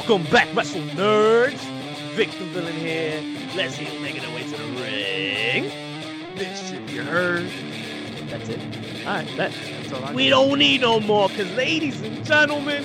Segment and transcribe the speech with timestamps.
[0.00, 1.58] Welcome back, Wrestle Nerds.
[2.14, 3.22] Victor Villain here.
[3.54, 5.70] Let's see making their way to the ring.
[6.36, 7.46] This should be heard.
[8.30, 8.58] That's it.
[9.06, 9.52] All right, that.
[9.52, 10.30] That's all I We need.
[10.30, 12.82] don't need no more, because, ladies and gentlemen,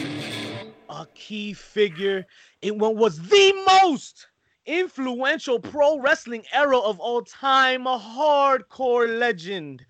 [0.89, 2.25] a key figure
[2.62, 4.27] in what was the most
[4.66, 9.86] influential pro wrestling era of all time, a hardcore legend,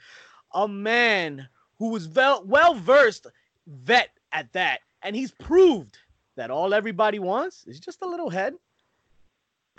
[0.54, 1.50] a man
[1.80, 3.26] who was well versed,
[3.66, 5.98] vet at that, and he's proved
[6.36, 8.54] that all everybody wants is just a little head.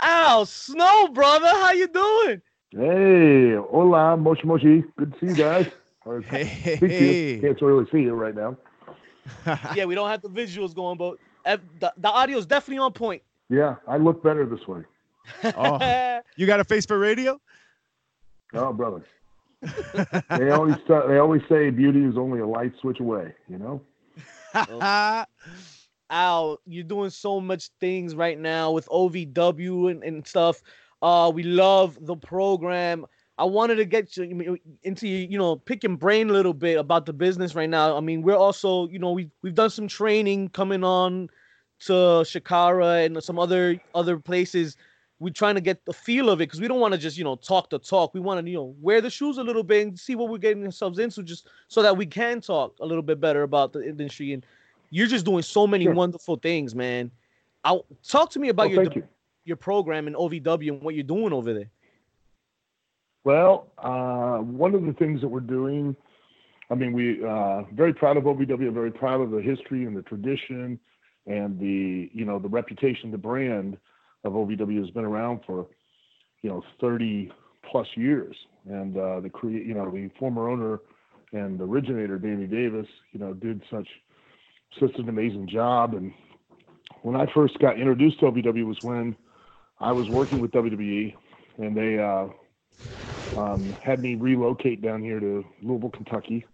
[0.01, 2.42] Al Snow, brother, how you doing?
[2.70, 4.84] Hey, hola, moshi moshi.
[4.98, 5.66] Good to see you guys.
[6.05, 6.87] Or Hey, you.
[6.87, 7.41] hey.
[7.41, 8.56] Can't really see you right now.
[9.74, 11.16] yeah, we don't have the visuals going, but
[11.80, 13.23] the, the audio is definitely on point.
[13.48, 14.83] Yeah, I look better this way.
[15.56, 16.20] Oh.
[16.36, 17.41] You got a face for radio?
[18.55, 19.05] Oh, brother.
[20.31, 23.34] they always start, they always say beauty is only a light switch away.
[23.48, 25.27] You know.
[26.11, 30.62] Al, you're doing so much things right now with OVW and, and stuff.
[31.03, 33.07] Uh, we love the program.
[33.39, 37.12] I wanted to get you into you know picking brain a little bit about the
[37.12, 37.97] business right now.
[37.97, 41.29] I mean, we're also you know we we've done some training coming on
[41.81, 44.77] to Chikara and some other other places.
[45.19, 47.25] We're trying to get the feel of it because we don't want to just you
[47.25, 48.15] know talk the talk.
[48.15, 50.39] We want to you know wear the shoes a little bit and see what we're
[50.39, 53.87] getting ourselves into, just so that we can talk a little bit better about the
[53.87, 54.33] industry.
[54.33, 54.47] And
[54.91, 55.95] you're just doing so many Sure.
[55.95, 57.11] wonderful things, man.
[57.65, 59.09] I'll talk to me about Well, your you.
[59.45, 61.70] your program in OVW and what you're doing over there.
[63.25, 65.97] Well, uh, one of the things that we're doing,
[66.70, 70.03] I mean, we uh, very proud of OVW, very proud of the history and the
[70.03, 70.78] tradition
[71.27, 73.77] and the you know the reputation, the brand
[74.25, 75.67] of OVW has been around for
[76.43, 77.33] you know 30
[77.69, 78.37] plus years,
[78.69, 80.81] and uh, the create you know the former owner
[81.33, 83.89] and originator Danny Davis, you know, did such
[84.78, 85.94] such an amazing job.
[85.94, 86.12] And
[87.03, 89.16] when I first got introduced to OVW was when
[89.81, 91.15] I was working with WWE,
[91.59, 91.99] and they.
[91.99, 92.28] Uh,
[93.37, 96.44] um, had me relocate down here to Louisville, Kentucky,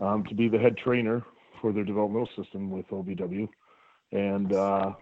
[0.00, 1.22] um, to be the head trainer
[1.60, 3.48] for their developmental system with OVW.
[4.12, 4.92] And, uh,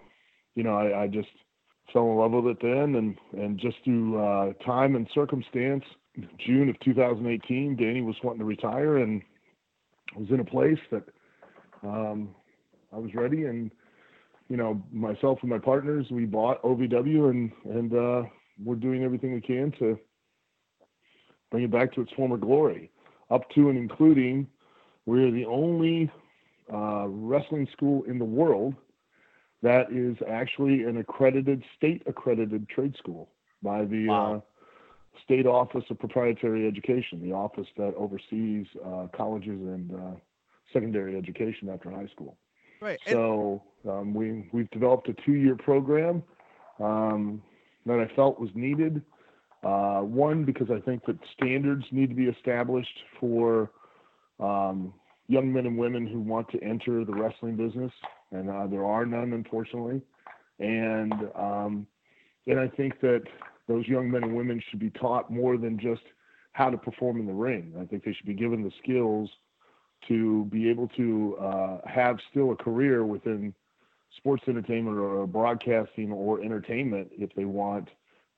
[0.55, 1.29] you know, I, I just
[1.93, 2.95] fell in love with it then.
[2.97, 5.85] And, and just through uh, time and circumstance,
[6.45, 9.23] June of 2018, Danny was wanting to retire and
[10.17, 11.05] was in a place that
[11.83, 12.35] um,
[12.93, 13.45] I was ready.
[13.45, 13.71] And,
[14.49, 18.23] you know, myself and my partners, we bought OVW and, and uh,
[18.65, 19.99] we're doing everything we can to
[21.51, 22.91] bring it back to its former glory,
[23.31, 24.47] up to and including
[25.07, 26.11] we're the only
[26.73, 28.75] uh, wrestling school in the world
[29.63, 33.31] that is actually an accredited, state accredited trade school
[33.63, 34.35] by the Wow.
[34.37, 34.41] uh,
[35.25, 40.15] State Office of Proprietary Education, the office that oversees uh, colleges and uh,
[40.73, 42.37] secondary education after high school.
[42.81, 42.99] Right.
[43.09, 46.23] So um, we we've developed a two-year program
[46.81, 47.43] um,
[47.87, 49.03] that I felt was needed.
[49.65, 53.73] Uh, one because I think that standards need to be established for
[54.39, 54.95] um,
[55.27, 57.93] young men and women who want to enter the wrestling business,
[58.31, 60.01] and uh, there are none, unfortunately.
[60.61, 61.87] And um,
[62.47, 63.23] and I think that
[63.67, 66.03] those young men and women should be taught more than just
[66.53, 67.75] how to perform in the ring.
[67.81, 69.31] I think they should be given the skills
[70.07, 73.55] to be able to uh, have still a career within
[74.17, 77.89] sports entertainment or broadcasting or entertainment if they want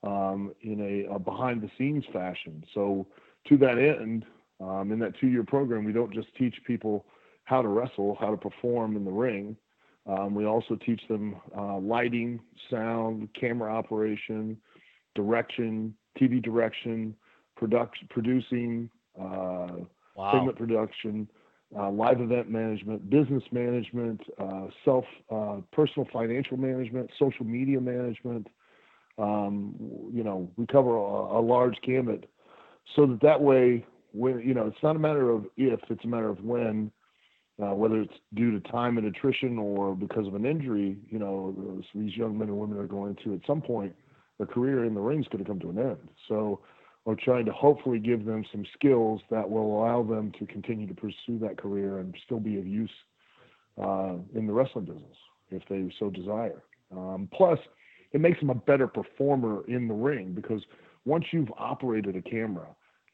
[0.03, 2.65] um, in a, a behind the scenes fashion.
[2.75, 3.07] So
[3.49, 4.25] to that end,
[4.61, 7.07] um, in that two year program, we don't just teach people
[7.45, 9.57] how to wrestle, how to perform in the ring.
[10.07, 12.41] Um, we also teach them uh, lighting,
[12.71, 14.57] sound, camera operation,
[15.15, 17.15] direction, TV direction,
[17.57, 18.91] production, producing,
[19.21, 19.69] uh,
[20.17, 20.33] Wow.
[20.33, 21.29] segment production,
[21.77, 28.47] uh, live event management, business management, uh, self, uh, personal financial management, social media management.
[29.19, 29.75] Um,
[30.13, 32.29] you know, we cover a, a large gamut,
[32.97, 36.09] so that that way, when you know, it's not a matter of if, it's a
[36.09, 36.91] matter of when.
[37.63, 41.83] Uh, whether it's due to time and attrition or because of an injury, you know,
[41.95, 43.95] these young men and women are going to at some point
[44.41, 45.99] their career in the ring is going to come to an end.
[46.27, 46.61] So
[47.05, 50.95] we're trying to hopefully give them some skills that will allow them to continue to
[50.95, 52.91] pursue that career and still be of use
[53.83, 55.17] uh, in the wrestling business
[55.51, 56.63] if they so desire.
[56.93, 57.59] Um, plus,
[58.13, 60.63] it makes them a better performer in the ring because
[61.05, 62.67] once you've operated a camera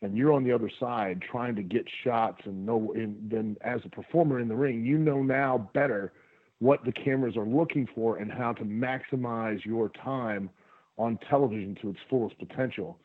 [0.02, 3.80] and you're on the other side trying to get shots and know, and then as
[3.84, 6.12] a performer in the ring, you know now better
[6.58, 10.50] what the cameras are looking for and how to maximize your time
[10.98, 12.98] on television to its fullest potential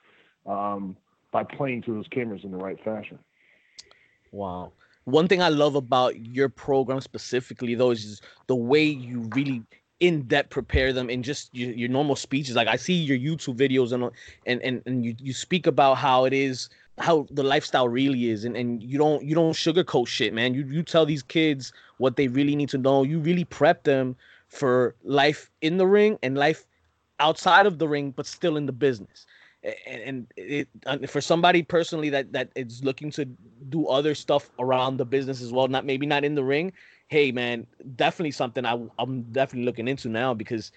[0.45, 0.95] um,
[1.31, 3.19] by playing to those cameras in the right fashion.
[4.31, 4.71] Wow.
[5.05, 9.63] One thing I love about your program specifically, though, is the way you really
[9.99, 12.55] in depth prepare them in just your, your normal speeches.
[12.55, 14.11] Like I see your YouTube videos and
[14.45, 18.45] and and, and you, you speak about how it is how the lifestyle really is
[18.45, 22.15] and, and you don't you don't sugarcoat shit man you you tell these kids what
[22.15, 24.15] they really need to know you really prep them
[24.47, 26.65] for life in the ring and life
[27.19, 29.25] outside of the ring but still in the business
[29.63, 33.25] and, and it, uh, for somebody personally that that is looking to
[33.69, 36.71] do other stuff around the business as well not maybe not in the ring
[37.07, 40.71] hey man definitely something I, i'm definitely looking into now because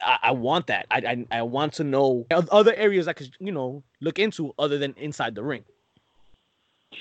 [0.00, 0.86] I, I want that.
[0.90, 4.78] I, I, I want to know other areas I could you know look into other
[4.78, 5.64] than inside the ring.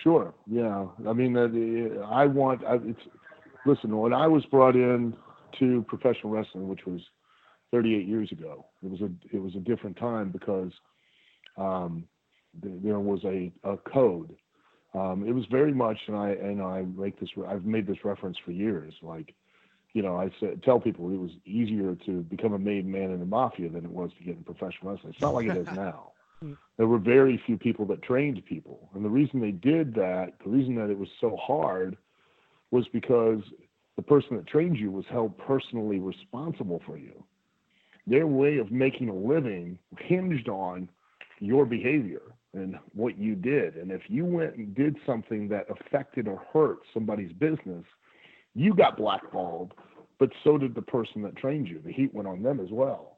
[0.03, 0.33] Sure.
[0.47, 0.87] Yeah.
[1.07, 2.63] I mean, uh, I want.
[2.65, 2.99] it's
[3.65, 3.95] listen.
[3.95, 5.15] When I was brought in
[5.59, 7.01] to professional wrestling, which was
[7.71, 10.71] 38 years ago, it was a it was a different time because
[11.57, 12.05] um,
[12.61, 14.35] there was a, a code.
[14.93, 17.29] Um, it was very much, and I and I make this.
[17.47, 18.93] I've made this reference for years.
[19.01, 19.33] Like
[19.95, 23.19] you know, I said, tell people it was easier to become a made man in
[23.21, 25.13] the mafia than it was to get in professional wrestling.
[25.13, 26.11] It's not like it is now.
[26.77, 28.89] there were very few people that trained people.
[28.93, 31.95] And the reason they did that, the reason that it was so hard
[32.71, 33.39] was because
[33.95, 37.23] the person that trained you was held personally responsible for you.
[38.05, 40.89] Their way of making a living hinged on
[41.39, 42.21] your behavior
[42.53, 43.75] and what you did.
[43.75, 47.83] And if you went and did something that affected or hurt somebody's business,
[48.53, 49.73] you got blackballed,
[50.19, 51.81] but so did the person that trained you.
[51.83, 53.17] The heat went on them as well.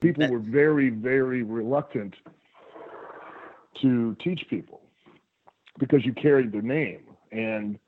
[0.00, 2.14] People were very, very reluctant
[3.82, 4.80] to teach people
[5.78, 7.00] because you carried their name.
[7.32, 7.78] And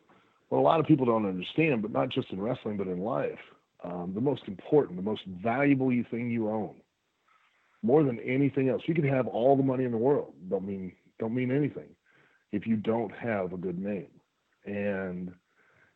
[0.48, 3.38] what a lot of people don't understand, but not just in wrestling, but in life,
[3.84, 6.74] um, the most important, the most valuable thing you own,
[7.82, 8.82] more than anything else.
[8.86, 10.34] You can have all the money in the world.
[10.48, 11.88] Don't mean don't mean anything
[12.52, 14.08] if you don't have a good name.
[14.64, 15.32] And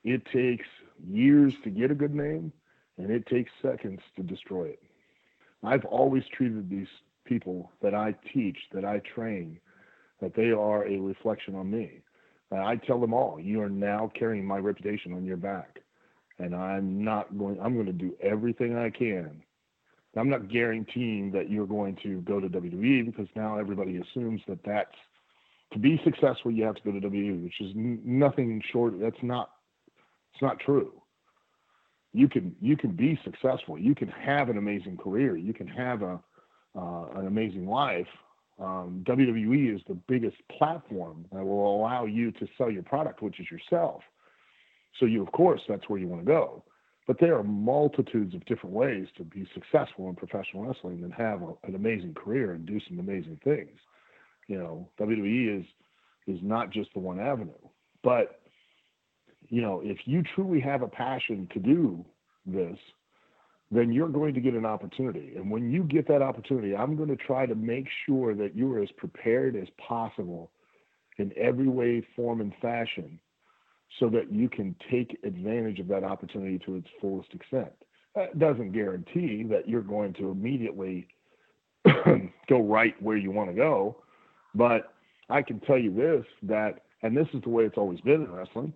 [0.04, 0.66] it takes
[1.06, 2.52] years to get a good name,
[2.98, 4.82] and it takes seconds to destroy it.
[5.62, 6.88] I've always treated these
[7.24, 9.58] people that I teach, that I train,
[10.20, 12.02] that they are a reflection on me.
[12.52, 15.80] I tell them all, you are now carrying my reputation on your back.
[16.38, 19.42] And I'm not going, I'm going to do everything I can.
[20.16, 24.58] I'm not guaranteeing that you're going to go to WWE because now everybody assumes that
[24.64, 24.94] that's
[25.72, 29.00] to be successful, you have to go to WWE, which is nothing short.
[29.00, 29.50] That's not
[30.32, 30.92] it's not true.
[32.12, 33.78] You can you can be successful.
[33.78, 35.36] You can have an amazing career.
[35.36, 36.20] You can have a
[36.76, 38.06] uh, an amazing life.
[38.60, 43.40] Um, WWE is the biggest platform that will allow you to sell your product, which
[43.40, 44.02] is yourself.
[45.00, 46.62] So you, of course, that's where you want to go.
[47.06, 51.42] But there are multitudes of different ways to be successful in professional wrestling and have
[51.42, 53.78] a, an amazing career and do some amazing things.
[54.46, 55.66] You know, WWE is
[56.26, 57.52] is not just the one avenue.
[58.02, 58.40] But
[59.48, 62.04] you know, if you truly have a passion to do
[62.46, 62.78] this,
[63.70, 65.32] then you're going to get an opportunity.
[65.36, 68.82] And when you get that opportunity, I'm going to try to make sure that you're
[68.82, 70.50] as prepared as possible
[71.18, 73.18] in every way, form, and fashion
[74.00, 77.72] so that you can take advantage of that opportunity to its fullest extent.
[78.14, 81.08] That doesn't guarantee that you're going to immediately
[82.48, 83.96] go right where you want to go,
[84.54, 84.94] but
[85.28, 88.32] I can tell you this that, and this is the way it's always been in
[88.32, 88.72] wrestling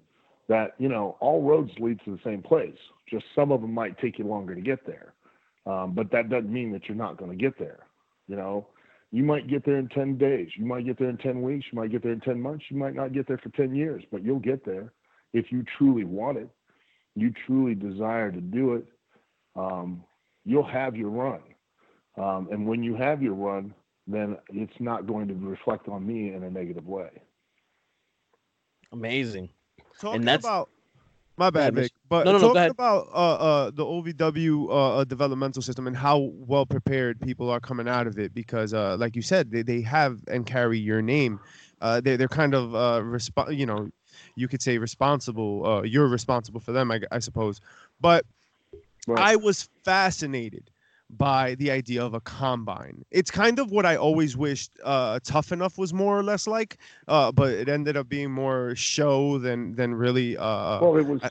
[0.48, 2.76] that you know all roads lead to the same place.
[3.10, 5.14] Just some of them might take you longer to get there,
[5.66, 7.87] um, but that doesn't mean that you're not going to get there.
[8.26, 8.66] You know,
[9.12, 11.78] you might get there in ten days, you might get there in ten weeks, you
[11.78, 14.22] might get there in ten months, you might not get there for ten years, but
[14.22, 14.92] you'll get there
[15.32, 16.49] if you truly want it,
[17.14, 18.87] you truly desire to do it.
[19.56, 20.04] Um,
[20.44, 21.40] you'll have your run,
[22.16, 23.75] um, and when you have your run,
[24.06, 27.11] then it's not going to reflect on me in a negative way.
[28.92, 29.50] Amazing
[29.99, 30.70] talking and that's, about
[31.37, 31.92] my bad, Vic.
[32.08, 35.97] But no, no, talking no, about uh, uh, the OVW uh, uh, developmental system and
[35.97, 39.62] how well prepared people are coming out of it, because uh, like you said, they,
[39.62, 41.38] they have and carry your name.
[41.80, 43.88] Uh, they they're kind of uh, resp- you know,
[44.34, 45.66] you could say responsible.
[45.66, 47.60] Uh, you're responsible for them, I, I suppose.
[48.00, 48.25] But
[49.06, 49.18] right.
[49.18, 50.70] I was fascinated
[51.10, 53.04] by the idea of a combine.
[53.10, 56.78] It's kind of what I always wished uh, Tough Enough was more or less like,
[57.08, 60.37] uh, but it ended up being more show than than really.
[60.37, 61.30] Uh, well, it was, I,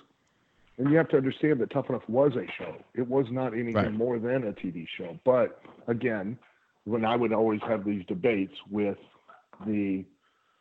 [0.78, 2.76] and you have to understand that Tough Enough was a show.
[2.96, 3.94] It was not anything right.
[3.94, 5.18] more than a TV show.
[5.24, 6.40] But again,
[6.86, 8.98] when I would always have these debates with
[9.66, 10.06] the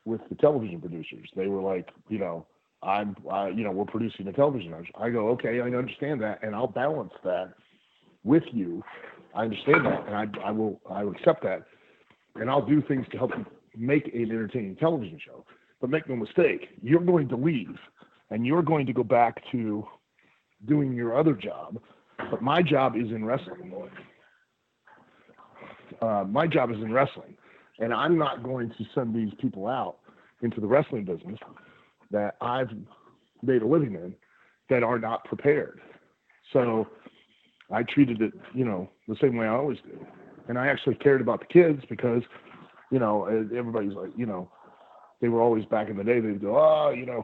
[0.07, 2.47] with the television producers, they were like, you know.
[2.83, 3.17] I'm,
[3.57, 4.73] you know, we're producing a television.
[5.01, 7.55] I go, okay, I understand that, and I'll balance that
[8.23, 8.85] with you.
[9.35, 11.65] I understand that, and I, I will I will accept that,
[12.37, 13.47] and I'll do things to help you
[13.77, 15.45] make an entertaining television show.
[15.81, 17.77] But make no mistake, you're going to leave,
[18.31, 19.89] and you're going to go back to
[20.67, 21.79] doing your other job,
[22.31, 23.73] But my job is in wrestling.
[26.01, 27.37] Uh, my job is in wrestling,
[27.79, 29.99] and I'm not going to send these people out
[30.43, 31.39] into the wrestling business
[32.11, 32.71] that I've
[33.43, 34.15] made a living in
[34.71, 35.81] that are not prepared.
[36.53, 36.89] So
[37.71, 40.05] I treated it, you know, the same way I always do.
[40.49, 42.23] And I actually cared about the kids because,
[42.91, 44.51] you know, everybody's like, you know,
[45.21, 47.23] they were always back in the day, they'd go, oh, you know,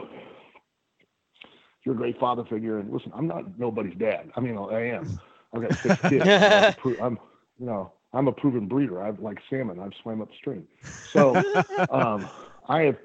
[1.85, 2.79] you're a great father figure.
[2.79, 4.31] And listen, I'm not nobody's dad.
[4.37, 5.21] I mean, I am.
[5.55, 6.25] I've got six kids.
[7.03, 7.19] I'm,
[7.59, 9.03] you know, I'm a proven breeder.
[9.03, 9.79] I've like salmon.
[9.79, 10.67] I've swam upstream.
[11.13, 11.37] So
[11.91, 12.29] um,
[12.69, 12.97] I have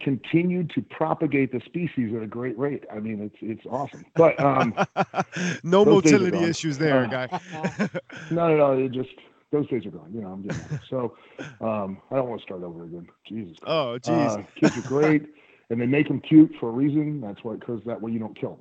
[0.00, 2.84] continued to propagate the species at a great rate.
[2.92, 4.04] I mean, it's it's awesome.
[4.14, 4.74] But um,
[5.62, 7.40] no motility issues there, uh, guy.
[8.30, 8.72] no, no, no.
[8.72, 9.10] It just
[9.50, 10.12] those days are gone.
[10.14, 10.80] You know, I'm that.
[10.88, 11.16] So
[11.60, 13.08] um, I don't want to start over again.
[13.26, 13.58] Jesus.
[13.58, 13.64] Christ.
[13.66, 14.38] Oh, jeez.
[14.38, 15.26] Uh, kids are great,
[15.70, 17.20] and they make them cute for a reason.
[17.20, 18.58] That's why, because that way you don't kill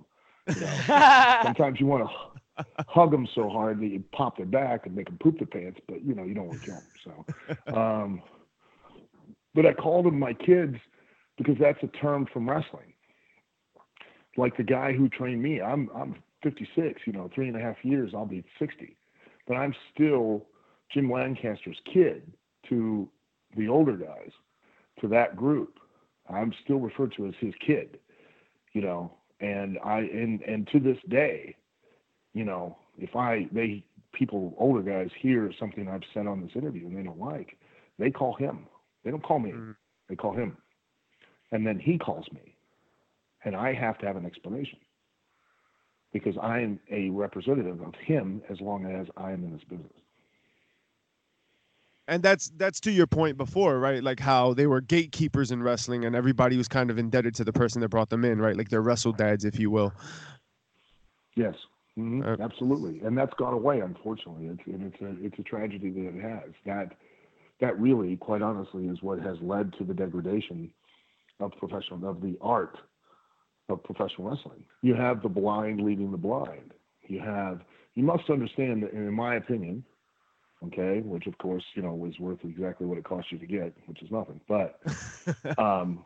[0.47, 0.55] them.
[0.55, 1.39] You know?
[1.43, 2.41] Sometimes you want to
[2.88, 5.79] hug them so hard that you pop their back and make them poop their pants,
[5.88, 7.25] but you know you don't want to kill them.
[7.67, 8.22] So, um,
[9.53, 10.75] but I called them my kids
[11.38, 12.93] because that's a term from wrestling.
[14.38, 17.01] Like the guy who trained me, I'm I'm 56.
[17.05, 18.95] You know, three and a half years, I'll be 60,
[19.48, 20.45] but I'm still
[20.93, 22.31] Jim Lancaster's kid
[22.69, 23.10] to
[23.55, 24.31] the older guys,
[25.01, 25.79] to that group.
[26.29, 28.00] I'm still referred to as his kid,
[28.74, 31.55] you know, and I and and to this day,
[32.33, 36.85] you know, if I they people older guys hear something I've said on this interview
[36.87, 37.57] and they don't like,
[37.97, 38.67] they call him.
[39.03, 39.51] They don't call me.
[39.51, 39.75] Mm.
[40.09, 40.57] They call him.
[41.51, 42.55] And then he calls me.
[43.43, 44.79] And I have to have an explanation.
[46.11, 49.93] Because I am a representative of him as long as I am in this business
[52.07, 56.05] and that's that's to your point before right like how they were gatekeepers in wrestling
[56.05, 58.69] and everybody was kind of indebted to the person that brought them in right like
[58.69, 59.93] they're wrestle dads if you will
[61.35, 61.55] yes
[61.97, 62.21] mm-hmm.
[62.23, 63.01] uh, absolutely.
[63.05, 64.47] And that's gone away unfortunately.
[64.47, 66.51] It's and it's a it's a tragedy that it has.
[66.65, 66.97] That
[67.62, 70.71] that really quite honestly is what has led to the degradation
[71.39, 72.77] of professional of the art
[73.69, 74.65] of professional wrestling.
[74.81, 76.73] You have the blind leading the blind.
[77.07, 77.62] You have
[77.95, 79.83] you must understand that in my opinion
[80.67, 83.73] okay, which of course, you know, was worth exactly what it cost you to get,
[83.85, 84.39] which is nothing.
[84.47, 84.79] But
[85.57, 86.03] um,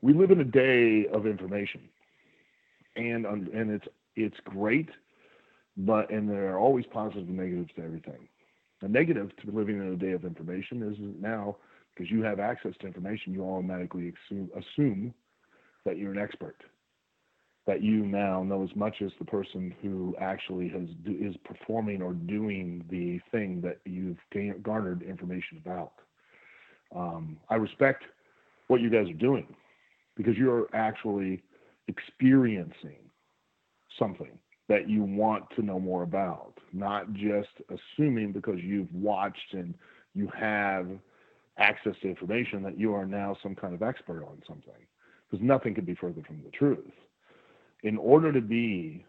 [0.00, 1.82] we live in a day of information,
[2.96, 4.88] and and it's it's great,
[5.76, 8.28] but and there are always positives and negatives to everything.
[8.82, 11.56] The negative to living in a day of information is now
[11.94, 15.14] because you have access to information, you automatically assume, assume
[15.84, 16.56] that you're an expert
[17.66, 22.12] that you now know as much as the person who actually has is performing or
[22.14, 24.16] doing the thing that you've
[24.62, 25.92] garnered information about.
[26.94, 28.04] Um, I respect
[28.68, 29.46] what you guys are doing
[30.16, 31.42] because you're actually
[31.90, 32.98] experiencing
[33.98, 39.74] something that you want to know more about, not just assuming because you've watched and
[40.14, 40.86] you have
[41.58, 44.86] access to information that you are now some kind of expert on something.
[45.28, 46.90] Because nothing could be further from the truth
[47.82, 49.04] in order to be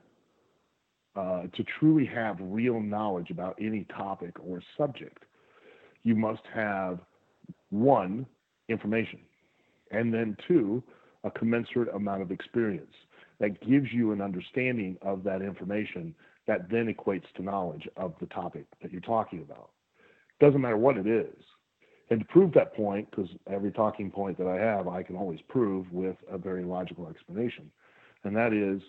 [1.16, 5.24] uh, to truly have real knowledge about any topic or subject,
[6.04, 7.00] you must have
[7.70, 8.26] one
[8.70, 9.20] information,
[9.92, 10.82] and then two
[11.24, 12.94] a commensurate amount of experience
[13.40, 16.13] that gives you an understanding of that information
[16.48, 19.70] that then equates to knowledge of the topic that you're talking about.
[20.40, 21.36] Doesn't matter what it is.
[22.10, 25.40] And to prove that point, because every talking point that I have, I can always
[25.48, 27.72] prove with a very logical explanation
[28.24, 28.82] and that is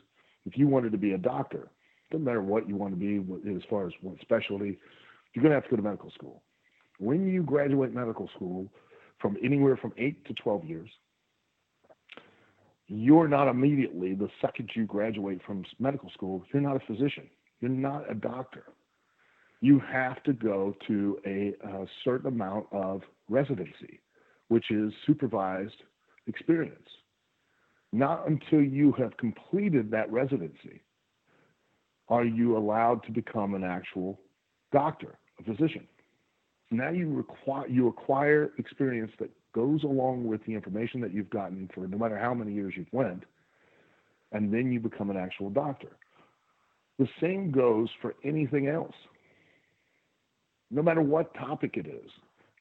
[0.45, 1.69] if you wanted to be a doctor,
[2.11, 3.17] doesn't matter what you want to be
[3.55, 4.79] as far as what specialty,
[5.33, 6.43] you're going to have to go to medical school.
[6.99, 8.69] When you graduate medical school
[9.19, 10.91] from anywhere from 8 to 12 years,
[12.89, 17.29] you're not immediately, the second you graduate from medical school, you're not a physician.
[17.61, 18.65] You're not a doctor.
[19.61, 24.01] You have to go to a, a certain amount of residency,
[24.49, 25.83] which is supervised
[26.27, 26.89] experience.
[27.93, 30.83] Not until you have completed that residency
[32.09, 34.19] are you allowed to become an actual
[34.73, 35.87] doctor, a physician.
[36.71, 41.69] Now you require you acquire experience that goes along with the information that you've gotten
[41.75, 43.25] for no matter how many years you've went,
[44.33, 45.89] and then you become an actual doctor.
[46.99, 48.95] The same goes for anything else.
[50.71, 52.11] No matter what topic it is,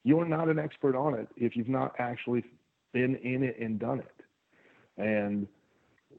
[0.03, 2.43] you're not an expert on it if you've not actually
[2.91, 4.15] been in it and done it.
[4.97, 5.47] And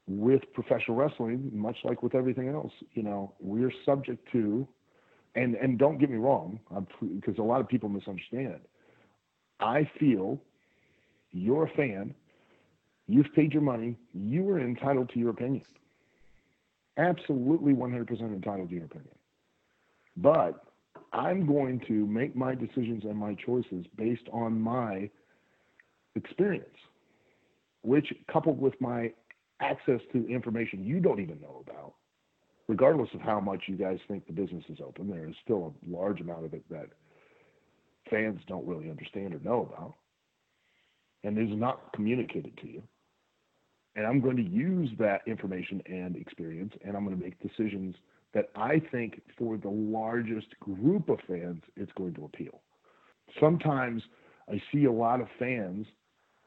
[0.07, 4.67] with professional wrestling, much like with everything else, you know, we're subject to,
[5.35, 6.59] and and don't get me wrong,
[7.01, 8.59] because a lot of people misunderstand.
[9.59, 10.39] I feel
[11.33, 12.13] you're a fan,
[13.07, 15.63] you've paid your money, you are entitled to your opinion.
[16.97, 19.15] Absolutely 100% entitled to your opinion.
[20.15, 20.63] But
[21.11, 25.09] I'm going to make my decisions and my choices based on my
[26.15, 26.77] experience,
[27.81, 29.11] which coupled with my
[29.59, 31.93] access to information you don't even know about,
[32.67, 35.95] regardless of how much you guys think the business is open, there is still a
[35.95, 36.87] large amount of it that
[38.09, 39.95] fans don't really understand or know about,
[41.23, 42.83] and is not communicated to you.
[43.95, 47.95] And I'm going to use that information and experience, and I'm going to make decisions
[48.33, 52.61] that I think for the largest group of fans, it's going to appeal.
[53.39, 54.01] Sometimes
[54.51, 55.85] I see a lot of fans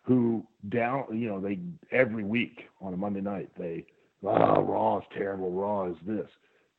[0.02, 1.58] who down, you know, they
[1.92, 3.86] every week on a Monday night, they,
[4.24, 6.28] oh, Raw is terrible, Raw is this.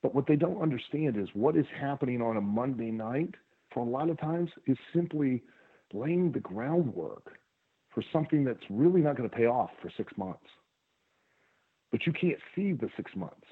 [0.01, 3.35] But what they don't understand is what is happening on a Monday night
[3.73, 5.43] for a lot of times is simply
[5.93, 7.36] laying the groundwork
[7.97, 10.45] for something that's really not going to pay off for six months.
[11.91, 13.47] But you can't see the six months.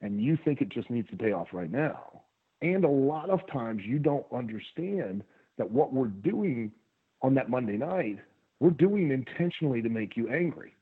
[0.00, 2.22] And you think it just needs to pay off right now.
[2.62, 5.22] And a lot of times you don't understand
[5.58, 6.72] that what we're doing
[7.20, 8.20] on that Monday night,
[8.58, 10.74] we're doing intentionally to make you angry,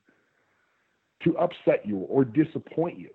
[1.23, 3.09] to upset you or disappoint you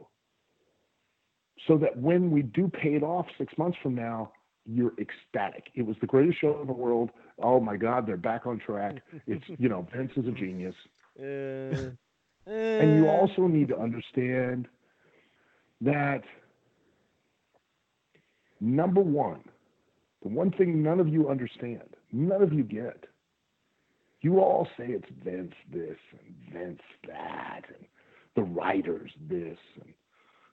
[1.67, 4.33] so that when we do pay it off six months from now,
[4.69, 5.71] you're ecstatic.
[5.75, 7.11] It was the greatest show in the world.
[7.43, 8.97] Oh my God, they're back on track.
[9.27, 10.75] It's you know, Vince is a genius.
[11.19, 11.91] Uh,
[12.47, 14.69] and you also need to understand
[15.81, 16.23] that
[18.61, 19.43] number one,
[20.23, 23.05] the one thing none of you understand, none of you get,
[24.21, 27.87] you all say it's Vince this and Vince that, and
[28.35, 29.95] the writers this and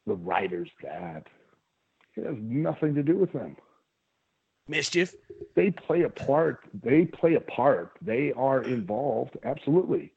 [0.08, 1.24] the writers that.
[2.16, 3.58] It has nothing to do with them.
[4.68, 5.14] Mischief.
[5.56, 6.66] They play a part.
[6.84, 7.92] They play a part.
[8.02, 10.14] They are involved, absolutely.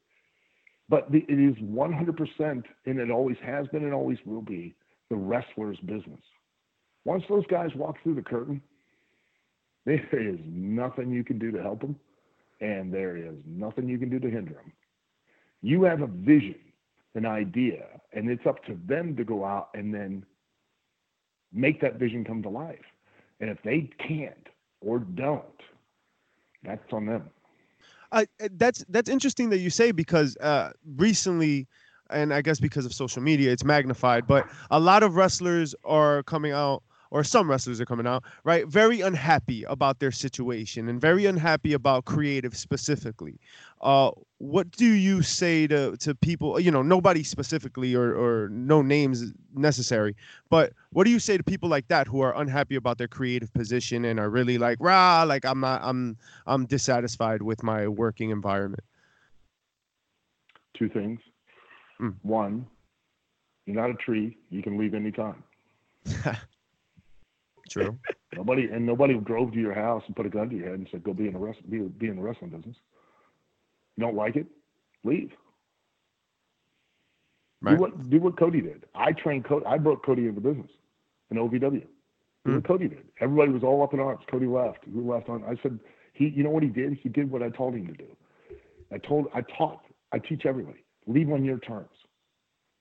[0.87, 4.75] But it is 100%, and it always has been and always will be,
[5.09, 6.21] the wrestler's business.
[7.05, 8.61] Once those guys walk through the curtain,
[9.85, 11.95] there is nothing you can do to help them,
[12.59, 14.73] and there is nothing you can do to hinder them.
[15.61, 16.55] You have a vision
[17.15, 20.25] an idea, and it's up to them to go out and then
[21.51, 22.85] make that vision come to life.
[23.39, 24.47] And if they can't
[24.81, 25.43] or don't,
[26.63, 27.29] that's on them.
[28.11, 31.67] Uh, that's that's interesting that you say because uh, recently,
[32.09, 34.25] and I guess because of social media, it's magnified.
[34.25, 38.67] But a lot of wrestlers are coming out or some wrestlers are coming out, right?
[38.67, 43.39] Very unhappy about their situation and very unhappy about creative specifically.
[43.81, 48.81] Uh, what do you say to, to people, you know, nobody specifically or, or no
[48.81, 50.15] names necessary,
[50.49, 53.51] but what do you say to people like that who are unhappy about their creative
[53.53, 58.29] position and are really like, rah, like I'm not, I'm, I'm dissatisfied with my working
[58.29, 58.83] environment?
[60.77, 61.19] Two things.
[61.99, 62.15] Mm.
[62.21, 62.65] One,
[63.65, 64.37] you're not a tree.
[64.49, 65.43] You can leave anytime.
[67.69, 67.97] True.
[68.35, 70.87] nobody and nobody drove to your house and put a gun to your head and
[70.91, 72.75] said, "Go be in the rest, be, be in the wrestling business."
[73.97, 74.47] You don't like it,
[75.03, 75.31] leave.
[77.61, 77.75] Right.
[77.75, 78.85] Do what do what Cody did.
[78.95, 79.65] I trained Cody.
[79.65, 80.69] I brought Cody into business
[81.29, 81.59] in OVW.
[81.59, 81.87] Do
[82.47, 82.55] mm.
[82.55, 83.05] what Cody did.
[83.19, 84.21] Everybody was all up in arms.
[84.31, 84.79] Cody left.
[84.85, 85.43] Who left on?
[85.43, 85.77] I said
[86.13, 86.29] he.
[86.29, 86.97] You know what he did?
[87.01, 88.07] He did what I told him to do.
[88.91, 89.27] I told.
[89.33, 89.81] I taught.
[90.13, 90.85] I teach everybody.
[91.05, 91.89] Leave on your terms.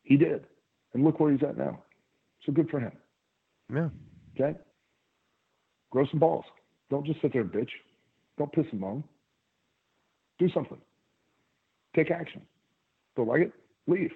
[0.04, 0.44] He did,
[0.94, 1.82] and look where he's at now.
[2.46, 2.92] So good for him.
[3.74, 3.88] Yeah.
[4.38, 4.56] Okay.
[5.90, 6.44] Grow some balls.
[6.90, 7.70] Don't just sit there and bitch.
[8.36, 9.04] Don't piss and moan.
[10.38, 10.78] Do something.
[11.94, 12.42] Take action.
[13.16, 13.52] Don't like it?
[13.86, 14.12] Leave.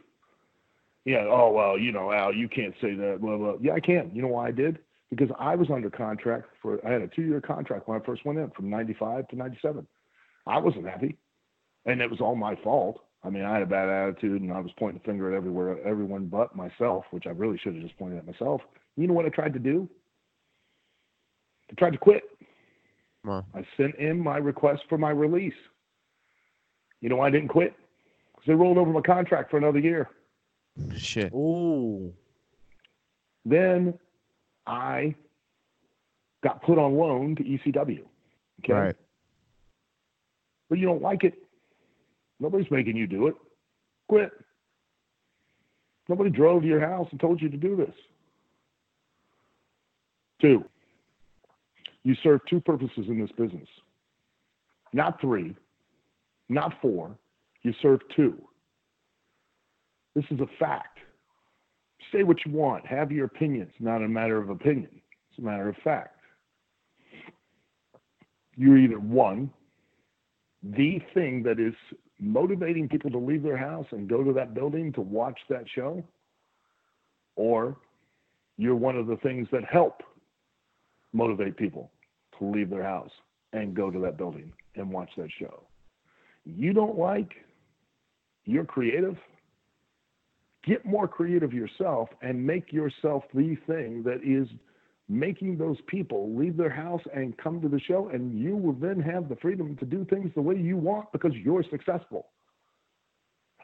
[1.04, 3.18] Yeah, oh, well, you know, Al, you can't say that.
[3.20, 3.54] Blah, blah.
[3.60, 4.10] Yeah, I can.
[4.14, 4.78] You know why I did?
[5.10, 8.24] Because I was under contract for, I had a two year contract when I first
[8.24, 9.86] went in from 95 to 97.
[10.46, 11.18] I wasn't happy.
[11.84, 13.00] And it was all my fault.
[13.24, 15.78] I mean, I had a bad attitude and I was pointing the finger at everywhere,
[15.86, 18.60] everyone but myself, which I really should have just pointed at myself.
[18.96, 19.88] You know what I tried to do?
[21.72, 22.24] I tried to quit.
[23.24, 23.46] Wow.
[23.54, 25.54] I sent in my request for my release.
[27.00, 27.74] You know why I didn't quit?
[28.34, 30.10] Because they rolled over my contract for another year.
[30.96, 31.32] Shit.
[31.32, 32.12] Ooh.
[33.44, 33.98] Then
[34.66, 35.14] I
[36.44, 38.02] got put on loan to ECW.
[38.62, 38.72] Okay.
[38.72, 38.96] Right.
[40.68, 41.34] But you don't like it.
[42.38, 43.34] Nobody's making you do it.
[44.08, 44.30] Quit.
[46.08, 47.94] Nobody drove to your house and told you to do this.
[50.40, 50.64] Two,
[52.04, 53.68] you serve two purposes in this business.
[54.92, 55.56] Not three,
[56.48, 57.16] not four.
[57.62, 58.36] You serve two.
[60.14, 60.98] This is a fact.
[62.12, 62.84] Say what you want.
[62.86, 63.68] Have your opinion.
[63.70, 64.90] It's not a matter of opinion.
[65.30, 66.18] It's a matter of fact.
[68.56, 69.50] You're either one,
[70.62, 71.72] the thing that is
[72.20, 76.04] motivating people to leave their house and go to that building to watch that show,
[77.36, 77.76] or
[78.58, 80.02] you're one of the things that help
[81.12, 81.90] motivate people
[82.38, 83.10] to leave their house
[83.52, 85.62] and go to that building and watch that show.
[86.44, 87.32] You don't like,
[88.44, 89.16] you're creative,
[90.64, 94.48] get more creative yourself and make yourself the thing that is
[95.08, 99.00] making those people leave their house and come to the show and you will then
[99.00, 102.28] have the freedom to do things the way you want because you're successful.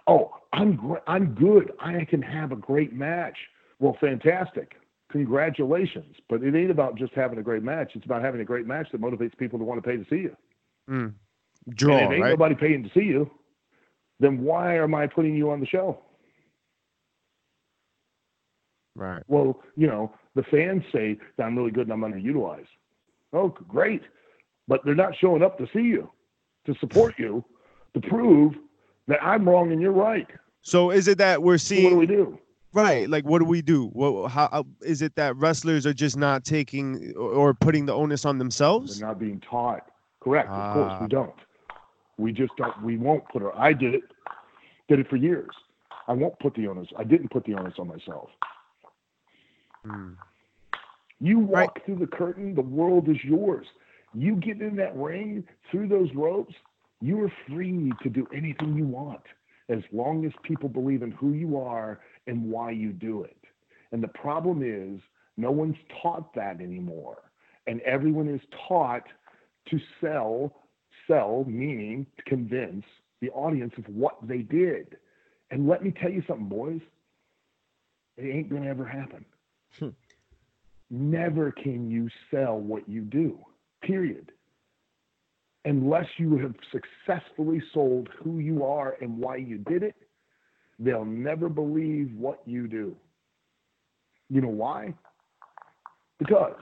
[0.06, 1.72] Oh i'm i'm good.
[1.80, 3.36] I can have a great match.
[3.78, 4.74] Well fantastic
[5.10, 8.66] congratulations but it ain't about just having a great match it's about having a great
[8.66, 10.36] match that motivates people to want to pay to see you
[10.90, 11.12] mm.
[11.70, 12.30] Draw, and if ain't right?
[12.30, 13.30] nobody paying to see you
[14.20, 15.98] then why am i putting you on the show
[18.98, 19.22] Right.
[19.28, 22.66] Well, you know, the fans say that I'm really good and I'm underutilized.
[23.32, 24.02] Oh, great.
[24.66, 26.10] But they're not showing up to see you,
[26.66, 27.44] to support you,
[27.94, 28.54] to prove
[29.06, 30.26] that I'm wrong and you're right.
[30.62, 31.90] So is it that we're seeing?
[31.90, 32.38] So what do we do?
[32.78, 33.10] Right.
[33.10, 33.86] Like, what do we do?
[33.88, 34.30] What?
[34.30, 38.98] How uh, it that wrestlers are just not taking or putting the onus on themselves?
[38.98, 39.90] They're not being taught.
[40.20, 40.48] Correct.
[40.50, 40.68] Ah.
[40.68, 41.08] Of course, we ah.
[41.08, 41.34] don't.
[42.18, 42.82] We just don't.
[42.82, 43.48] We won't put it.
[43.56, 44.02] I did it.
[44.88, 45.50] Did it for years.
[46.06, 46.88] I won't put the onus.
[46.96, 48.30] I didn't put the onus on myself.
[49.86, 50.16] Mm.
[51.20, 51.84] You walk right.
[51.84, 53.66] through the curtain, the world is yours.
[54.14, 56.54] You get in that ring through those ropes,
[57.00, 59.20] you are free to do anything you want
[59.68, 63.36] as long as people believe in who you are and why you do it.
[63.90, 65.00] And the problem is,
[65.36, 67.22] no one's taught that anymore.
[67.66, 69.04] And everyone is taught
[69.70, 70.54] to sell,
[71.06, 72.84] sell meaning to convince
[73.20, 74.96] the audience of what they did.
[75.50, 76.80] And let me tell you something, boys,
[78.16, 79.24] it ain't going to ever happen.
[79.78, 79.88] Hmm.
[80.90, 83.38] Never can you sell what you do,
[83.82, 84.32] period.
[85.64, 89.96] Unless you have successfully sold who you are and why you did it,
[90.78, 92.96] they'll never believe what you do.
[94.28, 94.94] You know why?
[96.18, 96.56] Because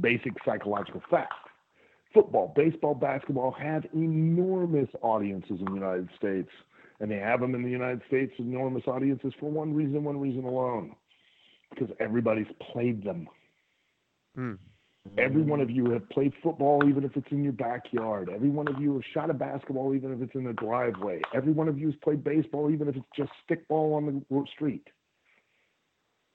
[0.00, 1.32] basic psychological fact
[2.14, 6.48] football, baseball, basketball have enormous audiences in the United States.
[7.00, 10.44] And they have them in the United States, enormous audiences for one reason, one reason
[10.44, 10.94] alone
[11.70, 13.28] because everybody's played them.
[14.38, 14.58] Mm.
[15.18, 18.30] Every one of you have played football, even if it's in your backyard.
[18.34, 21.20] Every one of you have shot a basketball, even if it's in the driveway.
[21.34, 24.88] Every one of you has played baseball, even if it's just stickball on the street.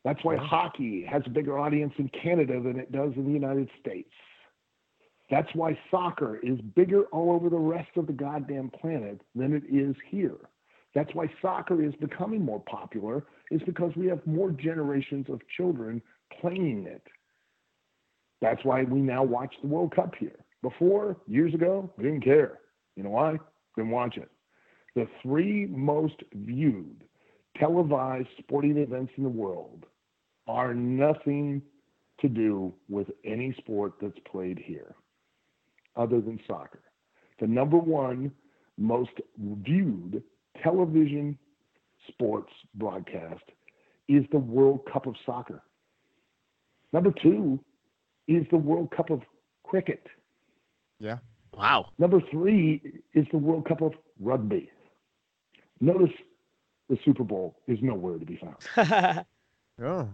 [0.06, 3.70] That's why hockey has a bigger audience in Canada than it does in the United
[3.82, 4.12] States.
[5.30, 9.64] That's why soccer is bigger all over the rest of the goddamn planet than it
[9.70, 10.38] is here.
[10.96, 16.02] That's why soccer is becoming more popular, is because we have more generations of children
[16.40, 17.04] playing it.
[18.42, 20.46] That's why we now watch the World Cup here.
[20.62, 22.60] Before, years ago, we didn't care.
[22.96, 23.38] You know why?
[23.76, 24.30] Didn't watch it.
[24.96, 27.04] The three most viewed
[27.58, 29.86] televised sporting events in the world
[30.48, 31.62] are nothing
[32.22, 34.96] to do with any sport that's played here
[35.96, 36.82] other than soccer.
[37.40, 38.32] The number one
[38.78, 40.24] most viewed
[40.64, 41.38] television
[42.08, 43.44] sports broadcast
[44.08, 45.62] is the World Cup of Soccer.
[46.92, 47.60] Number two
[48.30, 49.22] is the World Cup of
[49.64, 50.06] Cricket.
[51.00, 51.18] Yeah.
[51.54, 51.88] Wow.
[51.98, 54.70] Number three is the World Cup of Rugby.
[55.82, 56.12] Notice
[56.90, 59.26] the Super Bowl is nowhere to be found.
[59.82, 60.10] oh.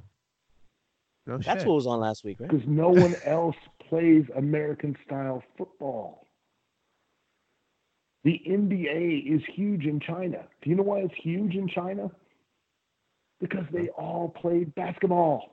[1.27, 1.67] No That's shit.
[1.67, 2.49] what was on last week, right?
[2.49, 3.55] Because no one else
[3.89, 6.25] plays American style football.
[8.23, 10.45] The NBA is huge in China.
[10.61, 12.09] Do you know why it's huge in China?
[13.39, 15.51] Because they all played basketball.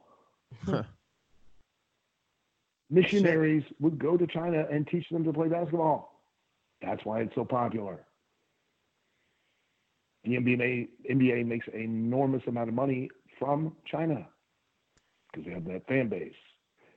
[2.93, 6.21] Missionaries would go to China and teach them to play basketball.
[6.83, 8.05] That's why it's so popular.
[10.25, 14.29] The NBA, NBA makes an enormous amount of money from China
[15.33, 16.35] because they have that fan base.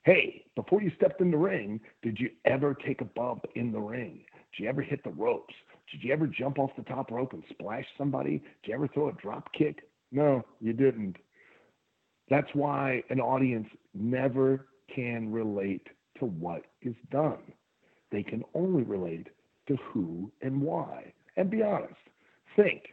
[0.03, 3.79] Hey, before you stepped in the ring, did you ever take a bump in the
[3.79, 4.25] ring?
[4.51, 5.53] Did you ever hit the ropes?
[5.91, 8.39] Did you ever jump off the top rope and splash somebody?
[8.63, 9.88] Did you ever throw a drop kick?
[10.12, 11.15] No, you didn't.
[12.29, 15.87] That's why an audience never can relate
[16.19, 17.53] to what is done.
[18.11, 19.27] They can only relate
[19.67, 21.13] to who and why.
[21.37, 21.95] And be honest,
[22.55, 22.83] think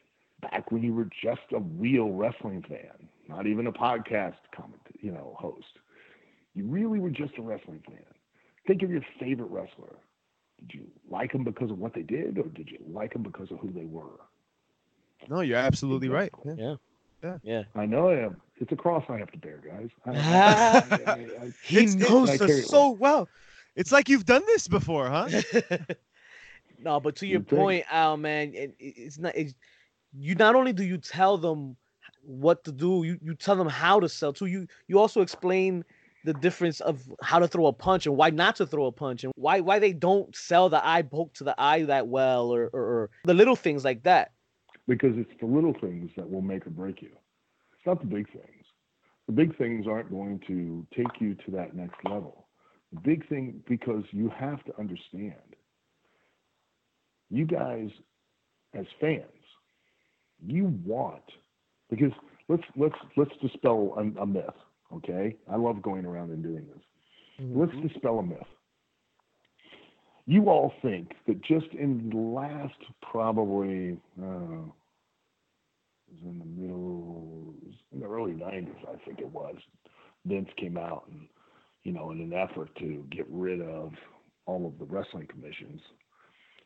[0.40, 5.12] back when you were just a real wrestling fan, not even a podcast comment, you
[5.12, 5.78] know, host.
[6.54, 8.04] You really were just a wrestling fan.
[8.66, 9.96] Think of your favorite wrestler.
[10.60, 13.50] Did you like them because of what they did, or did you like them because
[13.50, 14.20] of who they were?
[15.28, 16.32] No, you're absolutely right.
[16.44, 16.54] Yeah.
[16.58, 16.74] yeah.
[17.22, 17.38] Yeah.
[17.42, 17.62] Yeah.
[17.74, 18.40] I know I am.
[18.62, 19.88] It's a cross I have to bear, guys.
[20.06, 20.10] I,
[21.06, 23.28] I, I, he knows us so well.
[23.74, 25.28] It's like you've done this before, huh?
[26.78, 29.34] no, but to your point, Al, man, it, it's not.
[29.34, 29.52] It's,
[30.16, 31.76] you not only do you tell them
[32.22, 33.02] what to do.
[33.02, 34.46] You you tell them how to sell too.
[34.46, 35.84] You you also explain
[36.24, 39.24] the difference of how to throw a punch and why not to throw a punch
[39.24, 42.70] and why why they don't sell the eye poke to the eye that well or,
[42.72, 44.30] or, or the little things like that.
[44.86, 47.10] Because it's the little things that will make or break you.
[47.82, 48.64] It's not the big things.
[49.26, 52.46] The big things aren't going to take you to that next level.
[52.92, 55.56] The big thing because you have to understand.
[57.30, 57.88] You guys
[58.74, 59.22] as fans,
[60.46, 61.22] you want
[61.90, 62.12] because
[62.48, 64.54] let's let's let's dispel a, a myth
[64.94, 66.82] Okay, I love going around and doing this.
[67.40, 67.60] Mm-hmm.
[67.60, 68.38] Let's dispel a myth.
[70.26, 74.70] You all think that just in the last probably uh,
[76.12, 77.54] was in the middle,
[77.92, 79.56] in the early '90s, I think it was.
[80.24, 81.28] Vince came out and,
[81.82, 83.92] you know, in an effort to get rid of
[84.46, 85.80] all of the wrestling commissions,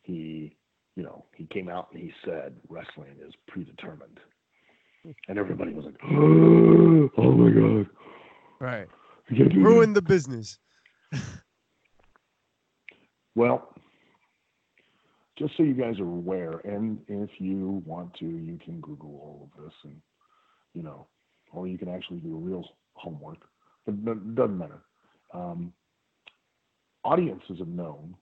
[0.02, 0.56] he,
[0.94, 4.20] you know, he came out and he said wrestling is predetermined,
[5.28, 7.88] and everybody was like, "Oh my god."
[8.58, 8.88] Right.
[9.30, 10.58] Ruin the business.
[13.34, 13.74] well,
[15.38, 19.50] just so you guys are aware, and if you want to, you can Google all
[19.52, 19.96] of this, and
[20.74, 21.06] you know,
[21.52, 23.38] or you can actually do real homework.
[23.84, 24.82] But it doesn't matter.
[25.32, 25.72] Um,
[27.04, 28.14] audiences have known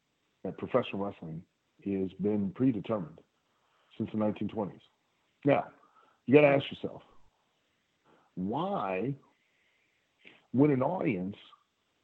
[0.43, 1.43] that professional wrestling
[1.85, 3.19] has been predetermined
[3.97, 4.81] since the 1920s.
[5.45, 5.65] Now,
[6.27, 7.03] you got to ask yourself,
[8.35, 9.15] why
[10.55, 11.37] win an audience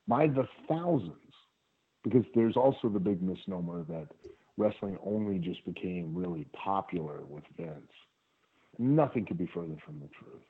[0.07, 1.15] by the thousands.
[2.03, 4.09] Because there's also the big misnomer that
[4.61, 7.93] wrestling only just became really popular with Vince.
[8.79, 10.43] Nothing could be further from the truth.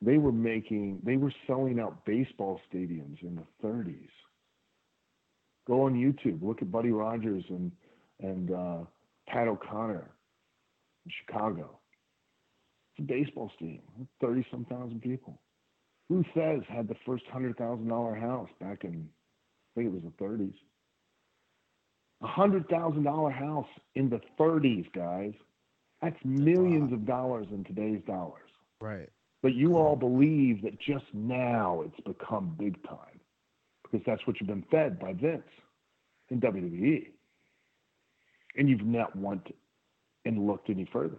[0.00, 4.08] They were making, they were selling out baseball stadiums in the 30s.
[5.66, 7.70] Go on YouTube, look at Buddy Rogers and
[8.20, 8.78] and uh,
[9.26, 10.08] Pat O'Connor
[11.06, 11.78] in Chicago.
[12.96, 13.82] It's a baseball stadium,
[14.20, 15.40] thirty some thousand people.
[16.08, 19.08] Lou Thesz had the first hundred thousand dollar house back in
[19.74, 20.54] I think it was the 30s.
[22.22, 25.32] A hundred thousand dollar house in the 30s, guys.
[26.00, 26.96] That's millions wow.
[26.96, 28.48] of dollars in today's dollars.
[28.80, 29.08] Right.
[29.42, 33.20] But you all believe that just now it's become big time
[33.82, 35.42] because that's what you've been fed by Vince
[36.30, 37.08] in WWE.
[38.56, 39.54] And you've not wanted
[40.24, 41.18] and looked any further.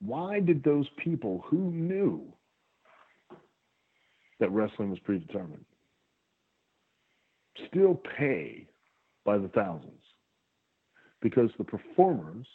[0.00, 2.32] Why did those people who knew
[4.40, 5.64] that wrestling was predetermined.
[7.68, 8.66] Still pay
[9.28, 10.00] by the thousands
[11.20, 12.46] because the performers,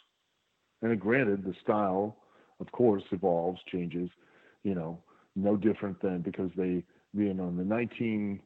[0.82, 2.16] and granted, the style,
[2.58, 4.10] of course, evolves, changes,
[4.64, 4.98] you know,
[5.36, 6.82] no different than because they,
[7.12, 8.40] you know, in the 19,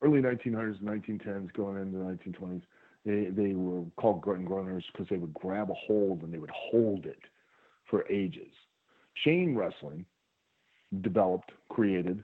[0.00, 2.62] early 1900s, 1910s, going into the 1920s,
[3.04, 6.50] they, they were called grunt grunters because they would grab a hold and they would
[6.54, 7.18] hold it
[7.90, 8.52] for ages.
[9.24, 10.06] Chain wrestling
[11.00, 12.22] developed, created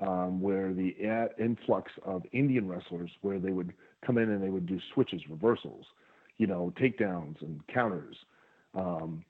[0.00, 0.94] um, where the
[1.38, 3.72] influx of Indian wrestlers, where they would
[4.04, 5.84] come in and they would do switches, reversals,
[6.38, 8.16] you know, takedowns and counters.
[8.74, 9.24] Um,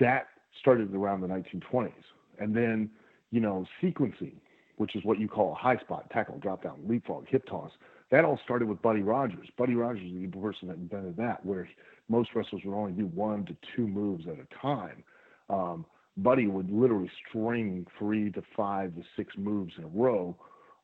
[0.00, 0.26] that
[0.60, 1.92] started around the 1920s.
[2.38, 2.90] And then,
[3.30, 4.34] you know, sequencing,
[4.76, 7.70] which is what you call a high spot, tackle, drop down, leapfrog, hip toss.
[8.10, 9.48] That all started with Buddy Rogers.
[9.56, 11.68] Buddy Rogers is the person that invented that, where
[12.08, 15.02] most wrestlers would only do one to two moves at a time.
[15.48, 20.36] Um, Buddy would literally string three to five to six moves in a row,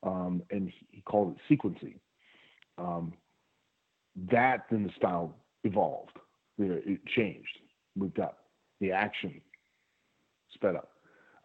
[0.03, 1.95] um, and he called it sequencing.
[2.77, 3.13] Um,
[4.29, 6.17] that then the style evolved.
[6.57, 7.59] It changed,
[7.95, 8.45] moved up.
[8.81, 9.41] The action
[10.53, 10.89] sped up.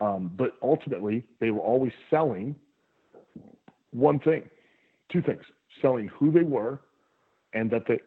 [0.00, 2.54] Um, but ultimately, they were always selling
[3.92, 4.42] one thing,
[5.10, 5.42] two things:
[5.80, 6.80] selling who they were,
[7.54, 8.00] and that they,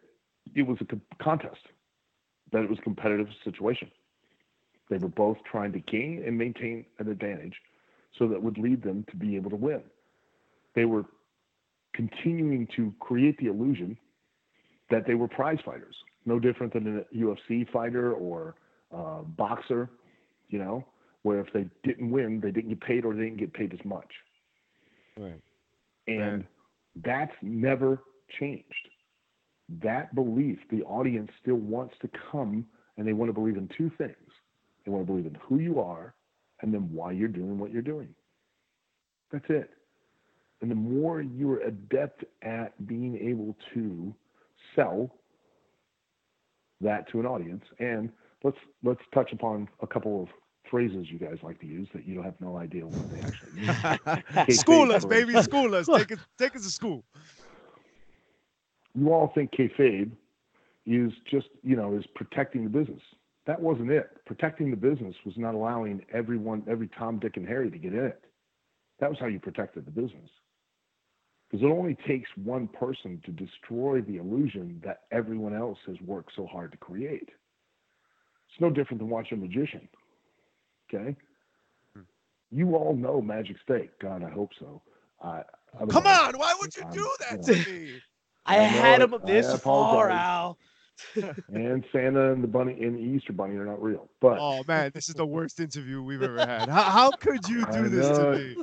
[0.54, 1.60] it was a contest,
[2.52, 3.90] that it was a competitive situation.
[4.90, 7.54] They were both trying to gain and maintain an advantage
[8.18, 9.82] so that would lead them to be able to win.
[10.74, 11.04] They were
[11.94, 13.96] continuing to create the illusion
[14.90, 15.94] that they were prize fighters,
[16.26, 18.56] no different than a UFC fighter or
[18.90, 19.88] a boxer,
[20.48, 20.84] you know,
[21.22, 23.84] where if they didn't win, they didn't get paid or they didn't get paid as
[23.84, 24.10] much.
[25.16, 25.40] Right.
[26.08, 26.44] And
[27.04, 28.02] that's never
[28.40, 28.88] changed.
[29.82, 33.90] That belief, the audience still wants to come and they want to believe in two
[33.96, 34.16] things
[34.84, 36.14] they want to believe in who you are
[36.62, 38.14] and then why you're doing what you're doing.
[39.32, 39.70] That's it.
[40.60, 44.14] And the more you're adept at being able to
[44.76, 45.14] sell
[46.80, 48.10] that to an audience, and
[48.42, 50.28] let's let's touch upon a couple of
[50.70, 53.52] phrases you guys like to use that you don't have no idea what they actually
[53.52, 54.54] mean.
[54.56, 55.86] school us, baby, school us.
[55.86, 57.04] Take us, take us to school.
[58.94, 60.10] You all think kayfabe
[60.86, 63.02] is just you know is protecting the business.
[63.50, 64.08] That wasn't it.
[64.26, 68.04] Protecting the business was not allowing everyone, every Tom, Dick, and Harry to get in
[68.04, 68.22] it.
[69.00, 70.30] That was how you protected the business.
[71.50, 76.30] Because it only takes one person to destroy the illusion that everyone else has worked
[76.36, 77.28] so hard to create.
[77.28, 79.88] It's no different than watching a magician.
[80.94, 81.16] Okay?
[81.96, 82.02] Hmm.
[82.52, 83.98] You all know Magic Steak.
[83.98, 84.80] God, I hope so.
[85.20, 85.42] I,
[85.88, 88.00] Come on, why would you do that to me?
[88.46, 90.56] I, I had him this far, Al.
[91.52, 94.08] And Santa and the bunny and the Easter bunny are not real.
[94.20, 96.68] But oh man, this is the worst interview we've ever had.
[96.68, 98.56] How, how could you do this to me?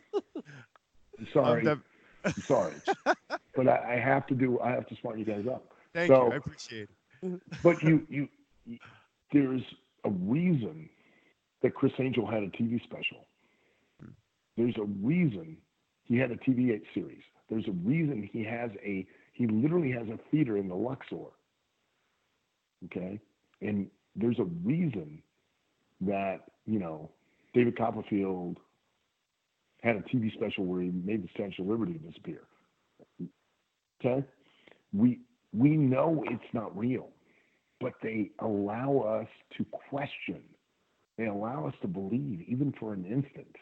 [1.19, 1.67] I'm sorry.
[1.67, 1.83] I'm,
[2.23, 2.73] I'm sorry,
[3.55, 4.59] but I, I, have to do.
[4.59, 5.71] I have to smart you guys up.
[5.93, 6.33] Thank so, you.
[6.33, 6.89] I appreciate
[7.21, 7.41] it.
[7.63, 8.27] but you, you,
[8.65, 8.77] you,
[9.31, 9.61] there's
[10.03, 10.89] a reason
[11.61, 13.25] that Criss Angel had a TV special.
[14.57, 15.57] There's a reason
[16.03, 17.21] he had a TV series.
[17.49, 19.05] There's a reason he has a.
[19.33, 21.31] He literally has a theater in the Luxor.
[22.85, 23.19] Okay,
[23.61, 25.21] and there's a reason
[26.01, 27.09] that you know
[27.53, 28.57] David Copperfield
[29.81, 32.41] had a TV special where he made the Statue of Liberty disappear.
[33.99, 34.23] Okay,
[34.93, 35.19] we
[35.53, 37.09] we know it's not real,
[37.81, 40.41] but they allow us to question.
[41.17, 43.55] They allow us to believe, even for an instant.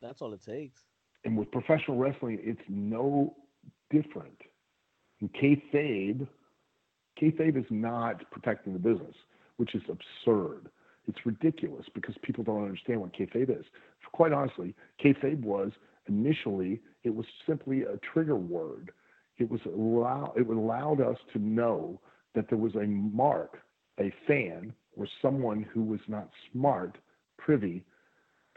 [0.00, 0.82] That's all it takes.
[1.24, 3.34] And with professional wrestling, it's no
[3.90, 4.40] different.
[5.20, 6.28] In kayfabe,
[7.20, 9.14] kayfabe is not protecting the business,
[9.56, 10.68] which is absurd.
[11.08, 13.64] It's ridiculous because people don't understand what kayfabe is.
[14.12, 15.72] Quite honestly, kayfabe was
[16.08, 18.90] initially it was simply a trigger word.
[19.38, 22.00] It was allow it allowed us to know
[22.34, 23.58] that there was a mark,
[24.00, 26.98] a fan, or someone who was not smart,
[27.38, 27.84] privy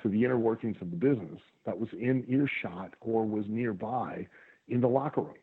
[0.02, 4.26] to the inner workings of the business that was in earshot or was nearby
[4.70, 5.34] in the locker room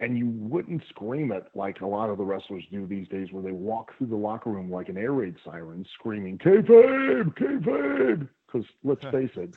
[0.00, 3.42] and you wouldn't scream it like a lot of the wrestlers do these days, where
[3.42, 8.66] they walk through the locker room like an air raid siren, screaming "kayfabe, kayfabe." Because
[8.82, 9.54] let's face it,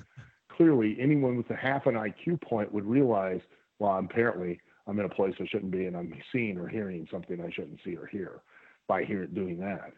[0.49, 3.41] clearly anyone with a half an IQ point would realize,
[3.79, 7.41] well, apparently I'm in a place I shouldn't be, and I'm seeing or hearing something
[7.41, 8.41] I shouldn't see or hear
[8.87, 9.93] by hearing doing that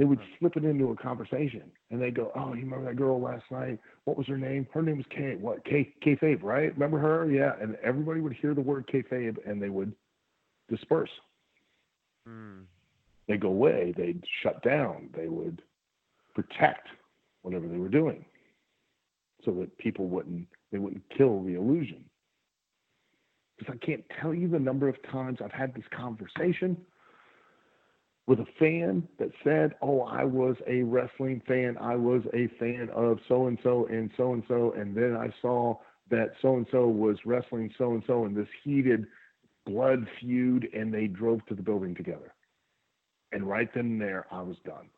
[0.00, 3.20] they would slip it into a conversation and they go, "Oh, you remember that girl
[3.20, 3.78] last night?
[4.04, 4.66] What was her name?
[4.72, 5.36] Her name was Kay.
[5.36, 6.72] What Kay Kayfabe, right?
[6.72, 7.30] Remember her?
[7.30, 9.92] Yeah." And everybody would hear the word Kayfabe and they would
[10.70, 11.10] disperse.
[12.26, 12.64] Mm.
[13.28, 13.92] They go away.
[13.94, 15.10] They'd shut down.
[15.14, 15.60] They would
[16.34, 16.88] protect
[17.42, 18.24] whatever they were doing,
[19.44, 22.06] so that people wouldn't they wouldn't kill the illusion.
[23.58, 26.78] Because I can't tell you the number of times I've had this conversation
[28.30, 31.76] with a fan that said, "Oh, I was a wrestling fan.
[31.80, 35.34] I was a fan of so and so and so and so, and then I
[35.42, 35.78] saw
[36.10, 39.08] that so and so was wrestling so and so in this heated
[39.66, 42.32] blood feud, and they drove to the building together."
[43.32, 44.88] And right then and there, I was done.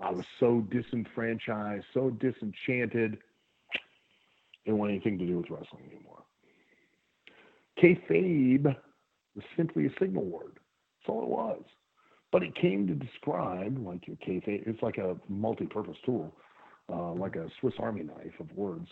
[0.00, 3.18] I was so disenfranchised, so disenchanted.
[4.64, 6.24] Didn't want anything to do with wrestling anymore.
[7.80, 8.76] Kayfabe
[9.36, 10.58] was simply a signal word.
[11.06, 11.62] That's all it was.
[12.32, 16.34] But it came to describe, like your kayfabe, it's like a multi-purpose tool,
[16.92, 18.88] uh, like a Swiss Army knife of words.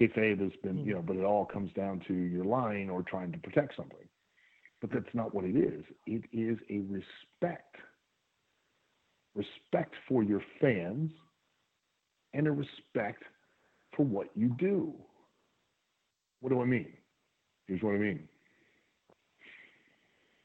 [0.00, 3.32] Kayfabe has been, you know, but it all comes down to you're lying or trying
[3.32, 4.06] to protect something.
[4.80, 5.84] But that's not what it is.
[6.06, 7.74] It is a respect.
[9.34, 11.10] Respect for your fans
[12.32, 13.24] and a respect
[13.96, 14.94] for what you do.
[16.40, 16.92] What do I mean?
[17.66, 18.28] Here's what I mean.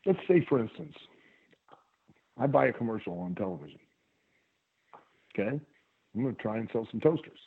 [0.06, 0.96] Let's say, for instance,
[2.38, 3.80] I buy a commercial on television.
[5.34, 5.60] Okay?
[6.16, 7.40] I'm going to try and sell some toasters.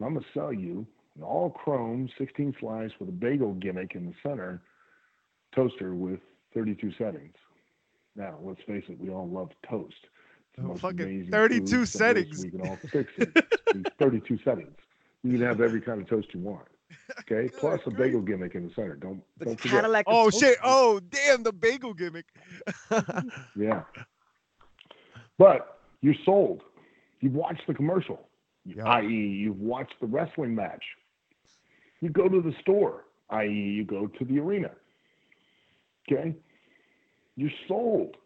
[0.00, 0.86] I'm going to sell you
[1.16, 4.62] an all chrome 16 slice with a bagel gimmick in the center
[5.54, 6.20] toaster with
[6.54, 7.34] 32 settings.
[8.16, 10.06] Now, let's face it, we all love toast.
[10.62, 12.44] Oh, fucking 32 settings.
[12.44, 13.92] We can all fix it.
[13.98, 14.76] 32 settings.
[15.22, 16.66] You can have every kind of toast you want.
[17.20, 18.96] Okay, plus a bagel gimmick in the center.
[18.96, 19.72] Don't the don't forget.
[19.72, 20.58] Cadillac oh shit!
[20.62, 22.26] Oh damn, the bagel gimmick.
[23.56, 23.82] yeah,
[25.38, 26.62] but you're sold.
[27.20, 28.28] You've watched the commercial,
[28.64, 28.84] yeah.
[28.84, 30.82] i.e., you've watched the wrestling match.
[32.00, 34.70] You go to the store, i.e., you go to the arena.
[36.10, 36.34] Okay,
[37.36, 38.16] you're sold.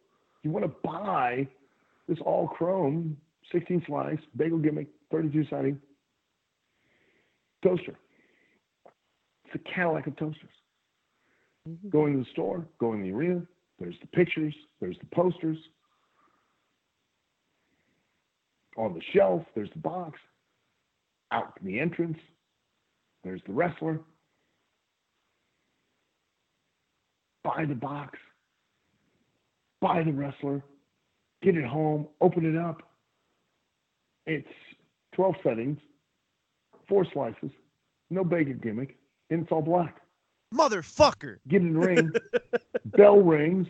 [0.43, 1.49] You want to buy
[2.09, 3.17] this all chrome
[3.53, 5.81] 16 slice bagel gimmick 32 siding
[7.63, 7.97] toaster
[9.55, 10.51] the Cadillac of toasters.
[11.67, 11.89] Mm-hmm.
[11.89, 13.43] Going to the store, going to the arena,
[13.79, 15.57] there's the pictures, there's the posters.
[18.77, 20.19] On the shelf, there's the box.
[21.33, 22.19] Out in the entrance,
[23.23, 24.01] there's the wrestler.
[27.43, 28.19] Buy the box,
[29.83, 30.63] buy the wrestler,
[31.43, 32.83] get it home, open it up.
[34.27, 34.49] It's
[35.15, 35.79] 12 settings,
[36.89, 37.51] four slices,
[38.09, 38.97] no bacon gimmick,
[39.31, 40.01] it's all black.
[40.53, 41.39] Motherfucker.
[41.49, 42.13] Get in the ring,
[42.85, 43.67] bell rings.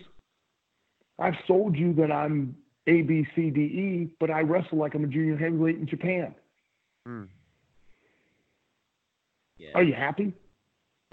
[1.18, 5.04] I've sold you that I'm A, B, C, D, E, but I wrestle like I'm
[5.04, 6.34] a junior heavyweight in Japan.
[7.08, 7.28] Mm.
[9.58, 9.70] Yeah.
[9.74, 10.32] Are you happy?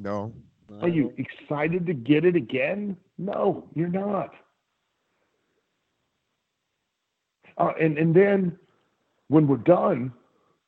[0.01, 0.33] No.
[0.81, 2.95] Are you excited to get it again?
[3.17, 4.31] No, you're not.
[7.57, 8.57] Uh, and and then
[9.27, 10.13] when we're done,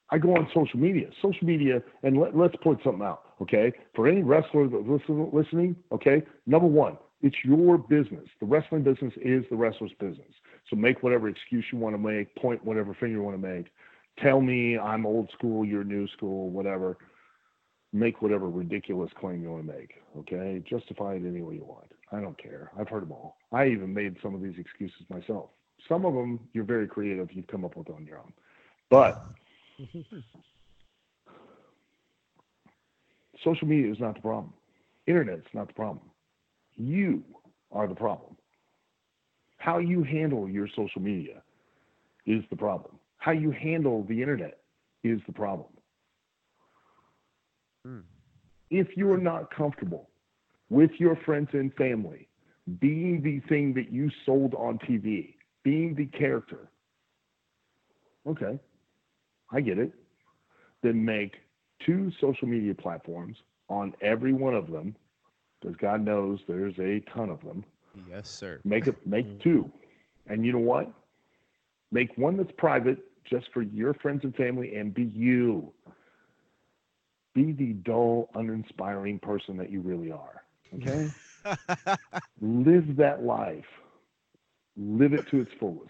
[0.10, 1.08] I go on social media.
[1.22, 3.72] Social media, and let, us point something out, okay?
[3.96, 8.28] For any wrestler that's listen, listening, okay, number one, it's your business.
[8.40, 10.34] The wrestling business is the wrestler's business.
[10.70, 13.68] So make whatever excuse you want to make, point whatever finger you want to make.
[14.22, 16.98] Tell me I'm old school, you're new school, whatever
[17.94, 19.94] make whatever ridiculous claim you want to make.
[20.18, 21.92] Okay, justify it any way you want.
[22.12, 22.72] I don't care.
[22.78, 23.38] I've heard them all.
[23.52, 25.50] I even made some of these excuses myself.
[25.88, 27.32] Some of them you're very creative.
[27.32, 28.34] You've come up with on your own,
[28.90, 29.26] but
[33.44, 34.54] social media is not the problem.
[35.08, 36.10] Internet's not the problem.
[36.76, 37.24] You
[37.72, 38.38] are the problem.
[39.58, 41.42] How you handle your social media
[42.26, 43.00] is the problem.
[43.18, 44.60] How you handle the internet
[45.04, 45.70] is the problem.
[47.86, 48.00] Hmm.
[48.70, 50.10] If you are not comfortable
[50.70, 52.28] with your friends and family
[52.80, 56.70] being the thing that you sold on TV, being the character,
[58.28, 58.60] okay,
[59.52, 59.94] I get it.
[60.82, 61.36] Then make
[61.86, 63.38] two social media platforms
[63.70, 64.96] on every one of them,
[65.60, 67.64] because God knows there's a ton of them.
[68.10, 68.60] Yes, sir.
[68.64, 69.38] Make it make hmm.
[69.40, 69.72] two.
[70.28, 70.92] And you know what?
[71.92, 75.72] Make one that's private just for your friends and family and be you
[77.34, 80.44] be the dull, uninspiring person that you really are.
[80.76, 81.10] Okay?
[82.42, 83.66] Live that life.
[84.78, 85.90] Live it to its fullest.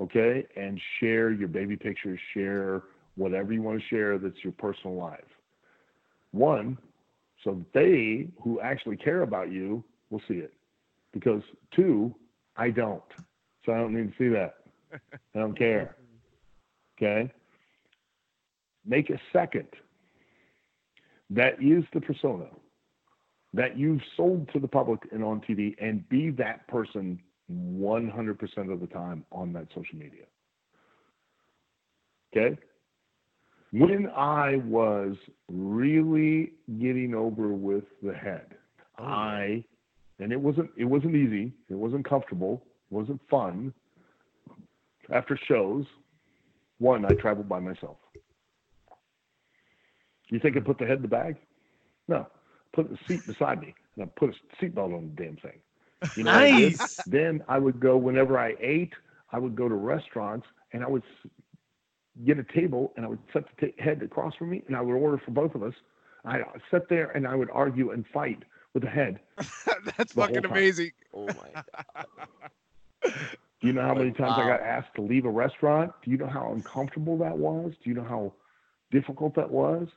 [0.00, 0.46] Okay?
[0.56, 2.82] And share your baby pictures, share
[3.18, 5.20] whatever you want to share that's your personal life.
[6.30, 6.78] One,
[7.44, 10.54] so they who actually care about you will see it.
[11.12, 11.42] Because
[11.74, 12.14] two,
[12.56, 13.02] I don't.
[13.66, 14.54] So I don't need to see that.
[15.34, 15.96] I don't care.
[16.96, 17.30] Okay?
[18.86, 19.68] Make a second
[21.30, 22.46] that is the persona
[23.52, 28.80] that you've sold to the public and on TV and be that person 100% of
[28.80, 30.24] the time on that social media.
[32.34, 32.58] Okay?
[33.70, 35.16] When I was
[35.50, 38.54] really getting over with the head,
[38.98, 39.04] oh.
[39.04, 39.64] I
[40.18, 43.74] and it wasn't it wasn't easy, it wasn't comfortable, it wasn't fun.
[45.10, 45.86] After shows,
[46.78, 47.96] one, I traveled by myself.
[50.30, 51.36] You think I put the head in the bag?
[52.06, 52.26] No.
[52.74, 55.60] Put the seat beside me and I put a seatbelt on the damn thing.
[56.16, 57.00] You know nice.
[57.00, 58.92] I then I would go whenever I ate.
[59.32, 61.02] I would go to restaurants and I would
[62.24, 64.80] get a table and I would set the t- head across from me and I
[64.80, 65.74] would order for both of us.
[66.24, 68.42] I'd sit there and I would argue and fight
[68.74, 69.20] with the head.
[69.96, 70.92] That's fucking amazing.
[71.14, 72.06] Oh my god.
[73.02, 73.10] Do
[73.62, 74.44] you know how many times wow.
[74.44, 75.92] I got asked to leave a restaurant?
[76.04, 77.72] Do you know how uncomfortable that was?
[77.82, 78.34] Do you know how
[78.90, 79.88] difficult that was?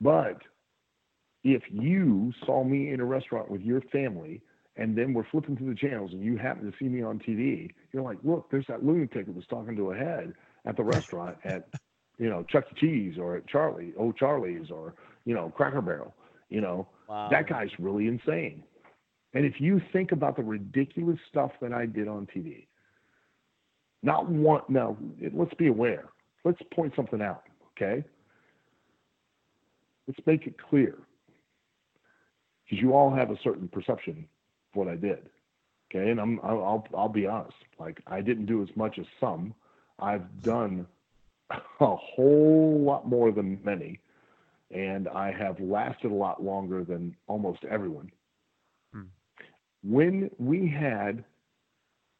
[0.00, 0.42] But
[1.44, 4.42] if you saw me in a restaurant with your family
[4.76, 7.70] and then we're flipping through the channels and you happen to see me on TV,
[7.92, 10.34] you're like, look, there's that lunatic that was talking to a head
[10.64, 11.68] at the restaurant at,
[12.18, 12.80] you know, Chuck E.
[12.80, 14.94] Cheese or at Charlie, Oh Charlie's or,
[15.24, 16.14] you know, Cracker Barrel.
[16.48, 17.28] You know, wow.
[17.30, 18.62] that guy's really insane.
[19.32, 22.66] And if you think about the ridiculous stuff that I did on TV,
[24.02, 24.96] not one, now
[25.32, 26.04] let's be aware.
[26.44, 27.42] Let's point something out,
[27.72, 28.04] okay?
[30.06, 30.98] Let's make it clear.
[32.64, 34.28] Because you all have a certain perception
[34.72, 35.28] of what I did.
[35.94, 36.10] Okay.
[36.10, 37.56] And I'm, I'll, I'll be honest.
[37.78, 39.54] Like, I didn't do as much as some.
[39.98, 40.86] I've done
[41.50, 44.00] a whole lot more than many.
[44.70, 48.10] And I have lasted a lot longer than almost everyone.
[48.92, 49.02] Hmm.
[49.82, 51.24] When we had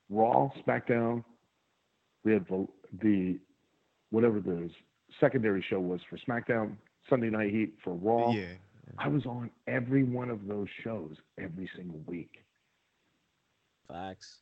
[0.09, 1.25] Raw, SmackDown,
[2.23, 2.69] we had the,
[3.03, 3.39] the
[4.11, 4.71] whatever the
[5.19, 6.77] secondary show was for SmackDown,
[7.09, 8.31] Sunday Night Heat for Raw.
[8.33, 8.53] Yeah.
[8.99, 12.45] I was on every one of those shows every single week.
[13.89, 14.39] Facts.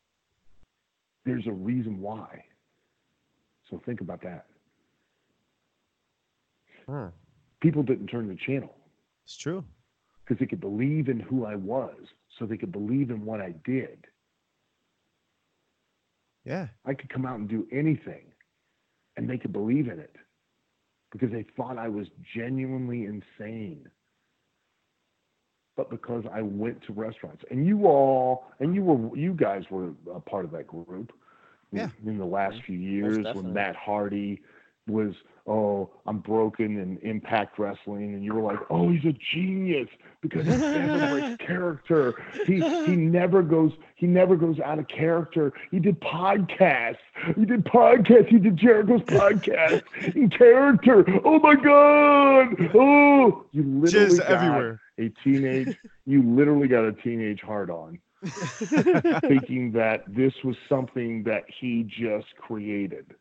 [1.25, 2.45] There's a reason why.
[3.73, 4.45] So think about that.
[6.87, 7.09] Huh.
[7.63, 8.75] People didn't turn the channel.
[9.25, 9.65] It's true.
[10.23, 11.97] Because they could believe in who I was,
[12.39, 14.05] so they could believe in what I did.
[16.45, 16.69] Yeah.
[16.85, 18.25] I could come out and do anything,
[19.17, 20.17] and they could believe in it
[21.11, 23.89] because they thought I was genuinely insane.
[25.79, 29.93] But because I went to restaurants, and you all, and you were, you guys were
[30.15, 31.13] a part of that group.
[31.73, 31.89] Yeah.
[32.05, 34.43] in the last few years when Matt Hardy
[34.89, 35.15] was
[35.47, 39.89] oh I'm broken in Impact Wrestling, and you were like oh he's a genius
[40.21, 42.15] because he never breaks character.
[42.47, 45.53] He he never goes he never goes out of character.
[45.71, 46.97] He did podcasts.
[47.37, 48.29] He did podcasts.
[48.29, 49.83] He did Jericho's podcast
[50.17, 51.05] in character.
[51.25, 52.71] Oh my god!
[52.75, 54.81] Oh, you literally Just got everywhere.
[54.99, 55.77] a teenage.
[56.07, 57.99] You literally got a teenage heart on.
[59.21, 63.15] thinking that this was something that he just created.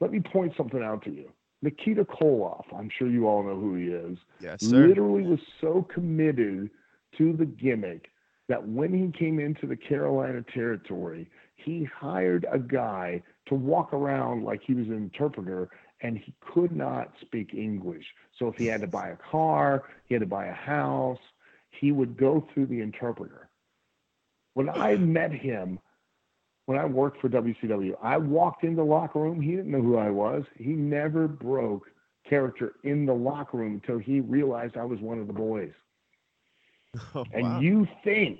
[0.00, 1.30] Let me point something out to you.
[1.62, 4.18] Nikita Koloff, I'm sure you all know who he is.
[4.40, 4.86] Yes, sir.
[4.88, 6.70] Literally was so committed
[7.16, 8.10] to the gimmick
[8.48, 14.44] that when he came into the Carolina territory, he hired a guy to walk around
[14.44, 15.70] like he was an interpreter
[16.00, 18.04] and he could not speak English.
[18.38, 21.18] So if he had to buy a car, he had to buy a house,
[21.70, 23.48] he would go through the interpreter.
[24.54, 25.78] When I met him,
[26.66, 29.40] when I worked for WCW, I walked in the locker room.
[29.40, 30.44] He didn't know who I was.
[30.56, 31.86] He never broke
[32.28, 35.72] character in the locker room until he realized I was one of the boys.
[37.16, 37.60] Oh, and wow.
[37.60, 38.38] you think,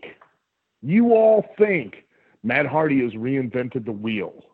[0.80, 2.04] you all think
[2.44, 4.44] Matt Hardy has reinvented the wheel.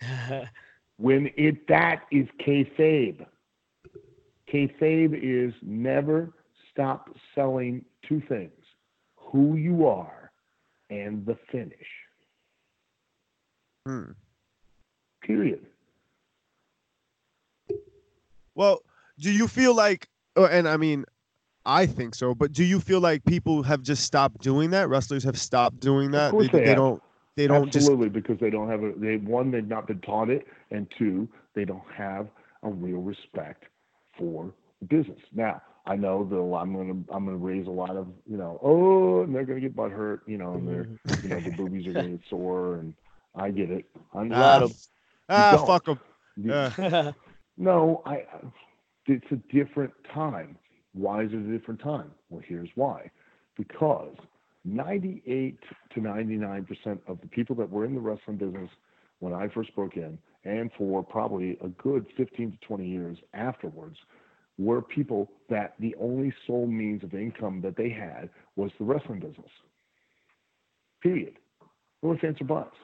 [0.98, 3.26] when it that is kayfabe.
[4.52, 6.32] Kayfabe is never
[6.70, 8.52] stop selling two things:
[9.16, 10.21] who you are
[10.92, 11.88] and the finish.
[13.86, 14.12] Hmm.
[15.22, 15.66] Period.
[18.54, 18.80] Well,
[19.18, 21.04] do you feel like, oh, and I mean,
[21.64, 24.88] I think so, but do you feel like people have just stopped doing that?
[24.88, 26.36] Wrestlers have stopped doing that.
[26.36, 27.02] They, they, they don't.
[27.34, 28.14] They don't absolutely just...
[28.14, 28.92] because they don't have a.
[28.96, 32.26] They one they've not been taught it, and two they don't have
[32.62, 33.64] a real respect
[34.18, 34.52] for
[34.88, 35.20] business.
[35.32, 39.22] Now I know that I'm gonna I'm gonna raise a lot of you know oh
[39.22, 40.88] and they're gonna get butt hurt you know and they're
[41.22, 42.94] you know the boobies are gonna get sore and
[43.34, 43.86] I get it.
[44.14, 44.72] I'm a lot of
[45.28, 45.98] ah fuck them.
[46.36, 47.12] Yeah.
[47.56, 48.24] no, I.
[49.06, 50.56] It's a different time.
[50.92, 52.12] Why is it a different time?
[52.30, 53.10] Well, here's why.
[53.56, 54.14] Because
[54.64, 55.58] 98
[55.94, 58.70] to 99 percent of the people that were in the wrestling business
[59.20, 63.96] when I first broke in, and for probably a good 15 to 20 years afterwards,
[64.58, 69.20] were people that the only sole means of income that they had was the wrestling
[69.20, 69.50] business.
[71.02, 71.34] Period.
[72.02, 72.76] No offense or buts.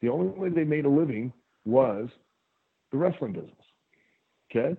[0.00, 1.32] The only way they made a living
[1.64, 2.08] was
[2.90, 3.52] the wrestling business.
[4.50, 4.76] Okay?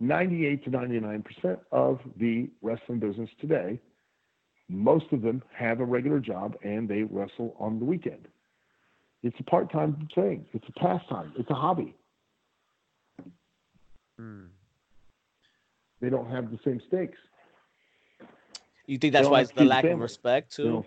[0.00, 3.80] 98 to 99% of the wrestling business today,
[4.68, 8.28] most of them have a regular job and they wrestle on the weekend.
[9.22, 11.96] It's a part time thing, it's a pastime, it's a hobby.
[14.18, 14.44] Hmm.
[16.00, 17.18] They don't have the same stakes.
[18.86, 19.94] You think that's why it's the lack family.
[19.94, 20.62] of respect, too?
[20.62, 20.86] You know,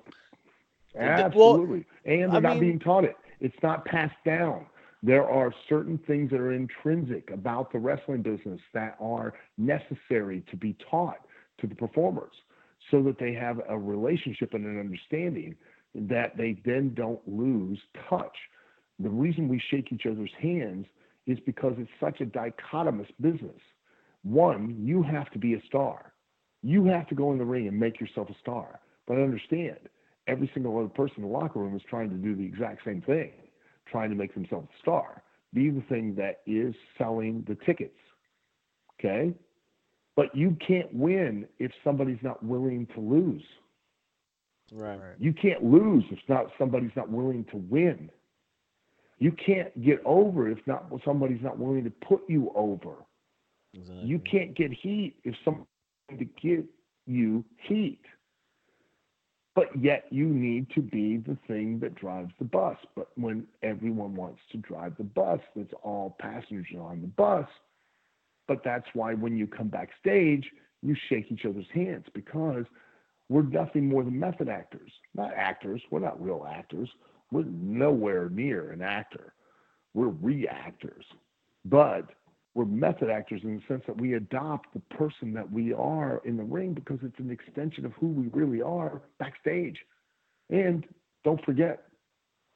[0.98, 1.86] Absolutely.
[2.06, 3.16] Well, and they're I not mean, being taught it.
[3.40, 4.66] It's not passed down.
[5.04, 10.58] There are certain things that are intrinsic about the wrestling business that are necessary to
[10.58, 11.20] be taught
[11.60, 12.34] to the performers
[12.90, 15.56] so that they have a relationship and an understanding
[15.96, 18.36] that they then don't lose touch.
[19.00, 20.86] The reason we shake each other's hands
[21.26, 23.60] is because it's such a dichotomous business.
[24.24, 26.14] One, you have to be a star.
[26.62, 28.80] You have to go in the ring and make yourself a star.
[29.08, 29.80] But understand,
[30.28, 33.02] every single other person in the locker room is trying to do the exact same
[33.02, 33.32] thing,
[33.88, 37.98] trying to make themselves a star, be the thing that is selling the tickets.
[39.00, 39.34] Okay?
[40.16, 43.44] But you can't win if somebody's not willing to lose.
[44.72, 45.00] Right.
[45.20, 48.10] You can't lose if not somebody's not willing to win.
[49.20, 52.96] You can't get over if not somebody's not willing to put you over.
[53.74, 54.06] Exactly.
[54.06, 55.68] You can't get heat if somebody
[56.18, 56.66] to give
[57.06, 58.02] you heat
[59.56, 62.78] but yet you need to be the thing that drives the bus.
[62.96, 67.48] But when everyone wants to drive the bus, that's all passengers on the bus.
[68.48, 70.50] But that's why when you come backstage,
[70.82, 72.66] you shake each other's hands because
[73.30, 75.82] we're nothing more than method actors, not actors.
[75.92, 76.90] We're not real actors.
[77.32, 79.34] We're nowhere near an actor.
[79.94, 81.06] We're reactors.
[81.66, 82.10] But
[82.54, 86.36] we're method actors in the sense that we adopt the person that we are in
[86.36, 89.78] the ring because it's an extension of who we really are backstage.
[90.50, 90.86] And
[91.24, 91.84] don't forget,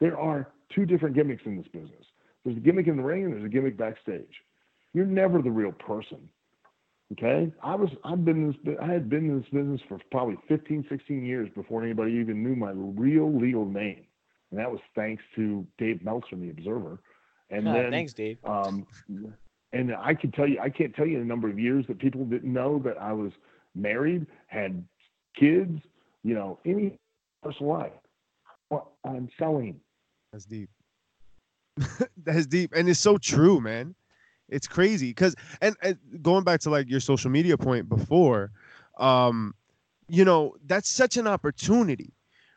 [0.02, 2.06] there are two different gimmicks in this business.
[2.43, 4.41] There's a gimmick in the ring and there's a gimmick backstage.
[4.93, 6.30] You're never the real person.
[7.14, 7.52] Okay?
[7.64, 11.24] I was I've been this I had been in this business for probably 15, 16
[11.24, 14.06] years before anybody even knew my real legal name.
[14.52, 17.00] And that was thanks to Dave Meltzer, the Observer.
[17.50, 18.38] And then thanks, Dave.
[18.43, 18.88] Um,
[19.76, 22.24] and I can tell you, I can't tell you the number of years that people
[22.24, 23.34] didn't know that I was
[23.76, 24.82] married, had
[25.38, 25.82] kids,
[26.24, 26.98] you know, any
[27.44, 27.92] personal life.
[28.70, 29.82] Well, I'm selling.
[30.32, 30.70] That's deep.
[32.24, 33.96] That's deep, and it's so true, man.
[34.48, 38.52] It's crazy because, and, and going back to like your social media point before,
[38.98, 39.54] um,
[40.08, 42.14] you know, that's such an opportunity,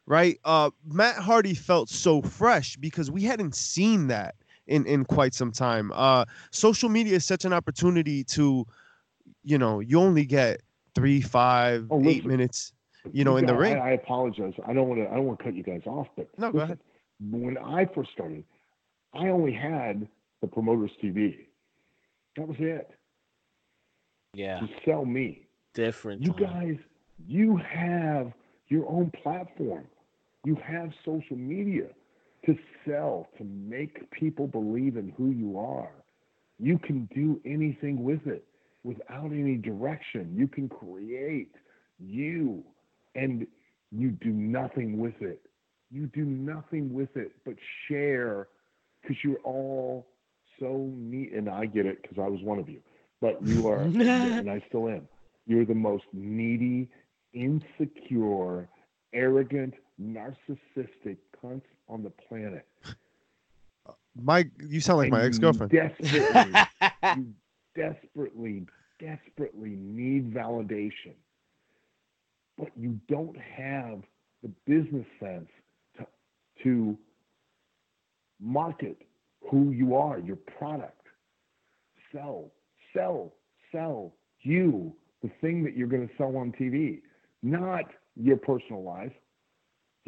[0.06, 0.38] right?
[0.44, 4.34] Uh, Matt Hardy felt so fresh because we hadn't seen that
[4.68, 5.90] in in quite some time.
[5.94, 8.66] Uh, social media is such an opportunity to,
[9.42, 10.62] you know, you only get
[10.94, 12.72] three, five, oh, eight minutes,
[13.12, 13.76] you know, in the ring.
[13.76, 14.54] I, I, apologize.
[14.66, 15.10] I don't want to.
[15.10, 16.78] I don't want to cut you guys off, but no, listen, go ahead.
[17.30, 18.44] When I first started,
[19.14, 20.06] I only had
[20.40, 21.46] the promoters TV.
[22.36, 22.90] That was it.
[24.34, 24.60] Yeah.
[24.60, 25.48] To sell me.
[25.74, 26.22] Different.
[26.22, 26.76] You guys,
[27.26, 28.32] you have
[28.68, 29.86] your own platform.
[30.44, 31.88] You have social media
[32.48, 35.90] to sell, to make people believe in who you are.
[36.58, 38.44] You can do anything with it
[38.84, 40.32] without any direction.
[40.34, 41.52] You can create
[41.98, 42.64] you
[43.14, 43.46] and
[43.92, 45.42] you do nothing with it.
[45.90, 47.54] You do nothing with it but
[47.86, 48.48] share
[49.02, 50.06] because you're all
[50.58, 51.32] so neat.
[51.34, 52.80] And I get it because I was one of you,
[53.20, 55.06] but you are, and I still am.
[55.46, 56.88] You're the most needy,
[57.34, 58.68] insecure,
[59.12, 62.66] arrogant, narcissistic cunts on the planet.
[64.20, 65.70] My, you sound like and my ex girlfriend.
[65.72, 66.52] Desperately,
[67.16, 67.26] you
[67.76, 68.66] desperately,
[68.98, 71.14] desperately need validation,
[72.58, 74.02] but you don't have
[74.42, 75.48] the business sense
[75.96, 76.06] to,
[76.64, 76.98] to
[78.40, 78.98] market
[79.50, 80.94] who you are, your product.
[82.12, 82.50] Sell,
[82.94, 83.32] sell,
[83.72, 87.00] sell you, the thing that you're going to sell on TV,
[87.42, 87.84] not
[88.16, 89.12] your personal life.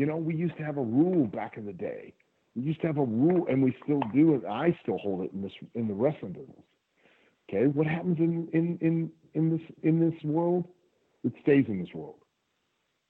[0.01, 2.14] You know, we used to have a rule back in the day.
[2.57, 4.46] We used to have a rule, and we still do it.
[4.46, 6.64] I still hold it in this in the wrestling business.
[7.46, 10.66] Okay, what happens in in in in this in this world?
[11.22, 12.14] It stays in this world.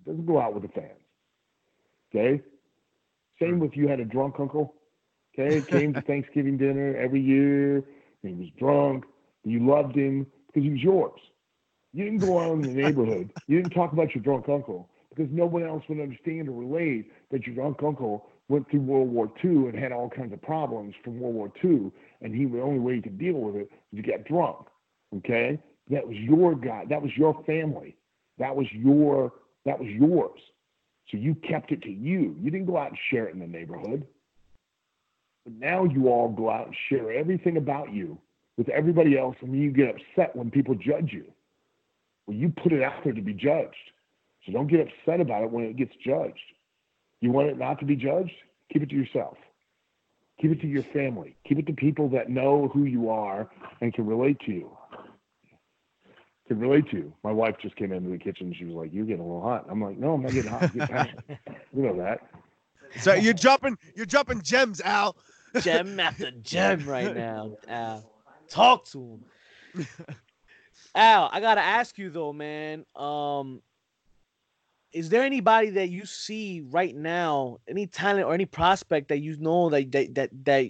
[0.00, 0.98] It doesn't go out with the fans.
[2.12, 2.42] Okay.
[3.40, 4.74] Same with you had a drunk uncle.
[5.38, 7.84] Okay, came to Thanksgiving dinner every year.
[8.24, 9.04] he was drunk.
[9.44, 11.20] You loved him because he was yours.
[11.92, 13.32] You didn't go out in the neighborhood.
[13.46, 14.90] You didn't talk about your drunk uncle
[15.20, 19.30] because no one else would understand or relate that your uncle went through World War
[19.44, 21.92] II and had all kinds of problems from World War II,
[22.22, 24.66] and he the only way he could deal with it was to get drunk.
[25.18, 25.58] Okay,
[25.90, 26.86] that was your guy.
[26.88, 27.96] That was your family.
[28.38, 29.32] That was your
[29.66, 30.40] that was yours.
[31.10, 32.34] So you kept it to you.
[32.40, 34.06] You didn't go out and share it in the neighborhood.
[35.44, 38.16] But now you all go out and share everything about you
[38.56, 41.26] with everybody else, and you get upset when people judge you.
[42.26, 43.76] Well, you put it out there to be judged.
[44.46, 46.38] So don't get upset about it when it gets judged.
[47.20, 48.32] You want it not to be judged?
[48.72, 49.36] Keep it to yourself.
[50.40, 51.36] Keep it to your family.
[51.46, 54.70] Keep it to people that know who you are and can relate to you.
[56.48, 57.12] Can relate to you.
[57.22, 58.54] My wife just came into the kitchen.
[58.58, 60.74] She was like, "You're getting a little hot." I'm like, "No, I'm not getting hot.
[60.74, 61.10] Get
[61.76, 62.26] you know that."
[62.98, 65.16] So you're jumping, you're jumping gems, Al.
[65.60, 68.10] Gem after gem right now, Al.
[68.48, 69.20] Talk to
[69.74, 69.86] him.
[70.94, 72.84] Al, I gotta ask you though, man.
[72.96, 73.62] Um,
[74.92, 79.36] is there anybody that you see right now, any talent or any prospect that you
[79.38, 80.64] know that that that, that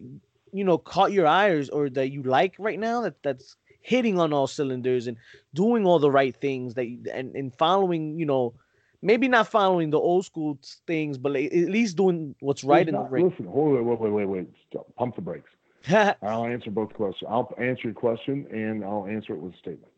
[0.53, 4.33] you know caught your eyes or that you like right now that that's hitting on
[4.33, 5.17] all cylinders and
[5.55, 8.53] doing all the right things that and and following you know
[9.01, 13.01] maybe not following the old school things but at least doing what's right in the
[13.01, 13.31] ring.
[13.31, 14.49] Listen, hold on, wait, wait, wait, wait.
[14.69, 14.87] Stop.
[14.97, 15.51] Pump the brakes.
[16.23, 17.29] I'll answer both questions.
[17.31, 19.93] I'll answer your question and I'll answer it with a statement.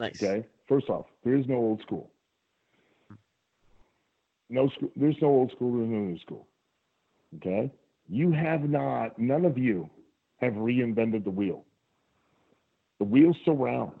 [0.00, 0.20] Nice.
[0.20, 0.44] Okay.
[0.66, 2.10] First off, there is no old school.
[4.50, 4.90] No school.
[4.96, 5.76] There's no old school.
[5.76, 6.46] There's no new school.
[7.36, 7.70] Okay.
[8.08, 9.18] You have not.
[9.18, 9.88] None of you
[10.40, 11.64] have reinvented the wheel.
[12.98, 14.00] The wheel's still round.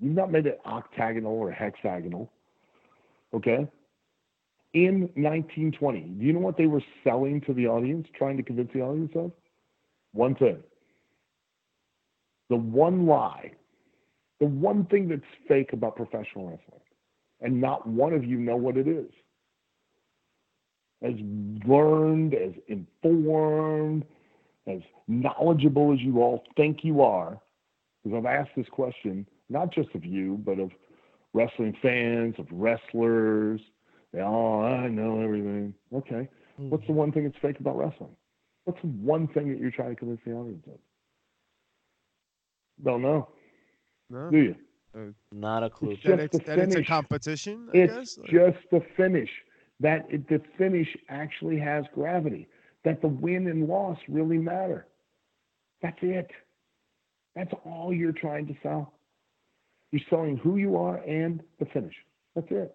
[0.00, 2.30] You've not made it octagonal or hexagonal.
[3.34, 3.66] Okay.
[4.72, 8.70] In 1920, do you know what they were selling to the audience, trying to convince
[8.72, 9.30] the audience of?
[10.12, 10.58] One thing.
[12.50, 13.52] The one lie
[14.40, 16.80] the one thing that's fake about professional wrestling,
[17.40, 19.10] and not one of you know what it is.
[21.02, 21.14] As
[21.66, 24.04] learned, as informed,
[24.66, 27.40] as knowledgeable as you all think you are,
[28.02, 30.70] because I've asked this question not just of you, but of
[31.34, 33.60] wrestling fans, of wrestlers.
[34.12, 35.74] They all, oh, I know everything.
[35.92, 36.28] Okay.
[36.58, 36.70] Mm-hmm.
[36.70, 38.16] What's the one thing that's fake about wrestling?
[38.64, 40.78] What's the one thing that you're trying to convince the audience of?
[42.82, 43.28] Don't know.
[44.08, 44.30] No.
[44.30, 44.56] Do you?
[44.96, 45.90] Uh, Not a clue.
[45.90, 47.68] It's that, it's, that it's, a competition.
[47.74, 48.30] I it's guess?
[48.30, 49.30] just the finish.
[49.80, 52.48] That it, the finish actually has gravity.
[52.84, 54.86] That the win and loss really matter.
[55.82, 56.30] That's it.
[57.34, 58.94] That's all you're trying to sell.
[59.90, 61.94] You're selling who you are and the finish.
[62.34, 62.74] That's it.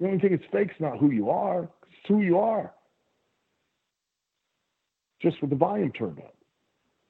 [0.00, 1.64] The only thing that's fake is not who you are.
[1.64, 2.72] It's who you are.
[5.22, 6.34] Just with the volume turned up.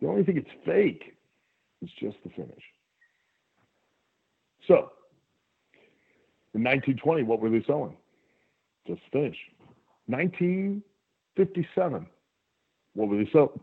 [0.01, 1.17] The only thing it's fake
[1.83, 2.63] is just the finish.
[4.69, 4.91] So,
[6.55, 7.97] in 1920, what were they selling?
[8.87, 9.37] Just finish.
[10.07, 12.07] 1957,
[12.95, 13.61] what were they selling?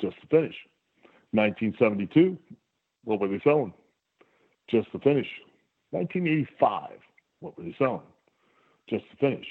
[0.00, 0.54] Just to finish.
[1.32, 2.38] 1972,
[3.04, 3.72] what were they selling?
[4.70, 5.26] Just to finish.
[5.90, 6.90] 1985,
[7.40, 8.02] what were they selling?
[8.88, 9.46] Just to finish.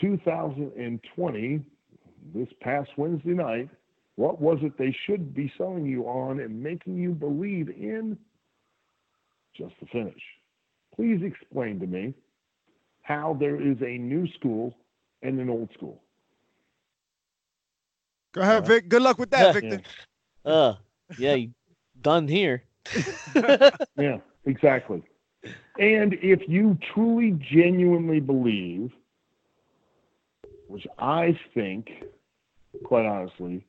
[0.00, 1.60] 2020,
[2.34, 3.68] this past Wednesday night,
[4.16, 8.18] what was it they should be selling you on and making you believe in?
[9.56, 10.22] Just to finish.
[10.94, 12.14] Please explain to me
[13.02, 14.74] how there is a new school
[15.22, 16.02] and an old school.
[18.32, 18.88] Go ahead, Vic.
[18.88, 19.80] Good luck with that, Victor.
[19.82, 19.88] Yeah.
[20.44, 20.74] Uh,
[21.18, 21.36] yeah,
[22.00, 22.64] done here.
[23.96, 25.00] yeah, exactly.
[25.78, 28.90] And if you truly, genuinely believe,
[30.66, 31.90] which I think,
[32.82, 33.64] quite honestly,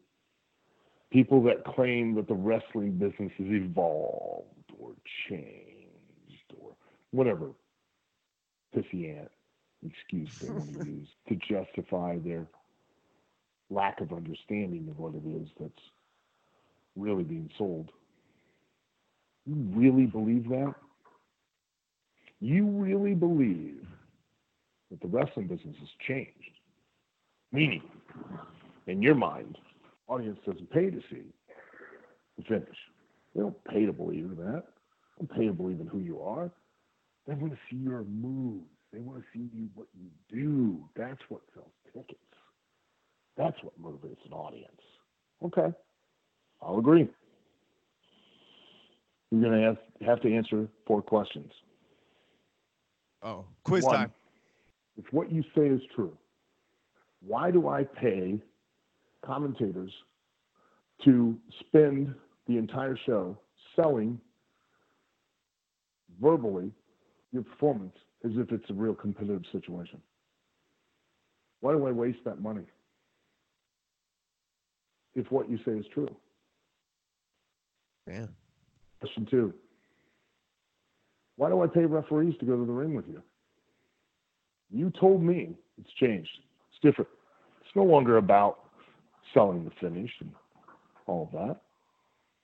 [1.12, 4.94] people that claim that the wrestling business has evolved or
[5.30, 6.72] changed or
[7.12, 7.52] whatever
[8.76, 9.32] pissy ant
[9.86, 12.48] excuse they want to use to justify their
[13.70, 15.82] lack of understanding of what it is that's
[16.96, 17.92] really being sold.
[19.46, 20.74] You really believe that?
[22.40, 23.86] You really believe
[24.92, 26.32] that the wrestling business has changed?
[27.52, 27.82] Meaning,
[28.88, 29.58] in your mind,
[30.08, 31.24] audience doesn't pay to see
[32.38, 32.78] the finish.
[33.36, 34.64] They don't pay to believe in that.
[35.20, 36.52] They don't pay to believe in who you are.
[37.28, 38.66] They want to see your moves.
[38.92, 40.88] They want to see you what you do.
[40.96, 42.20] That's what sells tickets.
[43.38, 44.82] That's what motivates an audience.
[45.44, 45.74] Okay,
[46.62, 47.08] I'll agree.
[49.32, 51.52] You're going to have, have to answer four questions.
[53.24, 54.14] Oh, quiz One, time.
[54.98, 56.16] If what you say is true,
[57.26, 58.40] why do I pay
[59.26, 59.92] commentators
[61.06, 62.14] to spend
[62.48, 63.38] the entire show
[63.76, 64.20] selling
[66.22, 66.72] verbally
[67.34, 70.00] your performance as if it's a real competitive situation?
[71.60, 72.66] Why do I waste that money
[75.16, 76.14] if what you say is true?
[78.08, 78.28] Yeah.
[79.00, 79.54] Question two
[81.36, 83.22] Why do I pay referees to go to the ring with you?
[84.72, 86.30] You told me it's changed.
[86.70, 87.10] It's different.
[87.62, 88.60] It's no longer about
[89.34, 90.32] selling the finish and
[91.08, 91.62] all of that.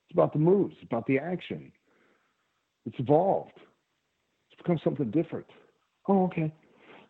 [0.06, 1.72] It's about the moves, it's about the action.
[2.86, 3.52] It's evolved.
[4.62, 5.46] Become something different.
[6.08, 6.52] Oh, okay.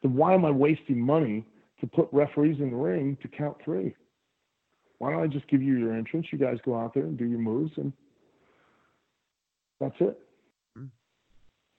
[0.03, 1.45] Then why am I wasting money
[1.81, 3.95] to put referees in the ring to count three?
[4.99, 6.27] Why don't I just give you your entrance?
[6.31, 7.93] You guys go out there and do your moves, and
[9.81, 10.21] that's it.
[10.77, 10.87] Mm-hmm.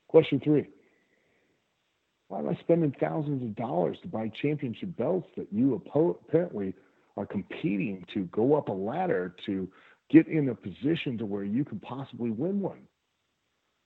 [0.10, 0.68] Question three
[2.32, 6.74] why am I spending thousands of dollars to buy championship belts that you apparently
[7.18, 9.68] are competing to go up a ladder to
[10.10, 12.88] get in a position to where you can possibly win one?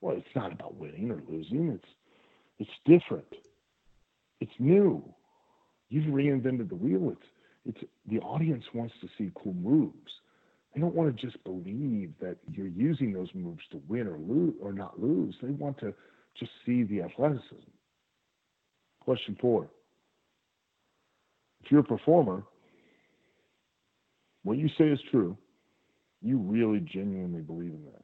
[0.05, 1.69] Well, it's not about winning or losing.
[1.69, 1.89] It's
[2.59, 3.25] it's different.
[4.39, 5.03] It's new.
[5.89, 7.09] You've reinvented the wheel.
[7.09, 7.25] It's
[7.65, 10.11] it's the audience wants to see cool moves.
[10.75, 14.53] They don't want to just believe that you're using those moves to win or lose
[14.61, 15.33] or not lose.
[15.41, 15.91] They want to
[16.39, 17.71] just see the athleticism.
[18.99, 19.69] Question four.
[21.63, 22.43] If you're a performer,
[24.43, 25.35] what you say is true,
[26.21, 28.03] you really genuinely believe in that.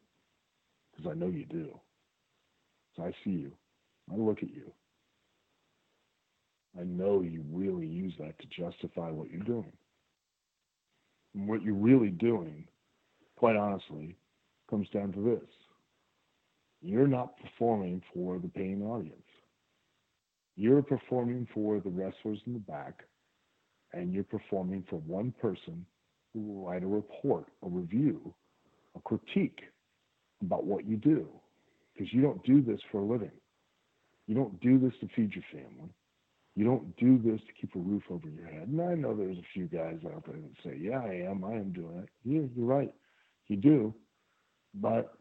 [0.91, 1.80] Because I know you do.
[3.00, 3.52] I see you.
[4.12, 4.72] I look at you.
[6.80, 9.72] I know you really use that to justify what you're doing.
[11.34, 12.66] And what you're really doing,
[13.36, 14.16] quite honestly,
[14.70, 15.50] comes down to this.
[16.82, 19.16] You're not performing for the paying audience.
[20.56, 23.04] You're performing for the wrestlers in the back,
[23.94, 25.86] and you're performing for one person
[26.34, 28.34] who will write a report, a review,
[28.96, 29.62] a critique
[30.42, 31.28] about what you do.
[32.02, 33.30] Because you don't do this for a living.
[34.26, 35.93] You don't do this to feed your family.
[36.56, 38.70] You don't do this to keep a roof over your head.
[38.70, 41.43] And I know there's a few guys out there that say, Yeah, I am.
[41.43, 42.10] I am doing it.
[42.26, 42.91] Yeah, you're right.
[43.49, 43.93] You do.
[44.74, 45.14] But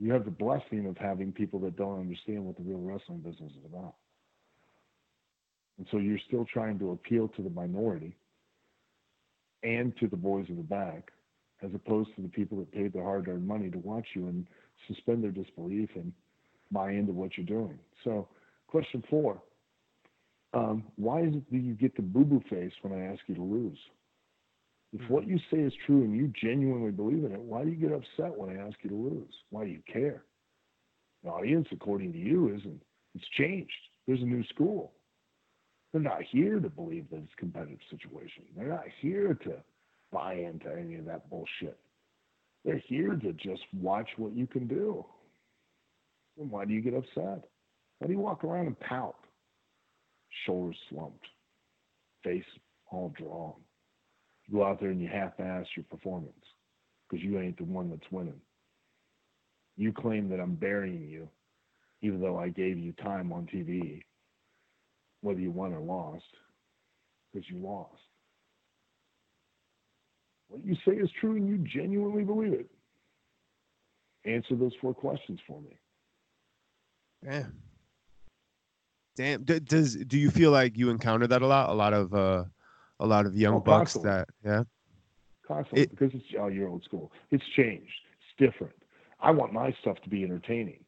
[0.00, 3.52] you have the blessing of having people that don't understand what the real wrestling business
[3.52, 3.94] is about.
[5.78, 8.16] And so you're still trying to appeal to the minority
[9.62, 11.12] and to the boys in the back,
[11.62, 14.48] as opposed to the people that paid their hard earned money to watch you and
[14.88, 16.12] suspend their disbelief and
[16.70, 17.78] buy into what you're doing.
[18.04, 18.28] So,
[18.68, 19.42] question four
[20.52, 23.34] um, why is it that you get the boo boo face when I ask you
[23.36, 23.78] to lose?
[24.92, 27.76] If what you say is true and you genuinely believe in it, why do you
[27.76, 29.32] get upset when I ask you to lose?
[29.50, 30.24] Why do you care?
[31.22, 32.82] The audience, according to you, isn't.
[33.14, 33.72] It's changed.
[34.06, 34.92] There's a new school.
[35.92, 38.44] They're not here to believe that it's a competitive situation.
[38.56, 39.56] They're not here to
[40.12, 41.78] buy into any of that bullshit.
[42.64, 45.04] They're here to just watch what you can do.
[46.38, 47.44] And why do you get upset?
[47.98, 49.16] Why do you walk around and pout?
[50.46, 51.26] Shoulders slumped,
[52.24, 52.44] face
[52.90, 53.54] all drawn.
[54.46, 56.32] You go out there and you half-ass your performance
[57.08, 58.40] because you ain't the one that's winning.
[59.76, 61.28] You claim that I'm burying you,
[62.02, 64.02] even though I gave you time on TV,
[65.22, 66.24] whether you won or lost,
[67.32, 68.00] because you lost.
[70.50, 72.66] What you say is true and you genuinely believe it.
[74.24, 75.78] Answer those four questions for me.
[77.24, 77.56] Damn.
[79.16, 79.44] Damn.
[79.44, 81.70] D- does do you feel like you encounter that a lot?
[81.70, 82.44] A lot of uh,
[82.98, 84.64] a lot of young oh, bucks that yeah.
[85.46, 87.12] Constantly, it, because it's oh, you're old school.
[87.30, 87.92] It's changed.
[88.18, 88.74] It's different.
[89.20, 90.84] I want my stuff to be entertaining.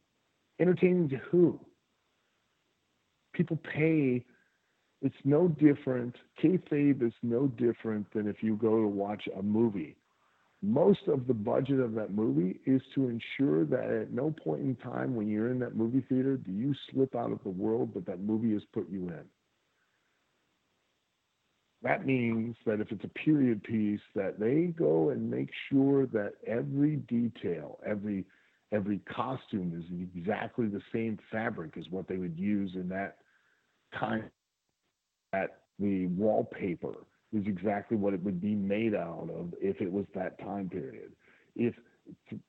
[0.59, 1.61] Entertaining to who?
[3.33, 4.25] People pay
[5.03, 6.15] it's no different.
[6.43, 9.97] Kayfabe is no different than if you go to watch a movie.
[10.63, 14.77] Most of the budget of that movie is to ensure that at no point in
[14.77, 18.07] time when you're in that movie theater do you slip out of the world that
[18.07, 19.25] that movie has put you in.
[21.83, 26.35] That means that if it's a period piece, that they go and make sure that
[26.47, 28.25] every detail, every
[28.71, 29.85] every costume is
[30.17, 33.17] exactly the same fabric as what they would use in that
[33.99, 34.31] time
[35.33, 36.95] that the wallpaper
[37.33, 41.13] is exactly what it would be made out of if it was that time period.
[41.57, 41.75] If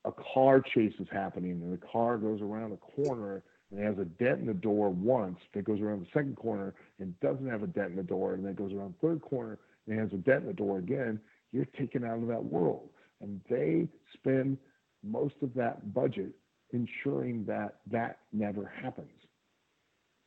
[0.04, 4.04] a car chase is happening and the car goes around a corner and has a
[4.04, 7.66] dent in the door once, that goes around the second corner and doesn't have a
[7.66, 10.48] dent in the door, and then goes around third corner and has a dent in
[10.48, 11.20] the door again,
[11.52, 12.88] you're taken out of that world.
[13.20, 14.58] And they spend
[15.02, 16.32] most of that budget
[16.72, 19.08] ensuring that that never happens.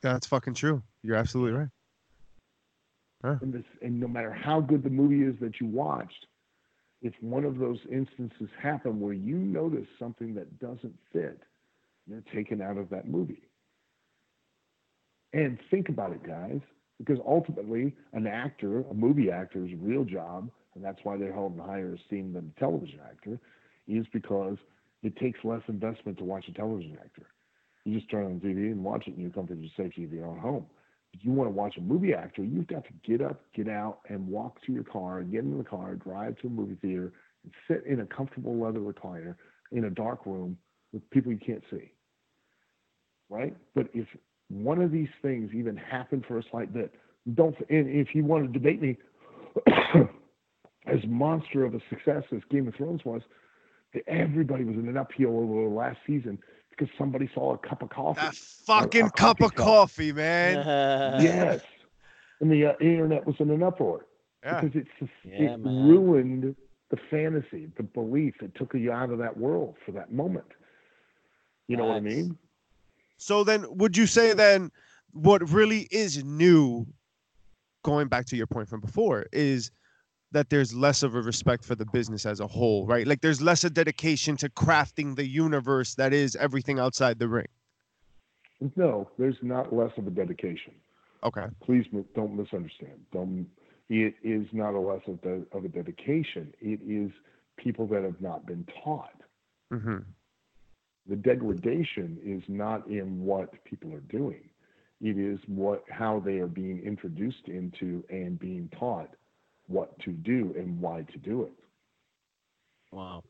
[0.02, 0.82] That's fucking true.
[1.04, 1.70] You're absolutely right.
[3.24, 3.36] Huh.
[3.42, 6.28] And, this, and no matter how good the movie is that you watched,
[7.02, 11.42] if one of those instances happen where you notice something that doesn't fit,
[12.08, 13.44] you're taken out of that movie.
[15.34, 16.60] And think about it, guys,
[16.98, 21.60] because ultimately, an actor, a movie actor's real job, and that's why they're held in
[21.60, 23.40] higher esteem than a television actor,
[23.88, 24.58] is because
[25.04, 27.28] it takes less investment to watch a television actor.
[27.84, 30.12] You just turn on the TV and watch it in your comfort and safety of
[30.12, 30.66] your own home
[31.14, 34.00] if you want to watch a movie actor, you've got to get up, get out,
[34.10, 37.54] and walk to your car, get in the car, drive to a movie theater, and
[37.68, 39.36] sit in a comfortable leather recliner
[39.72, 40.58] in a dark room
[40.94, 41.92] with people you can't see.
[43.30, 43.56] Right?
[43.76, 44.08] But if
[44.50, 46.94] one of these things even happened for a slight bit,
[47.34, 47.56] don't.
[47.70, 48.98] And if you want to debate me,
[50.88, 53.22] as monster of a success as Game of Thrones was,
[54.08, 56.38] everybody was in an uphill over the last season
[56.78, 58.22] because somebody saw a cup of coffee.
[58.22, 60.58] That fucking a, a cup of coffee, man.
[61.22, 61.62] yes.
[62.40, 64.06] And the uh, internet was in an uproar
[64.44, 64.62] yeah.
[64.62, 65.88] because it's yeah, it man.
[65.88, 66.56] ruined
[66.90, 68.36] the fantasy, the belief.
[68.42, 70.46] It took you out of that world for that moment.
[71.68, 72.04] You know That's...
[72.04, 72.38] what I mean?
[73.18, 74.72] So then, would you say then
[75.12, 76.86] what really is new,
[77.84, 79.72] going back to your point from before, is
[80.32, 83.08] that there's less of a respect for the business as a whole, right?
[83.08, 87.48] Like there's less a dedication to crafting the universe that is everything outside the ring.
[88.76, 90.74] No, there's not less of a dedication.
[91.24, 91.46] Okay.
[91.64, 93.00] Please don't misunderstand.
[93.14, 93.48] Don't.
[93.90, 96.54] It is not a less of, the, of a dedication.
[96.60, 97.12] It is
[97.56, 99.22] people that have not been taught.
[99.72, 100.00] Mm-hmm.
[101.08, 104.50] The degradation is not in what people are doing.
[105.00, 109.10] It is what how they are being introduced into and being taught
[109.68, 111.52] what to do and why to do it.
[112.92, 113.24] Wow.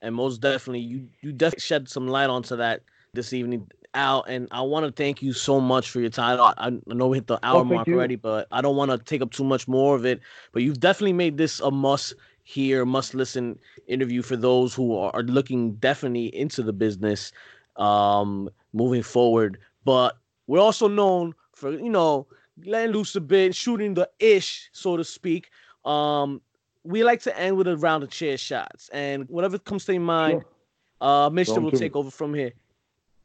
[0.00, 2.82] And most definitely you you definitely shed some light onto that
[3.14, 4.22] this evening, Al.
[4.24, 6.40] And I want to thank you so much for your time.
[6.40, 7.94] I, I know we hit the hour oh, mark you.
[7.94, 10.20] already, but I don't want to take up too much more of it.
[10.52, 15.22] But you've definitely made this a must hear, must listen interview for those who are
[15.22, 17.32] looking definitely into the business
[17.76, 19.58] um moving forward.
[19.84, 20.16] But
[20.46, 22.26] we're also known for, you know,
[22.64, 25.50] letting loose a bit, shooting the ish, so to speak.
[25.84, 26.40] Um,
[26.84, 30.02] we like to end with a round of chair shots, and whatever comes to your
[30.02, 31.08] mind, sure.
[31.08, 32.52] uh, Mister will take over from here.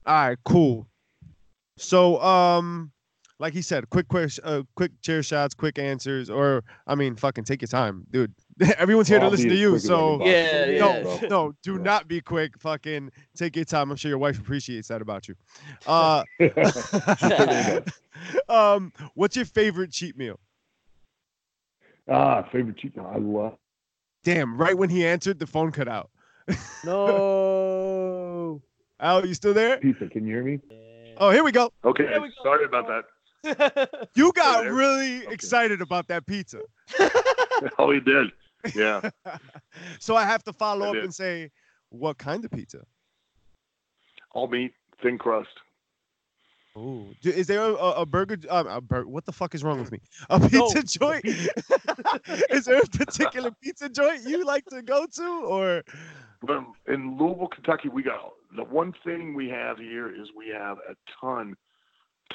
[0.06, 0.88] All right, cool.
[1.78, 2.92] So, um,
[3.40, 7.44] like he said, quick, quick, uh, quick chair shots, quick answers, or I mean, fucking
[7.44, 8.34] take your time, dude.
[8.78, 10.80] Everyone's here well, to listen to you, so yeah, yeah.
[10.80, 11.82] No, no, do yeah.
[11.82, 12.60] not be quick.
[12.60, 13.92] Fucking take your time.
[13.92, 15.36] I'm sure your wife appreciates that about you.
[15.86, 16.24] Uh,
[18.50, 20.40] um, what's your favorite cheat meal?
[22.10, 22.94] Ah, favorite cheat.
[22.98, 23.58] I love.
[24.24, 24.58] Damn!
[24.58, 26.10] Right when he answered, the phone cut out.
[26.84, 28.62] no.
[29.00, 29.78] Al, you still there?
[29.78, 30.60] Pizza, can you hear me?
[31.18, 31.72] Oh, here we go.
[31.84, 32.34] Okay, we go.
[32.44, 34.10] sorry about that.
[34.16, 35.34] you got really okay.
[35.34, 36.62] excited about that pizza.
[37.78, 38.32] oh, he did.
[38.76, 39.10] Yeah.
[40.00, 41.52] so I have to follow up and say,
[41.90, 42.84] What kind of pizza?
[44.34, 45.50] All meat, thin crust.
[46.78, 48.38] Oh, is there a, a burger?
[48.50, 50.00] Um, a bur- what the fuck is wrong with me?
[50.30, 50.82] A pizza no.
[50.84, 51.26] joint?
[52.52, 55.84] is there a particular pizza joint you like to go to, or?
[56.44, 60.78] Well, in Louisville, Kentucky, we got the one thing we have here is we have
[60.88, 61.56] a ton,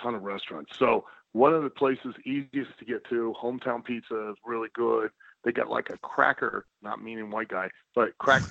[0.02, 0.76] ton of restaurants.
[0.76, 5.10] So one of the places easiest to get to, hometown pizza is really good.
[5.44, 8.42] They got like a cracker, not meaning white guy, but crack,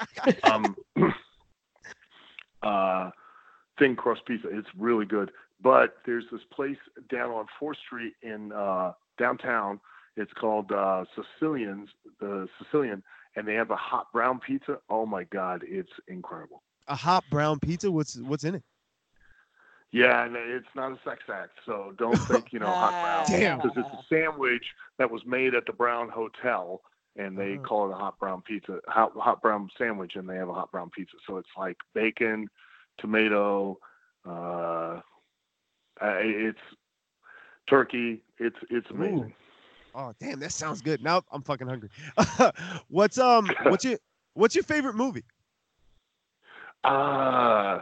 [0.44, 0.76] um,
[2.62, 3.10] uh,
[3.78, 4.48] thin crust pizza.
[4.50, 5.30] It's really good.
[5.60, 6.76] But there's this place
[7.10, 9.80] down on Fourth Street in uh, downtown.
[10.16, 11.88] It's called uh, Sicilian's,
[12.20, 13.02] the Sicilian,
[13.36, 14.78] and they have a hot brown pizza.
[14.88, 16.62] Oh my God, it's incredible.
[16.88, 17.90] A hot brown pizza?
[17.90, 18.62] What's what's in it?
[19.90, 23.26] Yeah, and it's not a sex act, so don't think you know hot brown.
[23.40, 24.64] Damn, because it's a sandwich
[24.98, 26.82] that was made at the Brown Hotel,
[27.16, 27.62] and they uh-huh.
[27.62, 30.70] call it a hot brown pizza, hot hot brown sandwich, and they have a hot
[30.70, 31.16] brown pizza.
[31.26, 32.48] So it's like bacon,
[32.98, 33.78] tomato,
[34.28, 35.00] uh,
[36.00, 36.58] it's
[37.68, 38.22] turkey.
[38.38, 39.18] It's it's amazing.
[39.18, 39.32] Ooh.
[39.94, 41.02] Oh damn, that sounds good.
[41.02, 41.90] Now I'm fucking hungry.
[42.88, 43.98] what's um what's your
[44.34, 45.24] what's your favorite movie?
[46.84, 47.80] Uh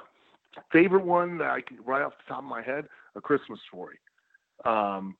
[0.72, 3.98] favorite one that I can right off the top of my head, A Christmas Story.
[4.64, 5.16] Um,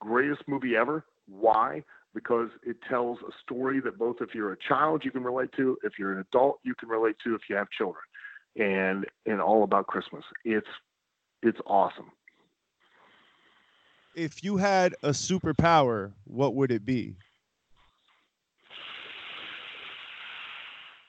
[0.00, 1.04] greatest movie ever.
[1.28, 1.84] Why?
[2.12, 5.78] Because it tells a story that both if you're a child you can relate to,
[5.84, 8.02] if you're an adult you can relate to, if you have children,
[8.56, 10.24] and and all about Christmas.
[10.44, 10.66] It's
[11.42, 12.10] it's awesome.
[14.14, 17.16] If you had a superpower, what would it be?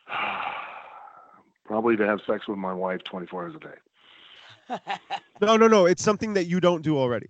[1.66, 3.76] Probably to have sex with my wife 24 hours a day.
[5.42, 5.86] no, no, no.
[5.86, 7.28] It's something that you don't do already.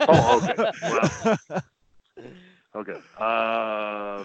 [0.00, 0.54] oh, okay.
[0.82, 1.38] Well,
[2.76, 3.00] okay.
[3.18, 4.24] Uh,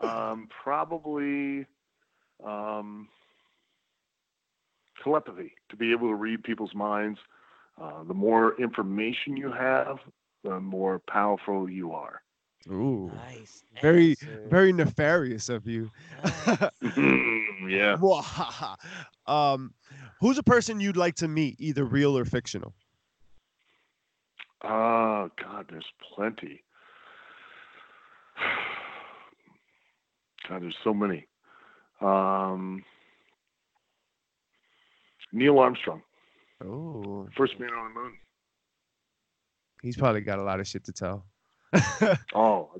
[0.06, 1.66] um, probably
[2.46, 3.08] um,
[5.02, 7.18] telepathy to be able to read people's minds.
[7.80, 9.98] Uh, the more information you have,
[10.44, 12.22] the more powerful you are.
[12.70, 13.62] Ooh, nice.
[13.80, 14.46] Very, answer.
[14.48, 15.90] very nefarious of you.
[16.24, 16.70] Nice.
[17.68, 17.96] yeah.
[19.26, 19.72] um,
[20.20, 22.74] who's a person you'd like to meet, either real or fictional?
[24.64, 25.84] Oh God, there's
[26.14, 26.62] plenty.
[30.48, 31.26] God, there's so many.
[32.00, 32.84] Um,
[35.32, 36.02] Neil Armstrong.
[36.64, 38.12] Oh, first man on the moon.
[39.82, 41.24] He's probably got a lot of shit to tell.
[42.34, 42.70] oh,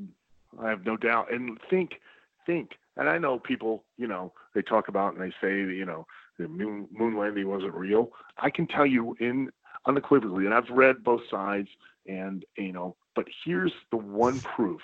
[0.58, 1.32] I have no doubt.
[1.32, 2.00] And think,
[2.46, 6.06] think, and I know people, you know, they talk about and they say, you know,
[6.38, 8.10] the moon, moon landing wasn't real.
[8.38, 9.50] I can tell you in
[9.86, 11.68] unequivocally, and I've read both sides,
[12.06, 14.80] and you know, but here's the one proof.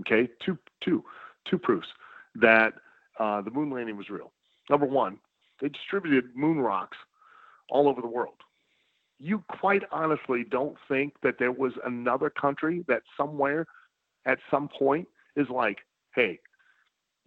[0.00, 1.04] Okay, two, two,
[1.48, 1.88] two proofs
[2.34, 2.74] that
[3.18, 4.32] uh, the moon landing was real.
[4.70, 5.18] Number one,
[5.60, 6.96] they distributed moon rocks
[7.68, 8.36] all over the world
[9.18, 13.66] you quite honestly don't think that there was another country that somewhere
[14.26, 15.78] at some point is like,
[16.14, 16.38] hey,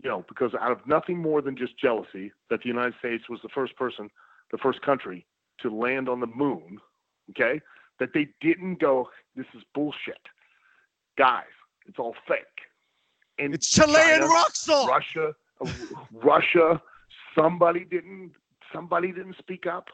[0.03, 3.39] you know, because out of nothing more than just jealousy that the United States was
[3.41, 4.09] the first person,
[4.51, 5.25] the first country
[5.59, 6.77] to land on the moon,
[7.31, 7.59] okay,
[7.99, 10.21] that they didn't go, this is bullshit.
[11.17, 11.45] Guys,
[11.87, 12.45] it's all fake.
[13.39, 14.89] And it's Chilean China, rock salt.
[14.89, 15.33] Russia,
[16.13, 16.81] Russia,
[17.37, 18.31] somebody didn't
[18.73, 19.87] somebody didn't speak up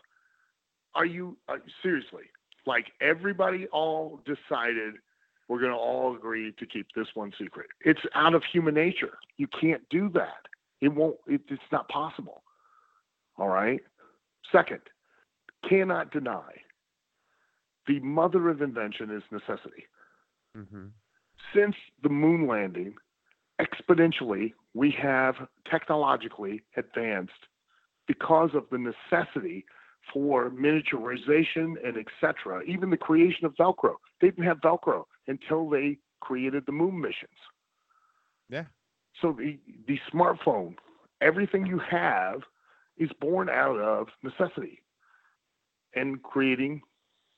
[0.96, 2.24] are you uh, seriously?
[2.66, 4.96] Like everybody all decided
[5.48, 7.68] we're going to all agree to keep this one secret.
[7.82, 9.18] It's out of human nature.
[9.38, 10.48] You can't do that.
[10.82, 11.18] It won't.
[11.28, 12.44] It, it's not possible.
[13.38, 13.82] All right.
[14.52, 14.82] Second,
[15.68, 16.52] cannot deny
[17.88, 19.86] the mother of invention is necessity.
[20.58, 20.86] Mm-hmm.
[21.54, 22.96] Since the moon landing,
[23.62, 25.36] exponentially, we have
[25.70, 27.32] technologically advanced
[28.08, 29.66] because of the necessity
[30.12, 32.62] for miniaturization and etc.
[32.68, 33.96] Even the creation of Velcro.
[34.20, 37.32] They didn't have Velcro until they created the moon missions.
[38.50, 38.66] Yeah.
[39.22, 40.76] So the the smartphone,
[41.22, 42.42] everything you have
[42.98, 44.82] is born out of necessity
[45.96, 46.82] and creating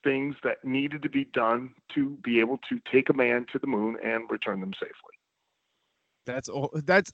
[0.04, 3.68] things that needed to be done to be able to take a man to the
[3.68, 5.15] moon and return them safely.
[6.26, 7.12] That's all that's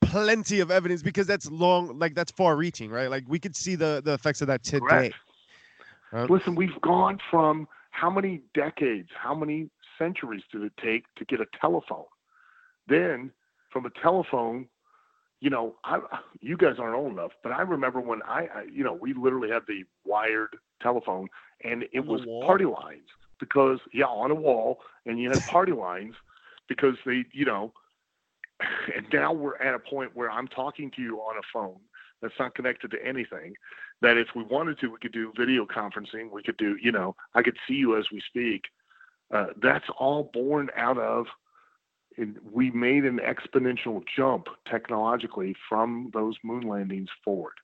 [0.00, 3.10] plenty of evidence because that's long, like that's far reaching, right?
[3.10, 5.12] Like we could see the the effects of that today.
[6.12, 11.40] Listen, we've gone from how many decades, how many centuries did it take to get
[11.40, 12.04] a telephone?
[12.88, 13.30] Then
[13.70, 14.66] from a telephone,
[15.40, 16.00] you know, I,
[16.40, 19.50] you guys aren't old enough, but I remember when I, I you know, we literally
[19.50, 21.28] had the wired telephone
[21.62, 23.06] and it was party lines
[23.38, 26.14] because yeah, on a wall and you had party lines
[26.68, 27.72] because they, you know,
[28.96, 31.80] and now we're at a point where I'm talking to you on a phone
[32.22, 33.54] that's not connected to anything.
[34.02, 36.30] That if we wanted to, we could do video conferencing.
[36.30, 38.62] We could do, you know, I could see you as we speak.
[39.32, 41.26] Uh, that's all born out of
[42.52, 47.54] we made an exponential jump technologically from those moon landings forward.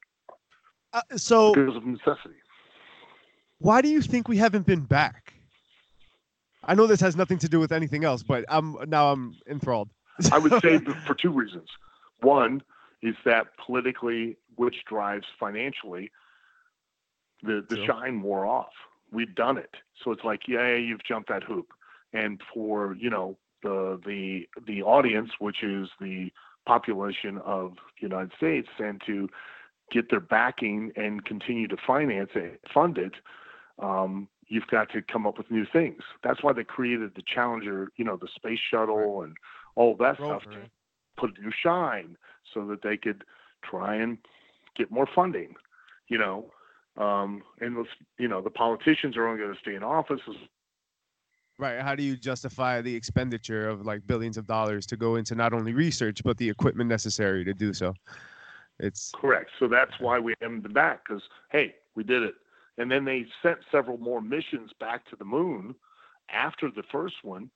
[0.93, 2.37] Uh, so because of necessity.
[3.59, 5.35] Why do you think we haven't been back?
[6.65, 9.89] I know this has nothing to do with anything else, but I'm now I'm enthralled.
[10.33, 11.69] I would say for two reasons.
[12.21, 12.63] One
[13.03, 16.11] is that politically, which drives financially,
[17.43, 18.73] the the shine wore off.
[19.13, 21.69] We've done it, so it's like, yeah, you've jumped that hoop.
[22.13, 26.31] And for you know the the the audience, which is the
[26.67, 29.29] population of the United States, and to
[29.93, 33.15] get their backing and continue to finance it, fund it,
[33.79, 36.03] um, you've got to come up with new things.
[36.23, 39.37] That's why they created the Challenger, you know, the space shuttle and
[39.77, 40.59] all that stuff to
[41.17, 42.17] put a new shine
[42.53, 43.25] so that they could
[43.63, 44.19] try and
[44.77, 45.55] get more funding,
[46.09, 46.51] you know.
[46.97, 47.87] Um, and
[48.19, 50.21] you know, the politicians are only going to stay in office
[51.59, 51.81] Right.
[51.81, 55.55] How do you justify the expenditure of like billions of dollars to go into not
[55.55, 57.95] only research but the equipment necessary to do so?
[58.79, 59.51] It's correct.
[59.59, 62.35] So that's why we hemmed them back because hey, we did it.
[62.77, 65.75] And then they sent several more missions back to the moon
[66.31, 67.51] after the first one,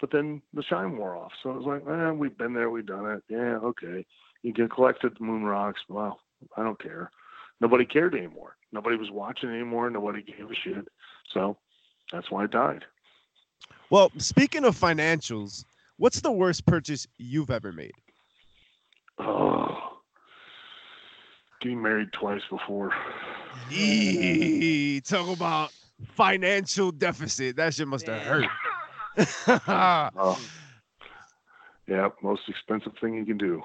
[0.00, 1.32] but then the shine wore off.
[1.42, 3.22] So it was like, eh, we've been there, we've done it.
[3.28, 4.04] Yeah, okay.
[4.42, 5.80] You can collect at the moon rocks.
[5.88, 6.20] Well,
[6.56, 7.10] I don't care.
[7.60, 8.56] Nobody cared anymore.
[8.72, 9.88] Nobody was watching anymore.
[9.88, 10.86] Nobody gave a shit.
[11.32, 11.56] So
[12.12, 12.84] that's why it died.
[13.90, 15.64] Well, speaking of financials,
[15.96, 17.92] what's the worst purchase you've ever made?
[19.18, 20.00] Oh,
[21.60, 22.92] getting married twice before.
[23.70, 25.70] Eee, talk about
[26.08, 27.56] financial deficit.
[27.56, 28.44] That shit must have hurt.
[29.48, 30.40] oh.
[31.86, 33.62] Yeah, most expensive thing you can do.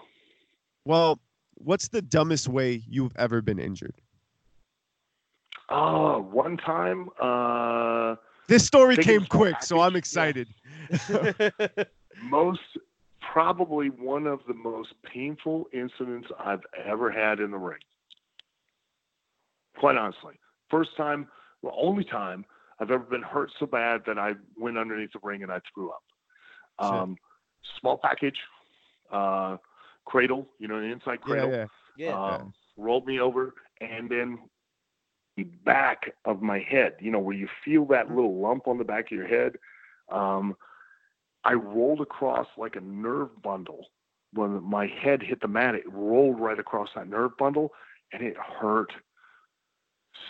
[0.86, 1.20] Well,
[1.56, 4.02] what's the dumbest way you've ever been injured?
[5.70, 8.16] Oh, one time, uh,
[8.48, 10.48] this story came quick, so I'm excited.
[11.08, 11.34] Yeah.
[12.24, 12.60] most
[13.32, 17.80] probably one of the most painful incidents I've ever had in the ring.
[19.78, 20.34] Quite honestly,
[20.70, 21.28] first time,
[21.62, 22.44] well, only time
[22.80, 25.92] I've ever been hurt so bad that I went underneath the ring and I threw
[25.92, 26.04] up.
[26.80, 27.18] Um,
[27.80, 28.38] small package,
[29.12, 29.58] uh,
[30.06, 31.50] cradle, you know, an inside cradle.
[31.50, 31.66] Yeah,
[31.98, 32.10] yeah.
[32.10, 32.36] yeah.
[32.36, 34.40] Um, rolled me over, and then
[35.36, 38.16] the back of my head, you know, where you feel that mm-hmm.
[38.16, 39.54] little lump on the back of your head.
[40.10, 40.56] Um,
[41.44, 43.88] I rolled across like a nerve bundle.
[44.34, 47.72] When my head hit the mat, it rolled right across that nerve bundle
[48.12, 48.92] and it hurt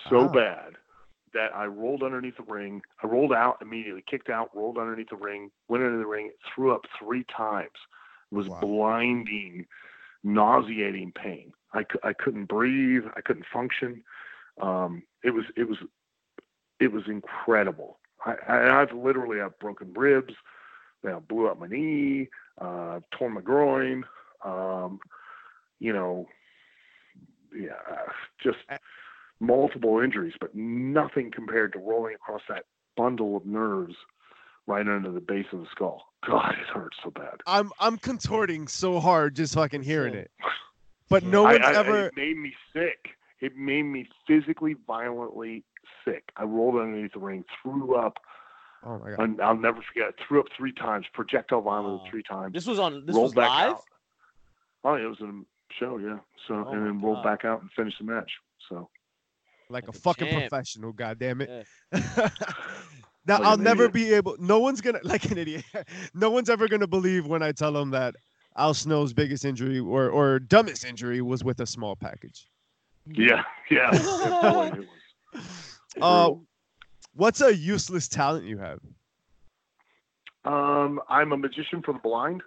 [0.09, 0.27] so oh.
[0.29, 0.73] bad
[1.33, 2.81] that I rolled underneath the ring.
[3.03, 6.73] I rolled out immediately, kicked out, rolled underneath the ring, went into the ring, threw
[6.73, 7.69] up three times.
[8.31, 8.59] It was wow.
[8.61, 9.65] blinding,
[10.23, 11.53] nauseating pain.
[11.73, 13.03] I, I couldn't breathe.
[13.15, 14.03] I couldn't function.
[14.61, 15.77] Um, it was it was
[16.79, 17.99] it was incredible.
[18.25, 20.33] I, I, I've literally have broken ribs,
[21.03, 22.29] you know, blew up my knee,
[22.59, 24.03] uh, torn my groin,
[24.43, 24.99] um,
[25.79, 26.27] you know,
[27.55, 27.71] yeah,
[28.41, 28.57] just
[29.39, 32.65] multiple injuries, but nothing compared to rolling across that
[32.97, 33.95] bundle of nerves
[34.67, 36.03] right under the base of the skull.
[36.27, 37.41] God, it hurts so bad.
[37.47, 40.31] I'm I'm contorting so hard just fucking hearing it.
[40.43, 40.49] Oh.
[41.09, 42.07] But no one's I, I, ever.
[42.07, 43.09] It made me sick.
[43.41, 45.63] It made me physically, violently
[46.05, 46.23] sick.
[46.35, 48.19] I rolled underneath the ring, threw up.
[48.83, 49.19] Oh my god!
[49.19, 50.09] And I'll never forget.
[50.09, 52.09] I threw up three times, projectile vomited oh.
[52.09, 52.53] three times.
[52.53, 53.05] This was on.
[53.05, 53.71] This was live.
[53.71, 53.83] Out.
[54.83, 55.31] Oh, yeah, it was a
[55.77, 56.19] show, yeah.
[56.47, 58.31] So oh and then rolled back out and finished the match.
[58.69, 58.89] So.
[59.69, 60.49] Like, like a, a, fucking champ.
[60.49, 61.67] professional, goddamn it.
[61.93, 61.99] Yeah.
[63.27, 63.93] now like I'll never idiot.
[63.93, 64.35] be able.
[64.39, 65.63] No one's gonna like an idiot.
[66.13, 68.15] no one's ever gonna believe when I tell them that
[68.57, 72.49] Al Snow's biggest injury or or dumbest injury was with a small package.
[73.05, 73.89] Yeah, yeah.
[76.01, 76.31] uh,
[77.13, 78.79] what's a useless talent you have?
[80.45, 82.41] Um, I'm a magician for the blind,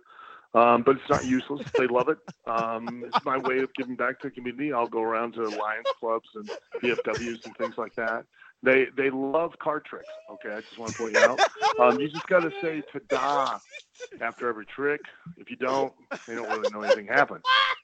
[0.54, 1.62] um, but it's not useless.
[1.76, 2.18] they love it.
[2.46, 4.72] Um, it's my way of giving back to the community.
[4.72, 6.50] I'll go around to Lions clubs and
[6.82, 8.24] VFWs and things like that.
[8.62, 10.12] They they love card tricks.
[10.30, 11.40] Okay, I just want to point you out.
[11.80, 13.58] Um, you just got to say "ta-da"
[14.20, 15.00] after every trick.
[15.36, 15.92] If you don't,
[16.28, 17.42] they don't really know anything happened.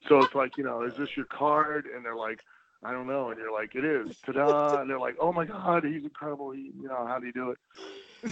[0.09, 1.87] So it's like you know, is this your card?
[1.93, 2.41] And they're like,
[2.85, 3.31] I don't know.
[3.31, 4.09] And you're like, it is.
[4.25, 4.81] Ta-da.
[4.81, 6.53] And they're like, oh my God, he's incredible.
[6.53, 7.59] He, you know, how do you do it?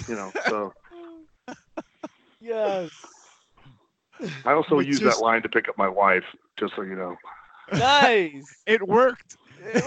[0.08, 0.72] You know, so.
[2.40, 2.90] yes.
[4.44, 5.18] I also use just...
[5.18, 6.24] that line to pick up my wife,
[6.58, 7.16] just so you know.
[7.72, 8.62] Nice.
[8.66, 9.36] it worked.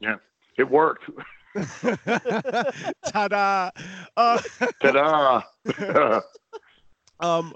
[0.00, 0.16] yeah,
[0.56, 1.10] it worked.
[3.12, 3.70] Ta-da.
[4.16, 4.40] Uh,
[4.80, 5.42] Ta-da.
[7.20, 7.54] um,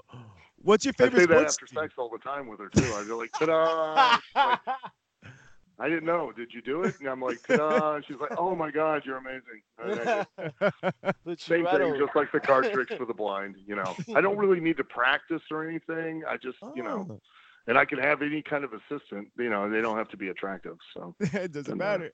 [0.63, 1.23] What's your favorite?
[1.23, 1.79] I say that after team?
[1.79, 2.85] sex all the time with her too.
[2.93, 4.17] I go like, ta-da!
[4.35, 4.59] like,
[5.79, 6.31] I didn't know.
[6.31, 6.99] Did you do it?
[6.99, 7.95] And I'm like, ta-da!
[7.95, 9.63] And she's like, oh my god, you're amazing.
[11.37, 13.55] Same thing, just like the card tricks for the blind.
[13.65, 16.23] You know, I don't really need to practice or anything.
[16.27, 17.07] I just, you know.
[17.09, 17.19] Oh.
[17.65, 20.27] And I can have any kind of assistant, you know, they don't have to be
[20.27, 20.75] attractive.
[20.93, 22.11] So it doesn't matter.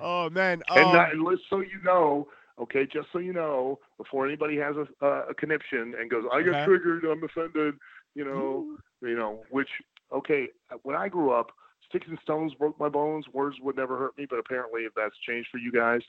[0.00, 0.60] oh man!
[0.68, 2.26] Um, and, that, and so you know,
[2.58, 6.42] Okay, just so you know, before anybody has a, uh, a conniption and goes, "I
[6.42, 6.64] got okay.
[6.64, 7.74] triggered, I'm offended,"
[8.14, 9.68] you know, you know, which
[10.14, 10.48] okay,
[10.82, 11.50] when I grew up,
[11.88, 13.26] sticks and stones broke my bones.
[13.32, 16.00] Words would never hurt me, but apparently, if that's changed for you guys,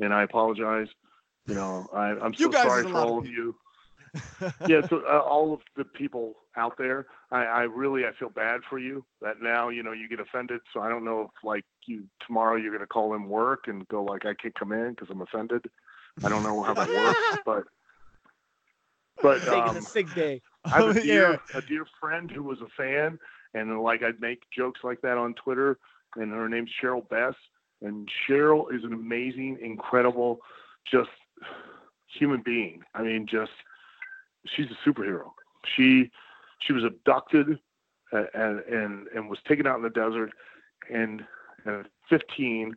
[0.00, 0.88] and I apologize.
[1.46, 3.56] You know, I, am so sorry for all of you.
[4.68, 8.60] yeah, so uh, all of the people out there, I, I really I feel bad
[8.68, 10.60] for you that now you know you get offended.
[10.72, 14.04] So I don't know if like you tomorrow you're gonna call in work and go
[14.04, 15.64] like I can't come in because I'm offended.
[16.22, 17.64] I don't know how that works, but
[19.22, 20.42] but taking um, a sick day.
[20.64, 21.58] I have a dear yeah.
[21.58, 23.18] a dear friend who was a fan,
[23.54, 25.78] and like I'd make jokes like that on Twitter,
[26.16, 27.34] and her name's Cheryl Bess,
[27.80, 30.40] and Cheryl is an amazing, incredible,
[30.90, 31.10] just
[32.18, 32.82] human being.
[32.94, 33.52] I mean, just
[34.46, 35.30] she's a superhero.
[35.76, 36.10] She
[36.60, 37.58] she was abducted
[38.12, 40.30] uh, and and and was taken out in the desert,
[40.92, 41.22] and
[41.66, 42.74] at 15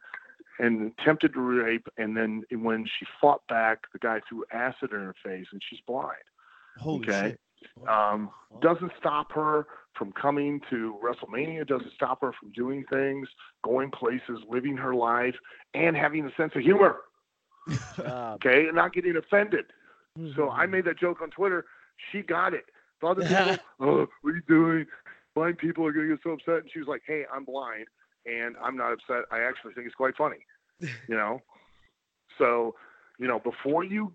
[0.60, 5.00] and attempted to rape, and then when she fought back, the guy threw acid in
[5.00, 6.16] her face, and she's blind.
[6.78, 7.30] Holy okay.
[7.32, 7.40] Shit.
[7.88, 8.30] Um,
[8.62, 9.68] doesn't stop her
[9.98, 11.68] from coming to WrestleMania.
[11.68, 13.28] Doesn't stop her from doing things,
[13.64, 15.36] going places, living her life,
[15.74, 16.98] and having a sense of humor.
[18.00, 19.66] okay, and not getting offended.
[20.18, 20.36] Mm-hmm.
[20.36, 20.72] So I mm-hmm.
[20.72, 21.66] made that joke on Twitter.
[22.12, 22.66] She got it.
[23.02, 24.86] The other people, oh, what are you doing?
[25.34, 26.62] Blind people are going to get so upset.
[26.62, 27.88] And she was like, hey, I'm blind
[28.26, 29.26] and I'm not upset.
[29.32, 30.38] I actually think it's quite funny,
[30.80, 31.42] you know.
[32.38, 32.76] so,
[33.20, 34.14] you know, before you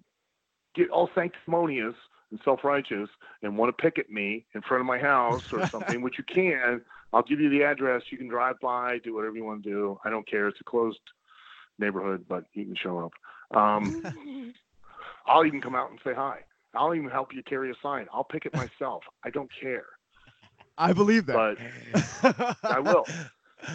[0.74, 1.94] get all sanctimonious
[2.30, 3.08] and self-righteous
[3.42, 6.80] and want to picket me in front of my house or something, which you can,
[7.12, 8.02] I'll give you the address.
[8.10, 9.98] You can drive by, do whatever you want to do.
[10.04, 10.48] I don't care.
[10.48, 10.98] It's a closed
[11.78, 13.12] neighborhood, but you can show up.
[13.56, 14.54] Um,
[15.26, 16.38] I'll even come out and say hi.
[16.74, 18.06] I'll even help you carry a sign.
[18.12, 19.02] I'll pick it myself.
[19.24, 19.86] I don't care.
[20.78, 21.56] I believe that.
[22.22, 23.06] But I will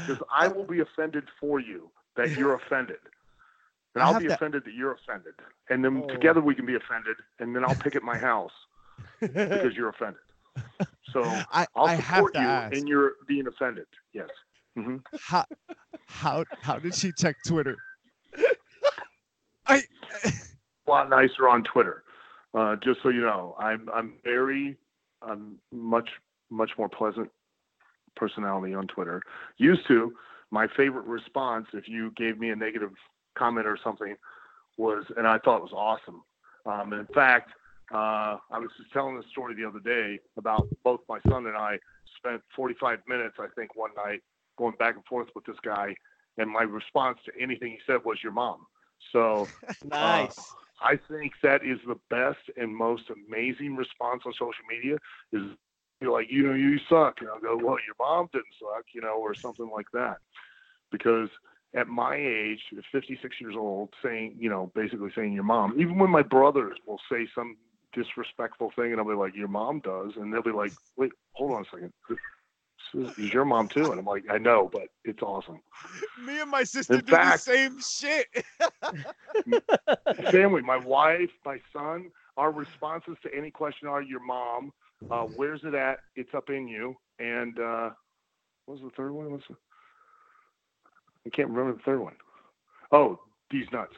[0.07, 2.97] because I will be offended for you that you're offended.
[3.95, 5.33] And I'll be offended that you're offended.
[5.69, 6.13] And then oh.
[6.13, 8.51] together we can be offended, and then I'll pick at my house
[9.21, 10.21] because you're offended.
[11.11, 12.75] So I, will support you ask.
[12.75, 13.85] in your being offended.
[14.11, 14.27] Yes.
[14.77, 14.97] Mm-hmm.
[15.17, 15.45] How,
[16.07, 17.77] how, how did she check Twitter?
[19.67, 19.81] I.
[20.25, 20.31] a
[20.89, 22.03] lot nicer on Twitter.
[22.53, 24.77] Uh, just so you know, I'm I'm very
[25.21, 26.09] I'm much
[26.49, 27.29] much more pleasant
[28.15, 29.21] personality on Twitter.
[29.57, 30.13] Used to,
[30.51, 32.91] my favorite response if you gave me a negative
[33.37, 34.15] comment or something
[34.77, 36.23] was, and I thought it was awesome.
[36.65, 37.51] Um, in fact,
[37.93, 41.55] uh, I was just telling this story the other day about both my son and
[41.55, 41.77] I
[42.17, 44.21] spent 45 minutes, I think, one night
[44.57, 45.95] going back and forth with this guy,
[46.37, 48.65] and my response to anything he said was "your mom."
[49.11, 49.47] So
[49.85, 50.39] nice.
[50.39, 50.43] Uh,
[50.81, 54.97] I think that is the best and most amazing response on social media
[55.31, 55.43] is
[56.01, 57.21] you're like, you know, you suck.
[57.21, 60.17] And I'll go, well, your mom didn't suck, you know, or something like that.
[60.91, 61.29] Because
[61.75, 62.59] at my age,
[62.91, 66.99] 56 years old, saying, you know, basically saying your mom, even when my brothers will
[67.11, 67.57] say some
[67.93, 70.11] disrespectful thing and I'll be like, your mom does.
[70.15, 71.93] And they'll be like, wait, hold on a second.
[72.93, 73.91] This is your mom too.
[73.91, 75.59] And I'm like, I know, but it's awesome.
[76.25, 78.27] Me and my sister In do fact, the same shit.
[80.31, 84.71] family, my wife, my son, our responses to any question are your mom,
[85.09, 85.99] uh, where's it at?
[86.15, 86.95] It's up in you.
[87.19, 87.89] And uh,
[88.65, 89.31] what was the third one?
[89.31, 89.55] What's the...
[91.25, 92.15] I can't remember the third one.
[92.91, 93.19] Oh,
[93.51, 93.93] these nuts.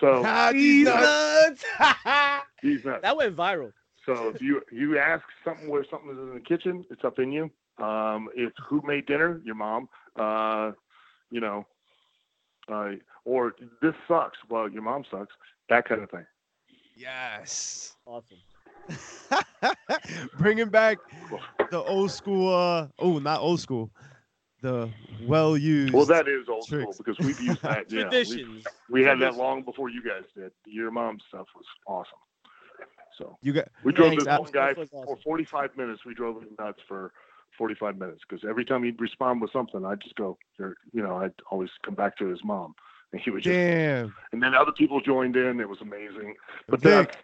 [0.00, 1.64] So ah, these nuts.
[2.62, 3.02] these nuts.
[3.02, 3.72] That went viral.
[4.06, 7.32] So if you you ask something where something is in the kitchen, it's up in
[7.32, 7.50] you.
[7.78, 9.88] Um, if who made dinner, your mom.
[10.16, 10.72] Uh,
[11.30, 11.66] you know,
[12.70, 12.90] uh,
[13.24, 14.38] or this sucks.
[14.48, 15.34] Well, your mom sucks.
[15.68, 16.26] That kind of thing.
[16.96, 17.96] Yes.
[18.04, 18.38] Awesome.
[20.38, 20.98] Bringing back
[21.70, 22.52] the old school.
[22.54, 23.90] Uh, oh, not old school.
[24.62, 24.90] The
[25.26, 25.94] well used.
[25.94, 26.96] Well, that is old tricks.
[26.96, 27.88] school because we've used that.
[27.88, 28.62] Traditions.
[28.64, 30.52] Yeah, we had that long before you guys did.
[30.66, 32.18] Your mom's stuff was awesome.
[33.16, 33.68] So you got.
[33.84, 36.04] We drove this one guy for 45 minutes.
[36.04, 37.12] We drove him nuts for
[37.58, 41.32] 45 minutes because every time he'd respond with something, I'd just go, you know, I'd
[41.50, 42.74] always come back to his mom.
[43.12, 44.14] And he would just, Damn.
[44.32, 45.60] And then other people joined in.
[45.60, 46.36] It was amazing.
[46.68, 47.16] But Vic,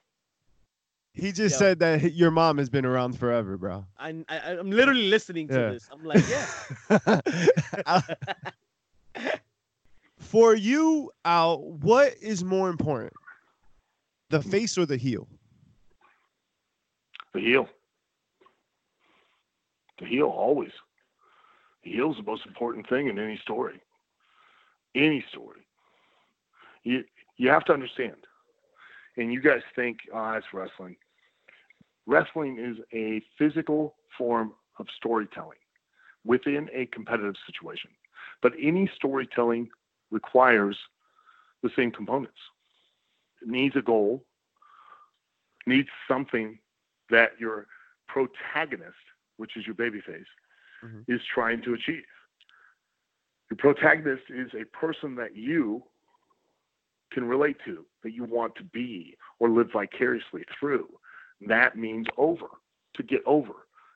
[1.17, 1.59] he just yeah.
[1.59, 3.87] said that your mom has been around forever, bro.
[3.99, 5.71] I, I am literally listening to yeah.
[5.71, 5.89] this.
[5.91, 8.01] I'm like, yeah.
[10.19, 13.15] For you, Al, what is more important,
[14.29, 15.27] the face or the heel?
[17.33, 17.69] The heel.
[19.99, 20.73] The heel always.
[21.83, 23.81] The heel is the most important thing in any story.
[24.95, 25.61] Any story.
[26.83, 27.05] You
[27.39, 28.17] you have to understand.
[29.17, 30.97] And you guys think, oh, it's wrestling.
[32.07, 35.59] Wrestling is a physical form of storytelling
[36.25, 37.91] within a competitive situation.
[38.43, 39.69] But any storytelling
[40.11, 40.77] requires
[41.63, 42.39] the same components.
[43.43, 44.25] It needs a goal,
[45.67, 46.59] needs something
[47.11, 47.67] that your
[48.09, 48.95] protagonist,
[49.37, 50.25] which is your babyface,
[50.85, 51.01] mm-hmm.
[51.13, 52.05] is trying to achieve.
[53.51, 55.83] Your protagonist is a person that you
[57.13, 60.89] can relate to, that you want to be or live vicariously through.
[61.47, 62.47] That means over.
[62.95, 63.53] To get over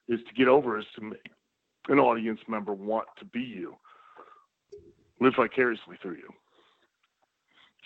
[0.09, 1.31] is to get over is to make
[1.89, 3.77] an audience member want to be you,
[5.21, 6.29] live vicariously through you.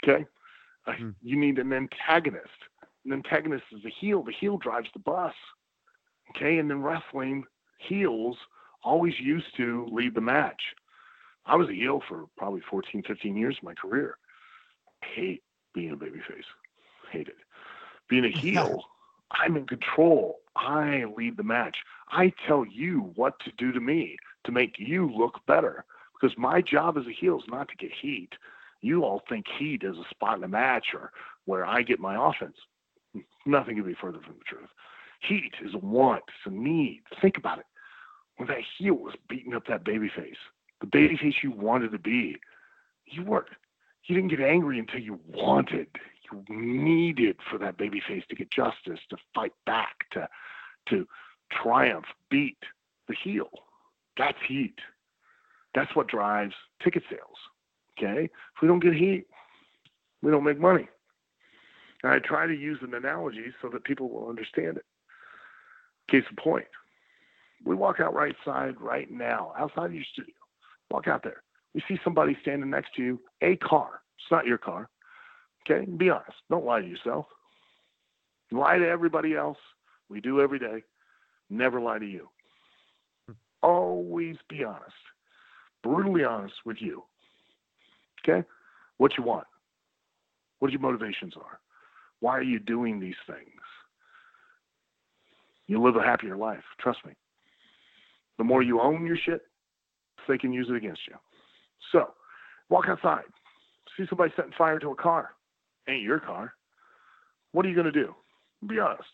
[0.02, 0.26] Okay?
[0.88, 1.10] Mm-hmm.
[1.22, 2.48] you need an antagonist.
[3.06, 4.22] An antagonist is a heel.
[4.22, 5.32] The heel drives the bus.
[6.30, 6.58] Okay?
[6.58, 7.44] And then wrestling,
[7.78, 8.36] heels
[8.82, 10.60] always used to lead the match.
[11.46, 14.16] I was a heel for probably 14, 15 years of my career.
[15.14, 15.42] hate
[15.74, 16.44] being a babyface.
[17.10, 17.36] Hate it.
[18.08, 18.84] Being a heel,
[19.30, 20.40] I'm in control.
[20.56, 21.78] I lead the match.
[22.10, 25.84] I tell you what to do to me to make you look better.
[26.12, 28.30] Because my job as a heel is not to get heat.
[28.80, 31.10] You all think heat is a spot in the match or
[31.46, 32.56] where I get my offense.
[33.46, 34.68] Nothing could be further from the truth.
[35.20, 37.02] Heat is a want, it's a need.
[37.20, 37.66] Think about it.
[38.36, 40.36] When that heel was beating up that baby face,
[40.80, 42.36] the baby face you wanted to be,
[43.06, 43.46] you weren't
[44.06, 45.86] you didn't get angry until you wanted
[46.48, 50.28] needed for that baby face to get justice to fight back to
[50.88, 51.06] to
[51.50, 52.58] triumph beat
[53.08, 53.50] the heel.
[54.16, 54.78] That's heat.
[55.74, 57.38] That's what drives ticket sales
[57.98, 58.24] okay?
[58.24, 59.26] If we don't get heat
[60.22, 60.88] we don't make money.
[62.02, 64.84] And i try to use an analogy so that people will understand it.
[66.10, 66.66] Case in point
[67.64, 70.34] we walk out right side right now outside of your studio.
[70.90, 71.42] Walk out there.
[71.74, 74.02] We see somebody standing next to you, a car.
[74.18, 74.88] It's not your car.
[75.68, 75.84] Okay?
[75.90, 76.36] Be honest.
[76.50, 77.26] Don't lie to yourself.
[78.50, 79.58] Lie to everybody else.
[80.08, 80.82] We do every day.
[81.50, 82.28] Never lie to you.
[83.62, 84.92] Always be honest.
[85.82, 87.04] Brutally honest with you.
[88.22, 88.46] Okay?
[88.98, 89.46] What you want.
[90.58, 91.60] What your motivations are.
[92.20, 93.60] Why are you doing these things?
[95.66, 96.62] You live a happier life.
[96.78, 97.12] Trust me.
[98.38, 99.42] The more you own your shit,
[100.28, 101.14] they can use it against you.
[101.92, 102.14] So,
[102.68, 103.24] walk outside,
[103.96, 105.30] see somebody setting fire to a car.
[105.88, 106.52] Ain't your car.
[107.52, 108.14] What are you going to do?
[108.66, 109.08] Be honest.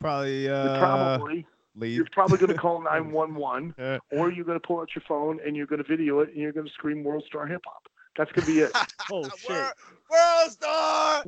[0.00, 0.48] Probably.
[0.48, 1.46] Uh, probably.
[1.74, 1.96] Leave.
[1.96, 3.74] You're probably going to call 911,
[4.10, 6.38] or you're going to pull out your phone and you're going to video it and
[6.38, 7.82] you're going to scream World Star Hip Hop.
[8.16, 8.72] That's going to be it.
[9.12, 9.72] oh shit!
[10.10, 11.24] World Star.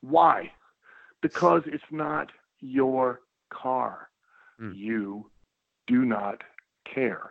[0.00, 0.50] Why?
[1.22, 2.30] Because it's not
[2.60, 3.20] your
[3.50, 4.08] car.
[4.60, 4.76] Mm.
[4.76, 5.30] You
[5.86, 6.42] do not
[6.92, 7.30] care.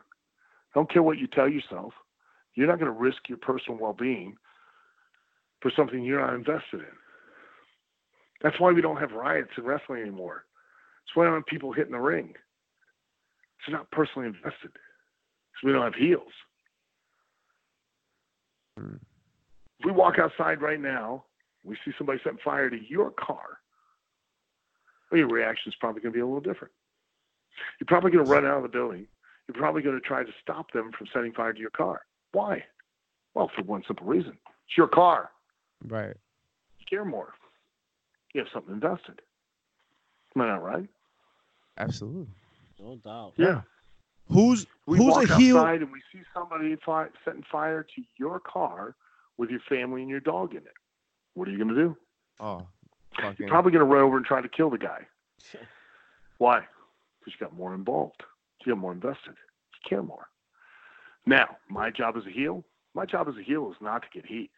[0.73, 1.93] Don't care what you tell yourself.
[2.55, 4.37] You're not going to risk your personal well being
[5.67, 6.95] for something you're not invested in.
[8.41, 10.45] That's why we don't have riots in wrestling anymore.
[11.03, 12.35] That's why we don't have people hitting the ring.
[13.59, 14.71] It's not personally invested.
[14.71, 16.31] Because we don't have heels.
[18.77, 18.95] Hmm.
[19.79, 21.25] If we walk outside right now,
[21.65, 23.59] we see somebody setting fire to your car,
[25.11, 26.73] well, your reaction is probably going to be a little different.
[27.79, 29.07] You're probably going to run out of the building
[29.47, 32.01] you're probably going to try to stop them from setting fire to your car.
[32.33, 32.65] Why?
[33.33, 34.37] Well, for one simple reason
[34.67, 35.29] it's your car.
[35.85, 36.15] Right.
[36.79, 37.33] You care more.
[38.33, 39.21] You have something invested.
[40.35, 40.87] Am I not right?
[41.77, 42.27] Absolutely.
[42.79, 43.33] No doubt.
[43.37, 43.61] Yeah.
[44.29, 45.57] Who's we who's walk a heel?
[45.57, 48.95] outside and we see somebody fi- setting fire to your car
[49.37, 50.73] with your family and your dog in it.
[51.33, 51.97] What are you going to do?
[52.39, 52.67] Oh,
[53.15, 53.35] fucking.
[53.39, 55.07] you're probably going to run over and try to kill the guy.
[56.39, 56.59] Why?
[57.19, 58.23] Because you got more involved
[58.65, 59.35] You got more invested.
[59.73, 60.27] You care more.
[61.25, 62.63] Now, my job as a heel,
[62.93, 64.49] my job as a heel is not to get heat.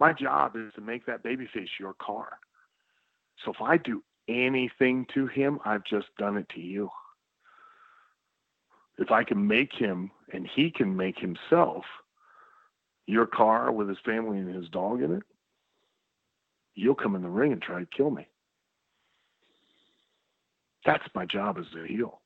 [0.00, 2.38] My job is to make that baby babyface your car.
[3.44, 6.90] So if I do anything to him, I've just done it to you.
[8.98, 11.84] If I can make him and he can make himself
[13.06, 15.22] your car with his family and his dog in it,
[16.74, 18.26] you'll come in the ring and try to kill me.
[20.84, 22.20] That's my job as a heel.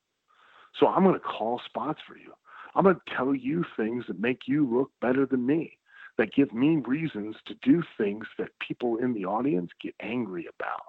[0.78, 2.32] So I'm going to call spots for you.
[2.74, 5.78] I'm going to tell you things that make you look better than me,
[6.18, 10.86] that give me reasons to do things that people in the audience get angry about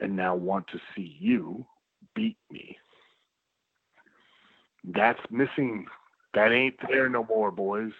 [0.00, 1.64] and now want to see you
[2.14, 2.76] beat me.
[4.84, 5.86] That's missing.
[6.34, 7.92] That ain't there no more, boys.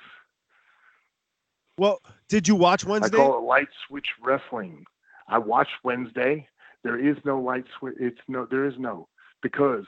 [1.79, 3.17] Well, did you watch Wednesday?
[3.17, 4.85] I call it light switch wrestling.
[5.29, 6.49] I watched Wednesday.
[6.83, 7.95] There is no light switch.
[8.01, 8.47] It's no.
[8.51, 9.09] There is no
[9.43, 9.85] because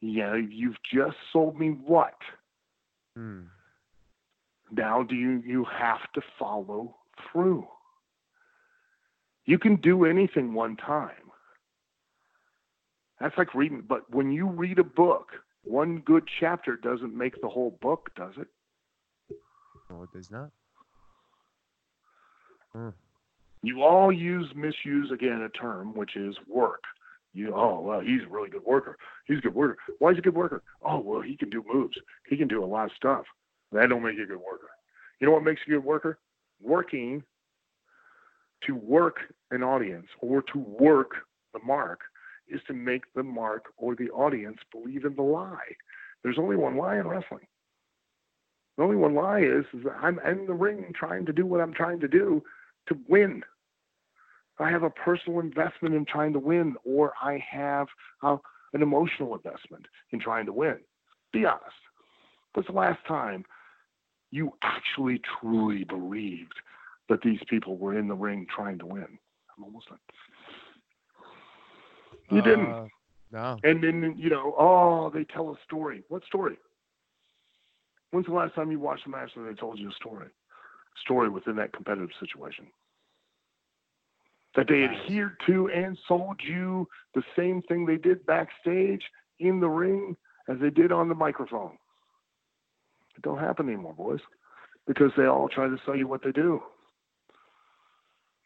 [0.00, 2.16] yeah, you've just sold me what?
[3.16, 3.42] Hmm.
[4.70, 6.96] Now do you you have to follow
[7.30, 7.66] through?
[9.44, 11.12] You can do anything one time.
[13.20, 15.28] That's like reading, but when you read a book,
[15.62, 18.48] one good chapter doesn't make the whole book, does it?
[19.88, 20.50] No, it does not.
[22.72, 22.90] Hmm.
[23.62, 26.82] You all use misuse again a term which is work.
[27.32, 28.96] You oh well he's a really good worker.
[29.26, 29.76] He's a good worker.
[29.98, 30.62] Why is he a good worker?
[30.82, 31.96] Oh well he can do moves.
[32.28, 33.24] He can do a lot of stuff.
[33.76, 34.70] That don't make you a good worker.
[35.20, 36.18] You know what makes you a good worker?
[36.60, 37.22] Working
[38.66, 39.16] to work
[39.50, 41.12] an audience or to work
[41.52, 42.00] the mark
[42.48, 45.74] is to make the mark or the audience believe in the lie.
[46.22, 47.46] There's only one lie in wrestling.
[48.76, 51.60] The only one lie is, is that I'm in the ring trying to do what
[51.60, 52.42] I'm trying to do
[52.88, 53.42] to win.
[54.58, 57.88] I have a personal investment in trying to win, or I have
[58.22, 58.36] uh,
[58.72, 60.78] an emotional investment in trying to win.
[61.32, 61.64] Be honest.
[62.54, 63.44] What's the last time
[64.30, 66.54] you actually truly believed
[67.08, 69.06] that these people were in the ring trying to win?
[69.56, 69.98] I'm almost done.
[72.30, 72.72] You didn't.
[72.72, 72.86] Uh,
[73.32, 73.58] no.
[73.64, 76.02] And then you know, oh, they tell a story.
[76.08, 76.58] What story?
[78.10, 80.28] When's the last time you watched a match and they told you a story?
[81.04, 82.66] Story within that competitive situation.
[84.54, 89.02] That they adhered to and sold you the same thing they did backstage
[89.38, 90.16] in the ring
[90.48, 91.76] as they did on the microphone.
[93.16, 94.20] It don't happen anymore, boys,
[94.86, 96.62] because they all try to sell you what they do,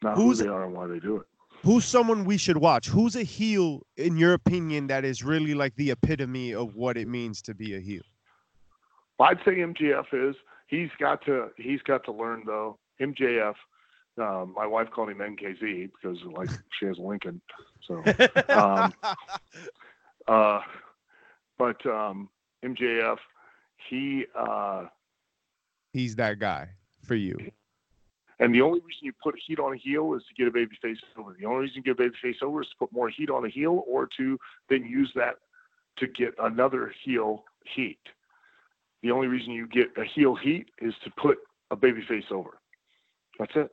[0.01, 1.27] not Who's, who they are and why they do it
[1.63, 2.87] who's someone we should watch?
[2.87, 7.07] Who's a heel in your opinion that is really like the epitome of what it
[7.07, 8.01] means to be a heel?
[9.19, 10.35] I'd say MJF is.
[10.67, 12.79] He's got to he's got to learn though.
[12.99, 13.55] MJF.
[14.17, 16.49] Um, my wife called him NKZ because like
[16.79, 17.41] she has Lincoln.
[17.87, 18.03] So,
[18.49, 18.93] um,
[20.27, 20.61] uh,
[21.57, 22.29] but um,
[22.63, 23.17] MJF,
[23.89, 24.85] he uh,
[25.93, 26.69] he's that guy
[27.03, 27.37] for you.
[28.39, 30.75] And the only reason you put heat on a heel is to get a baby
[30.81, 31.35] face over.
[31.39, 33.45] The only reason you get a baby face over is to put more heat on
[33.45, 34.37] a heel or to
[34.67, 35.35] then use that
[35.97, 37.43] to get another heel
[37.75, 37.99] heat.
[39.03, 41.37] The only reason you get a heel heat is to put
[41.69, 42.57] a baby face over.
[43.37, 43.69] That's it.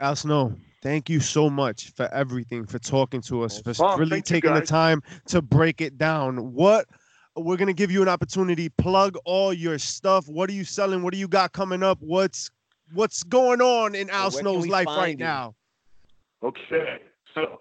[0.00, 4.52] Al Snow, thank you so much for everything, for talking to us, for really taking
[4.52, 6.52] the time to break it down.
[6.52, 6.86] What
[7.36, 8.68] we're gonna give you an opportunity.
[8.68, 10.28] Plug all your stuff.
[10.28, 11.02] What are you selling?
[11.02, 11.98] What do you got coming up?
[12.00, 12.50] What's
[12.92, 15.24] what's going on in Al Snow's life right you?
[15.24, 15.54] now?
[16.42, 16.98] Okay,
[17.34, 17.60] so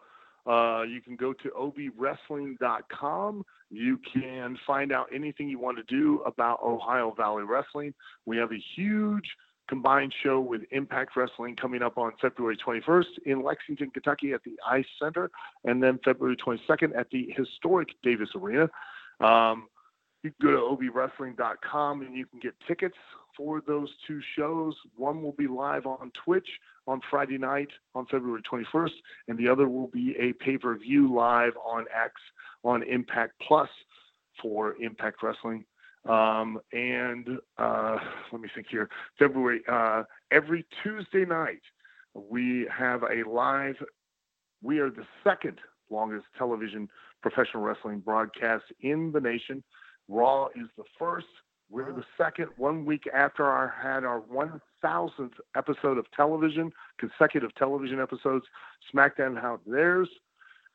[0.50, 3.46] uh, you can go to ovwrestling.com.
[3.70, 7.94] You can find out anything you want to do about Ohio Valley Wrestling.
[8.26, 9.30] We have a huge
[9.70, 14.60] combined show with Impact Wrestling coming up on February 21st in Lexington, Kentucky at the
[14.68, 15.32] Ice Center,
[15.64, 18.70] and then February 22nd at the historic Davis Arena.
[19.22, 19.68] Um,
[20.24, 22.98] you can go to ovwrestling.com and you can get tickets
[23.36, 24.76] for those two shows.
[24.96, 26.48] One will be live on Twitch
[26.88, 28.92] on Friday night on February 21st,
[29.28, 32.14] and the other will be a pay per view live on X
[32.64, 33.70] on Impact Plus
[34.42, 35.66] for Impact Wrestling.
[36.08, 37.28] Um, and
[37.58, 37.98] uh,
[38.32, 38.90] let me think here
[39.20, 41.62] February, uh, every Tuesday night,
[42.14, 43.76] we have a live,
[44.64, 46.90] we are the second longest television
[47.22, 49.64] professional wrestling broadcast in the nation.
[50.08, 51.28] Raw is the first.
[51.70, 52.50] We're the second.
[52.58, 58.46] One week after I had our 1,000th episode of television, consecutive television episodes,
[58.94, 60.10] SmackDown had theirs.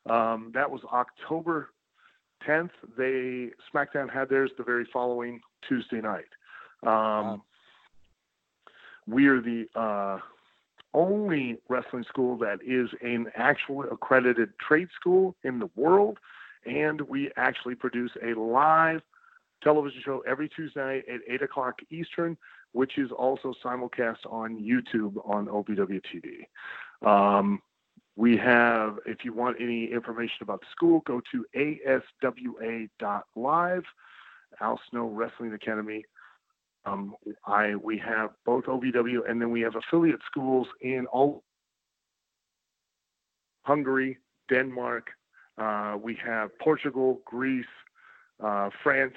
[0.09, 1.69] Um, that was October
[2.47, 2.71] 10th.
[2.97, 6.25] They SmackDown had theirs the very following Tuesday night.
[6.83, 7.41] Um, wow.
[9.05, 10.19] We are the uh,
[10.93, 16.17] only wrestling school that is an actual accredited trade school in the world
[16.67, 19.01] and we actually produce a live
[19.63, 22.37] television show every Tuesday night at 8 o'clock Eastern,
[22.73, 27.07] which is also simulcast on YouTube on OVW TV.
[27.07, 27.61] Um,
[28.15, 32.03] we have, if you want any information about the school, go to aswa.live,
[34.59, 36.03] Al Snow Wrestling Academy.
[36.85, 37.15] Um,
[37.45, 41.43] I we have both OVW and then we have affiliate schools in all
[43.63, 44.17] Hungary,
[44.49, 45.11] Denmark,
[45.57, 47.65] uh, we have Portugal, Greece,
[48.43, 49.15] uh, France,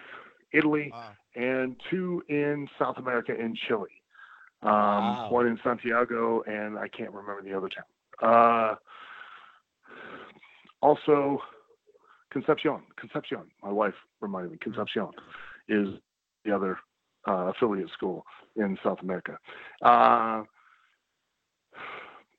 [0.52, 1.10] Italy, wow.
[1.36, 3.88] and two in South America in Chile.
[4.62, 5.28] Um, wow.
[5.30, 7.84] One in Santiago, and I can't remember the other town.
[8.22, 8.74] Uh,
[10.82, 11.40] also,
[12.30, 12.80] Concepcion.
[12.96, 13.50] Concepcion.
[13.62, 14.58] My wife reminded me.
[14.60, 15.08] Concepcion
[15.68, 15.88] is
[16.44, 16.78] the other
[17.26, 18.24] uh, affiliate school
[18.56, 19.38] in South America.
[19.82, 20.42] Uh,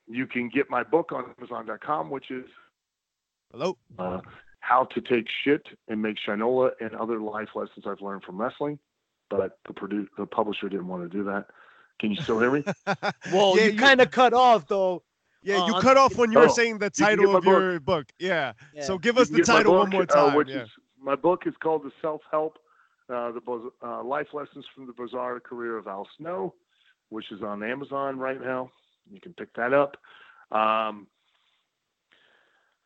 [0.07, 2.45] you can get my book on Amazon.com, which is
[3.51, 3.77] hello.
[3.97, 4.19] Uh,
[4.59, 8.79] how to take shit and make shinola and other life lessons I've learned from wrestling.
[9.29, 11.47] But the produ- the publisher didn't want to do that.
[11.99, 12.63] Can you still hear me?
[13.31, 15.03] well, yeah, you, you kind of cut off though.
[15.43, 18.07] Yeah, you uh, cut off when you were oh, saying the title of your book.
[18.19, 18.53] Yeah.
[18.73, 18.83] yeah.
[18.83, 20.33] So give us the title book, one more uh, time.
[20.33, 20.63] Uh, which yeah.
[20.63, 20.69] is
[21.01, 22.57] my book is called The Self Help,
[23.09, 26.53] uh, the uh, Life Lessons from the Bizarre Career of Al Snow,
[27.09, 28.69] which is on Amazon right now.
[29.11, 29.97] You can pick that up.
[30.51, 31.07] Um,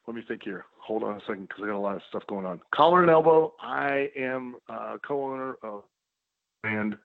[0.07, 0.65] let me think here.
[0.79, 2.61] Hold on a second because I got a lot of stuff going on.
[2.73, 3.53] Collar and Elbow.
[3.59, 5.83] I am uh, co-owner of
[6.61, 6.97] brand.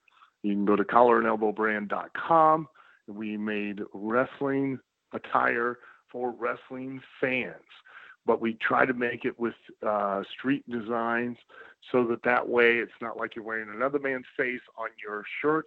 [0.42, 2.68] You can go to collarandelbowbrand.com.
[3.08, 4.78] We made wrestling
[5.12, 5.78] attire
[6.12, 7.54] for wrestling fans,
[8.26, 9.54] but we try to make it with
[9.86, 11.38] uh, street designs
[11.90, 15.66] so that that way it's not like you're wearing another man's face on your shirt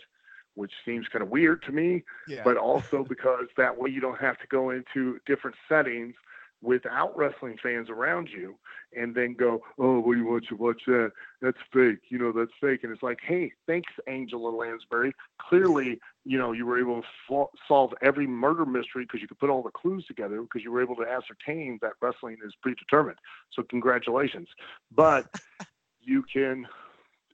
[0.55, 2.41] which seems kind of weird to me, yeah.
[2.43, 6.15] but also because that way you don't have to go into different settings
[6.63, 8.55] without wrestling fans around you
[8.95, 11.11] and then go, oh, what do you want to watch that?
[11.41, 11.99] That's fake.
[12.09, 12.83] You know, that's fake.
[12.83, 15.13] And it's like, hey, thanks, Angela Lansbury.
[15.41, 19.39] Clearly, you know, you were able to fo- solve every murder mystery because you could
[19.39, 23.17] put all the clues together because you were able to ascertain that wrestling is predetermined.
[23.51, 24.47] So congratulations.
[24.91, 25.27] But
[26.01, 26.65] you can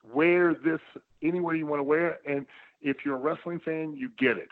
[0.03, 0.81] wear this
[1.22, 2.22] anywhere you want to wear it.
[2.27, 2.47] And
[2.81, 4.49] if you're a wrestling fan, you get it.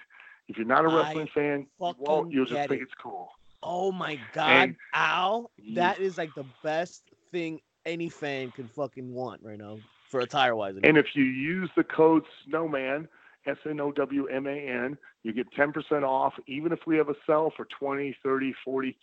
[0.48, 2.32] If you're not a wrestling I fan, you won't.
[2.32, 2.84] You'll just think it.
[2.84, 3.32] it's cool.
[3.64, 9.14] Oh my god, and, Al, that is like the best thing any fan can fucking
[9.14, 9.78] want right now
[10.10, 10.76] for attire wise.
[10.84, 13.08] And if you use the code Snowman,
[13.46, 16.34] S N O W M A N, you get 10% off.
[16.48, 18.98] Even if we have a sale for 20, 30, 40,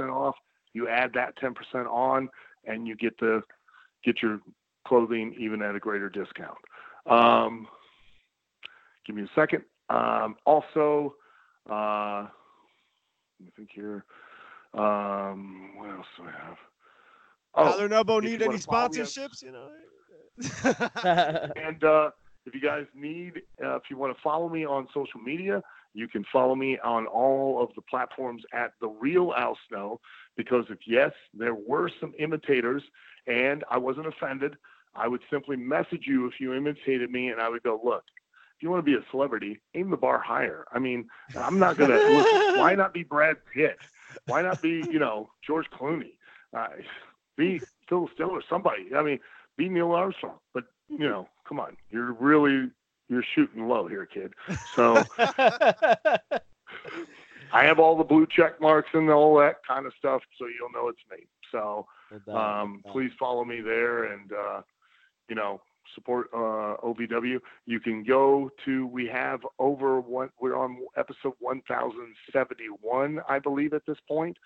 [0.00, 0.36] 50% off,
[0.72, 1.54] you add that 10%
[1.86, 2.28] on
[2.64, 3.42] and you get the
[4.04, 4.40] get your
[4.86, 6.58] clothing even at a greater discount.
[7.06, 7.66] Um,
[9.06, 9.64] give me a second.
[9.90, 11.14] Um, also,
[11.68, 12.26] uh,
[13.38, 14.04] let me think here.
[14.74, 16.56] Um, what else do I have?
[17.54, 19.42] Oh, Collar and Elbow need any sponsorships?
[19.42, 19.68] You know.
[21.56, 22.10] and uh,
[22.46, 25.62] if you guys need, uh, if you want to follow me on social media,
[25.94, 30.00] you can follow me on all of the platforms at the real Al Snow.
[30.36, 32.82] Because if yes, there were some imitators,
[33.26, 34.56] and I wasn't offended,
[34.94, 38.04] I would simply message you if you imitated me, and I would go, look,
[38.58, 40.66] if you want to be a celebrity, aim the bar higher.
[40.72, 41.94] I mean, I'm not gonna.
[41.94, 43.78] listen, why not be Brad Pitt?
[44.26, 46.14] Why not be you know George Clooney?
[46.52, 46.66] Uh,
[47.36, 48.88] be Phil Stiller, somebody.
[48.96, 49.20] I mean,
[49.56, 50.38] be Neil Armstrong.
[50.52, 52.68] But you know, come on, you're really
[53.08, 54.34] you're shooting low here, kid.
[54.74, 56.18] So I
[57.52, 60.88] have all the blue check marks and all that kind of stuff, so you'll know
[60.88, 61.28] it's me.
[61.52, 61.86] So
[62.34, 64.62] um, please follow me there, and uh,
[65.28, 65.60] you know,
[65.94, 73.20] support uh, OVW, you can go to, we have over one, we're on episode 1071,
[73.28, 74.38] I believe, at this point.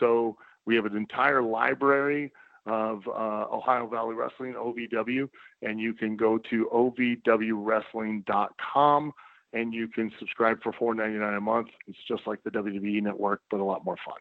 [0.00, 0.36] So
[0.66, 2.32] we have an entire library
[2.66, 5.28] of uh, Ohio Valley Wrestling, OVW,
[5.62, 9.12] and you can go to ovwwrestling.com
[9.54, 11.68] and you can subscribe for $4.99 a month.
[11.86, 14.18] It's just like the WWE network, but a lot more fun.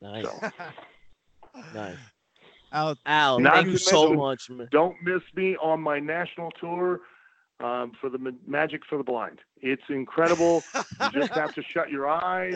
[0.00, 0.24] Nice.
[0.24, 0.50] So.
[1.74, 1.96] nice.
[2.74, 4.68] Al, Al thank you so much, man.
[4.70, 7.00] Don't miss me on my national tour
[7.60, 9.40] um, for the Magic for the Blind.
[9.62, 10.62] It's incredible.
[10.74, 12.54] you just have to shut your eyes,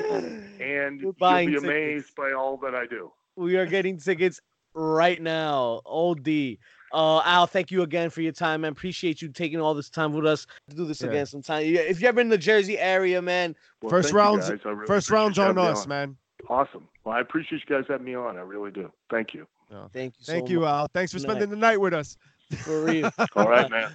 [0.61, 3.13] and you'll be amazed by all that I do.
[3.37, 4.41] We are getting tickets
[4.75, 5.83] right now.
[5.87, 6.57] OD.
[6.93, 8.73] Uh, Al, thank you again for your time, man.
[8.73, 11.09] Appreciate you taking all this time with us to do this yeah.
[11.09, 11.63] again sometime.
[11.65, 13.55] If you're ever in the Jersey area, man.
[13.83, 15.89] Well, first rounds, really first rounds on us, on.
[15.89, 16.17] man.
[16.49, 16.89] Awesome.
[17.05, 18.37] Well, I appreciate you guys having me on.
[18.37, 18.91] I really do.
[19.11, 19.47] Thank you.
[19.71, 19.89] No.
[19.93, 20.25] Thank you.
[20.25, 20.69] Thank so you, much.
[20.69, 20.89] Al.
[20.95, 22.17] Thanks for spending the night with us.
[22.59, 23.11] For real.
[23.37, 23.93] All right, man.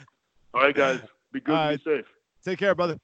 [0.54, 1.00] All right, guys.
[1.32, 1.80] Be good.
[1.80, 2.06] Be safe.
[2.46, 3.00] Take care, brother.